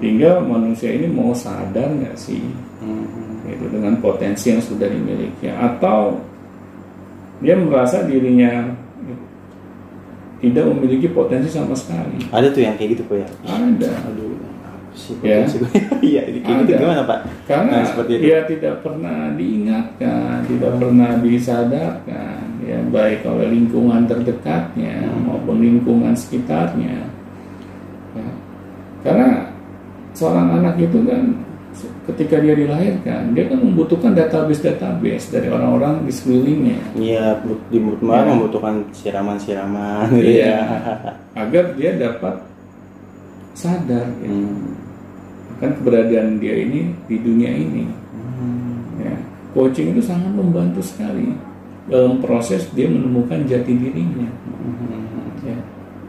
[0.00, 2.40] Tinggal manusia ini mau sadar nggak sih
[2.82, 3.06] Hmm.
[3.46, 6.18] gitu dengan potensi yang sudah dimiliki atau
[7.38, 8.74] dia merasa dirinya
[10.42, 13.28] tidak memiliki potensi sama sekali Ada tuh yang kayak gitu kok ya.
[13.46, 14.34] ada Aduh,
[14.92, 15.40] apa sih Ya.
[16.04, 17.18] Iya, ini kayak gitu gimana Pak?
[17.48, 18.22] karena Nah, seperti itu.
[18.22, 25.26] dia tidak pernah diingatkan tidak pernah disadarkan ya baik oleh lingkungan terdekatnya Hmm.
[25.26, 27.08] maupun lingkungan sekitarnya
[28.12, 28.28] Ya.
[29.02, 29.28] karena
[30.12, 31.40] seorang anak itu kan
[32.04, 37.40] ketika dia dilahirkan dia kan membutuhkan database-database dari orang-orang di sekelilingnya Iya,
[37.72, 38.28] di Ya.
[38.28, 40.44] membutuhkan siraman-siraman gitu Iya.
[40.44, 40.60] ya.
[41.34, 42.34] agar dia dapat
[43.52, 44.74] sadar ya, Hmm.
[45.58, 49.00] akan keberadaan dia ini di dunia ini Hmm.
[49.00, 49.14] ya.
[49.52, 51.36] coaching itu sangat membantu sekali
[51.86, 55.44] dalam proses dia menemukan jati dirinya Hmm.
[55.44, 55.56] ya.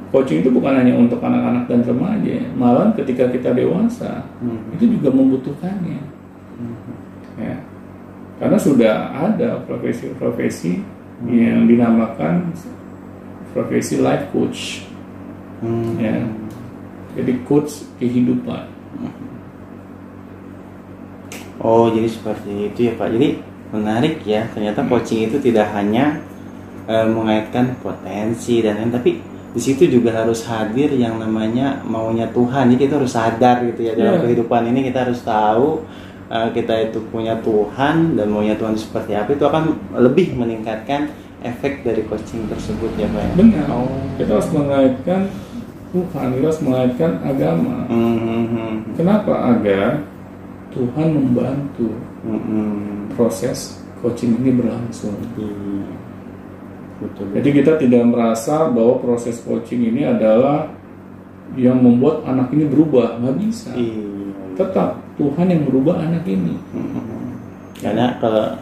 [0.09, 4.73] coaching itu bukan hanya untuk anak-anak dan remaja malah ketika kita dewasa Hmm.
[4.73, 5.99] itu juga membutuhkannya
[7.35, 7.55] ya
[8.37, 10.81] karena sudah ada profesi-profesi
[11.25, 12.51] yang dinamakan
[13.53, 14.85] profesi life coach
[15.59, 15.95] Hmm.
[15.97, 16.19] ya
[17.13, 18.69] jadi coach kehidupan
[21.63, 23.07] Oh, jadi seperti itu ya Pak.
[23.07, 23.39] Jadi
[23.71, 24.51] menarik ya.
[24.51, 26.19] Ternyata coaching itu tidak hanya
[26.83, 29.23] eh, mengaitkan potensi dan lain, tapi
[29.53, 32.67] di situ juga harus hadir yang namanya maunya Tuhan.
[32.67, 34.23] Jadi kita harus sadar gitu ya dalam Iya.
[34.27, 35.87] kehidupan ini kita harus tahu
[36.27, 39.63] eh, kita itu punya Tuhan dan maunya Tuhan seperti apa itu akan
[39.95, 43.21] lebih meningkatkan efek dari coaching tersebut ya Pak.
[43.21, 43.29] ya?
[43.37, 43.87] benar Oh.
[44.17, 45.31] kita harus mengaitkan
[45.93, 48.73] Tuhan harus mengaitkan agama Hmm, hmm, hmm.
[48.97, 50.01] kenapa agar
[50.73, 51.93] Tuhan membantu
[52.23, 52.73] Hmm, hmm.
[53.13, 55.85] proses coaching ini berlangsung Iya.
[56.97, 57.25] Betul.
[57.35, 60.71] jadi kita tidak merasa bahwa proses coaching ini adalah
[61.53, 64.33] yang membuat anak ini berubah nggak bisa Iya.
[64.55, 67.21] tetap Tuhan yang merubah anak ini Hmm.
[67.75, 68.55] Karena kalau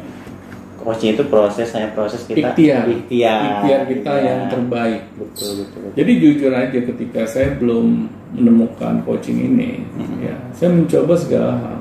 [0.82, 4.26] coaching itu proses, hanya proses kita ikhtiar ikhtiar, ikhtiar kita Iya.
[4.26, 5.80] yang terbaik Betul betul.
[5.82, 5.92] betul.
[5.96, 7.86] Jadi jujur aja ketika saya belum
[8.34, 10.18] menemukan coaching ini, Hmm.
[10.20, 11.80] ya saya mencoba segala hal,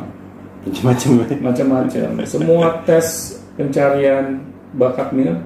[0.61, 1.11] Macam-macam.
[1.41, 2.09] macam-macam.
[2.23, 3.07] Semua tes
[3.55, 4.39] pencarian
[4.73, 5.41] bakat minat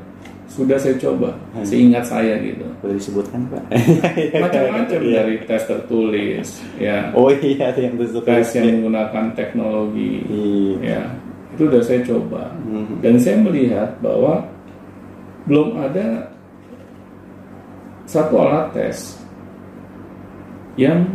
[0.46, 1.66] sudah saya coba, Hmm.
[1.66, 2.62] seingat saya gitu.
[2.78, 3.62] Boleh disebutkan pak?
[4.44, 5.14] Macam-macam Iya.
[5.18, 6.46] dari tes tertulis,
[6.78, 8.22] ya, Oh iya yang tertulis.
[8.22, 10.78] tes yang menggunakan teknologi, Iya.
[10.78, 11.02] ya,
[11.54, 12.50] itu udah saya coba.
[12.66, 12.98] Hmm.
[12.98, 14.42] Dan saya melihat bahwa
[15.46, 16.34] belum ada
[18.10, 19.16] satu alat tes
[20.74, 21.06] yang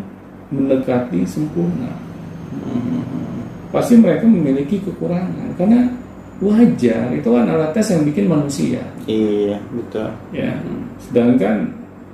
[0.49, 1.91] mendekati sempurna.
[3.69, 5.85] Pasti mereka memiliki kekurangan karena
[6.39, 10.55] wajar itu kan alat tes yang bikin manusia iya betul ya
[11.03, 11.67] sedangkan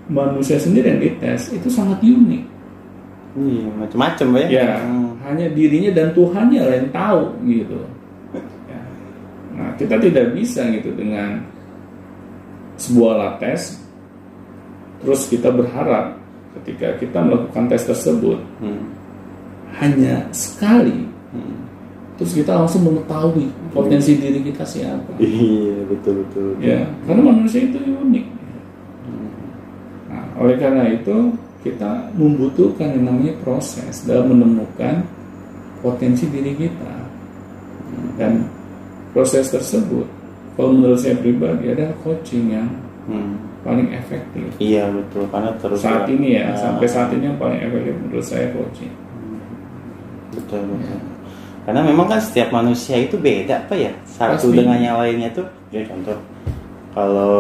[0.09, 2.43] manusia sendiri yang dites itu sangat unik
[3.37, 5.13] iya macam-macam ya ya Hmm.
[5.21, 7.79] hanya dirinya dan Tuhannya yang tahu gitu
[9.75, 11.43] kita tidak bisa gitu dengan
[12.75, 13.61] sebuah alat tes
[15.03, 16.15] terus kita berharap
[16.59, 18.83] ketika kita melakukan tes tersebut Hmm.
[19.79, 21.03] hanya sekali.
[21.35, 21.67] Hmm.
[22.15, 25.19] terus kita langsung mengetahui potensi diri kita siapa.
[25.19, 26.55] Iya betul betul.
[26.63, 28.25] Ya karena manusia itu unik.
[30.07, 35.03] Nah, oleh karena itu kita membutuhkan yang namanya proses dalam menemukan
[35.83, 36.95] potensi diri kita.
[38.15, 38.47] Dan
[39.15, 40.03] proses tersebut
[40.53, 42.67] kalau menurut saya pribadi adalah coaching yang
[43.05, 43.37] Hmm.
[43.61, 44.49] paling efektif.
[44.57, 45.29] Iya betul.
[45.29, 48.89] Karena terus saat ini ya Ah, sampai saat ini yang paling efektif menurut saya coaching.
[50.33, 50.99] Betul betul.
[51.65, 53.93] Karena memang kan setiap manusia itu beda apa ya?
[54.05, 54.57] Satu Pasti.
[54.57, 56.17] dengan yang lainnya tuh ya contoh
[56.93, 57.35] kalau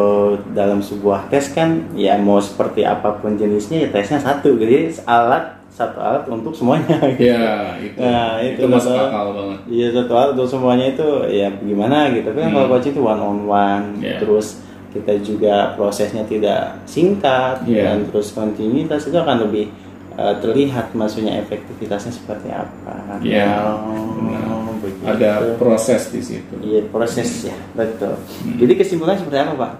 [0.51, 4.53] dalam sebuah tes kan ya mau seperti apa pun jenisnya ya tesnya satu.
[4.53, 9.87] Jadi alat satu alat untuk semuanya ya itu Nah, itu, itu masuk akal banget Iya
[9.93, 12.31] satu alat untuk semuanya itu ya gimana gitu.
[12.31, 12.55] Tapi kan Hmm.
[12.55, 14.17] kalau coaching itu one on one, Yeah.
[14.17, 17.91] terus kita juga prosesnya tidak singkat Yeah.
[17.91, 19.67] dan terus kontinuitas itu akan lebih
[20.15, 23.19] uh, terlihat maksudnya efektivitasnya seperti apa.
[23.19, 25.03] Iya, Oh, begitu.
[25.03, 28.15] ada proses di situ Iya proses ya betul.
[28.15, 28.55] Hmm.
[28.55, 29.71] Jadi kesimpulannya seperti apa pak?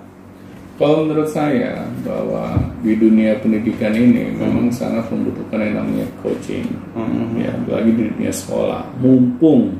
[0.76, 2.52] Kalau menurut saya bahwa
[2.84, 7.40] di dunia pendidikan ini memang sangat membutuhkan yang namanya coaching, Hmm.
[7.40, 9.80] ya apalagi di dunia sekolah, mumpung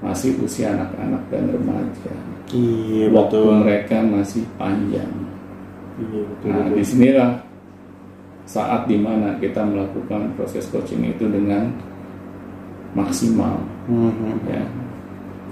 [0.00, 2.12] masih usia anak-anak dan remaja,
[2.48, 3.60] Iya waktu betul.
[3.60, 5.12] mereka masih panjang.
[6.00, 6.48] Iya betul.
[6.48, 6.76] Nah, betul.
[6.80, 7.30] di sinilah
[8.48, 11.76] saat di mana kita melakukan proses coaching itu dengan
[12.96, 14.48] maksimal, Mhm.
[14.48, 14.64] ya,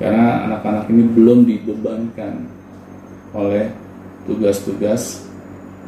[0.00, 2.48] karena anak-anak ini belum dibebankan
[3.36, 3.68] oleh
[4.28, 5.24] tugas-tugas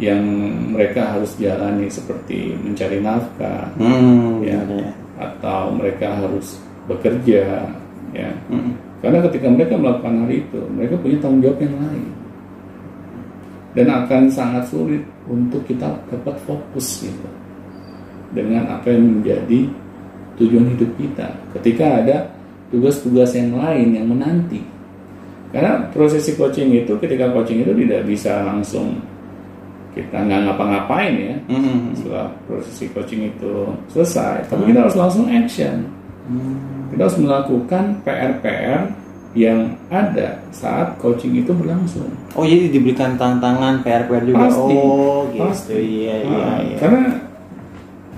[0.01, 0.25] yang
[0.73, 4.57] mereka harus jalani seperti mencari nafkah Hmm, Ya.
[5.21, 6.57] atau mereka harus
[6.89, 7.69] bekerja
[8.17, 8.75] ya Hmm.
[9.05, 12.09] karena ketika mereka melakukan hal itu mereka punya tanggung jawab yang lain
[13.77, 17.29] dan akan sangat sulit untuk kita dapat fokus gitu
[18.35, 19.71] dengan apa yang menjadi
[20.41, 21.29] tujuan hidup kita
[21.61, 22.17] ketika ada
[22.73, 24.65] tugas-tugas yang lain yang menanti
[25.51, 29.03] karena prosesi coaching itu ketika coaching itu tidak bisa langsung
[29.91, 31.91] kita nggak ngapa-ngapain ya Hmm.
[31.93, 33.55] setelah prosesi coaching itu
[33.89, 35.91] selesai tapi kita harus langsung action
[36.89, 38.95] kita harus melakukan PR-PR
[39.31, 44.47] yang ada saat coaching itu berlangsung Oh jadi diberikan tantangan PR-PR juga.
[44.47, 44.75] Pasti.
[44.77, 45.43] Oh gitu.
[45.45, 45.75] Pasti.
[45.75, 46.77] Iya iya Nah, iya.
[46.79, 47.03] karena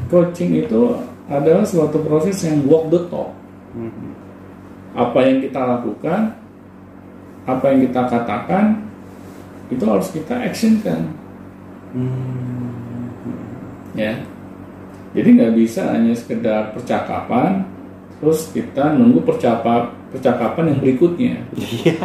[0.09, 0.81] coaching itu
[1.27, 3.33] adalah suatu proses yang walk the talk
[3.73, 4.13] Mhm.
[4.93, 6.37] apa yang kita lakukan
[7.45, 8.65] apa yang kita katakan
[9.69, 11.11] itu harus kita actionkan
[11.93, 13.13] Hmm.
[13.93, 14.17] ya
[15.13, 17.69] jadi nggak bisa hanya sekedar percakapan
[18.17, 22.01] terus kita nunggu percakapan percakapan yang berikutnya Iya.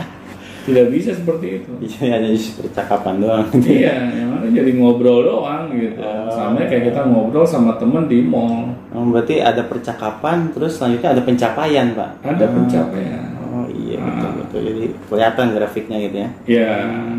[0.67, 3.47] tidak bisa seperti itu Iya hanya percakapan doang.
[3.63, 6.27] iya yang jadi ngobrol doang gitu Oh.
[6.29, 11.21] sama kayak kita ngobrol sama temen di mall Oh, berarti ada percakapan, terus selanjutnya ada
[11.21, 12.11] pencapaian, Pak.
[12.25, 12.51] ada Ah.
[12.51, 13.23] pencapaian
[13.57, 14.05] Oh iya Ah.
[14.05, 14.59] betul betul.
[14.69, 16.29] Jadi kelihatan grafiknya gitu ya.
[16.45, 16.71] ya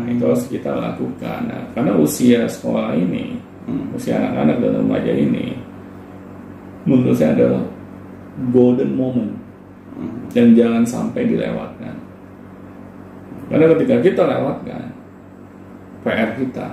[0.07, 3.35] itu harus kita lakukan Nah, karena usia sekolah ini
[3.67, 3.91] Hmm.
[3.91, 5.53] usia anak-anak dan remaja ini
[6.87, 7.61] menurut saya adalah
[8.49, 9.33] golden moment
[9.93, 10.31] Hmm.
[10.31, 11.95] dan jangan sampai dilewatkan.
[13.49, 14.83] Karena ketika kita lewatkan,
[16.01, 16.67] PR kita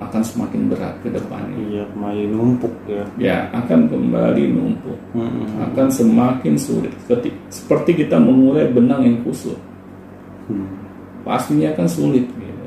[0.00, 1.56] akan semakin berat ke depannya.
[1.60, 3.04] Iya kembali numpuk ya.
[3.20, 5.44] Ya, akan kembali numpuk, Hmm.
[5.60, 6.92] akan semakin sulit.
[7.04, 9.60] Keti- Seperti kita mengurai benang yang kusut,
[10.48, 10.66] Hmm.
[11.20, 12.24] pastinya akan sulit.
[12.26, 12.66] Gitu.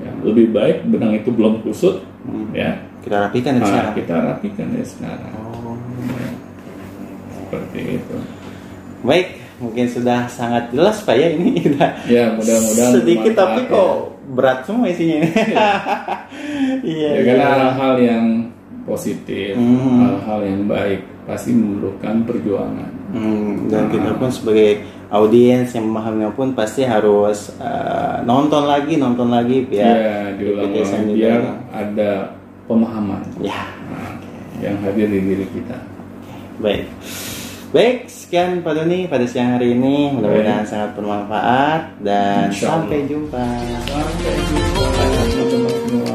[0.00, 2.48] Ya, lebih baik benang itu belum kusut, Hmm.
[2.50, 2.72] ya.
[3.00, 3.92] Kita rapikan Nah, sekarang.
[3.96, 5.32] kita rapikan dari sekarang.
[5.36, 5.76] Oh.
[6.08, 6.30] Ya.
[7.36, 8.16] Seperti itu.
[9.00, 9.26] Baik,
[9.56, 14.19] mungkin sudah sangat jelas Pak ya ini udah Ya, mudah-mudahan sedikit tapi kok ya.
[14.30, 15.30] Berat semua isinya ini.
[16.80, 17.08] Iya.
[17.08, 17.22] Ya, iya.
[17.26, 18.26] karena hal-hal yang
[18.82, 20.00] positif, Hmm.
[20.00, 22.90] hal-hal yang baik pasti memerlukan perjuangan.
[23.10, 23.90] Hmm, dan Nah.
[23.90, 24.70] kita pun sebagai
[25.08, 29.94] audiens yang memahaminya pun pasti harus eh, nonton lagi, nonton lagi biar
[30.38, 31.52] diulang-ulang Biasanya biar juga.
[31.72, 32.10] ada
[32.64, 34.14] pemahaman ya nah,
[34.58, 35.76] yang hadir di diri kita.
[36.56, 36.86] baik.
[37.70, 40.10] Baik, sekian Pak Doni pada siang hari ini.
[40.10, 43.46] Mudah-mudahan sangat bermanfaat dan sampai jumpa.
[43.86, 44.34] Sampai
[45.86, 46.09] jumpa.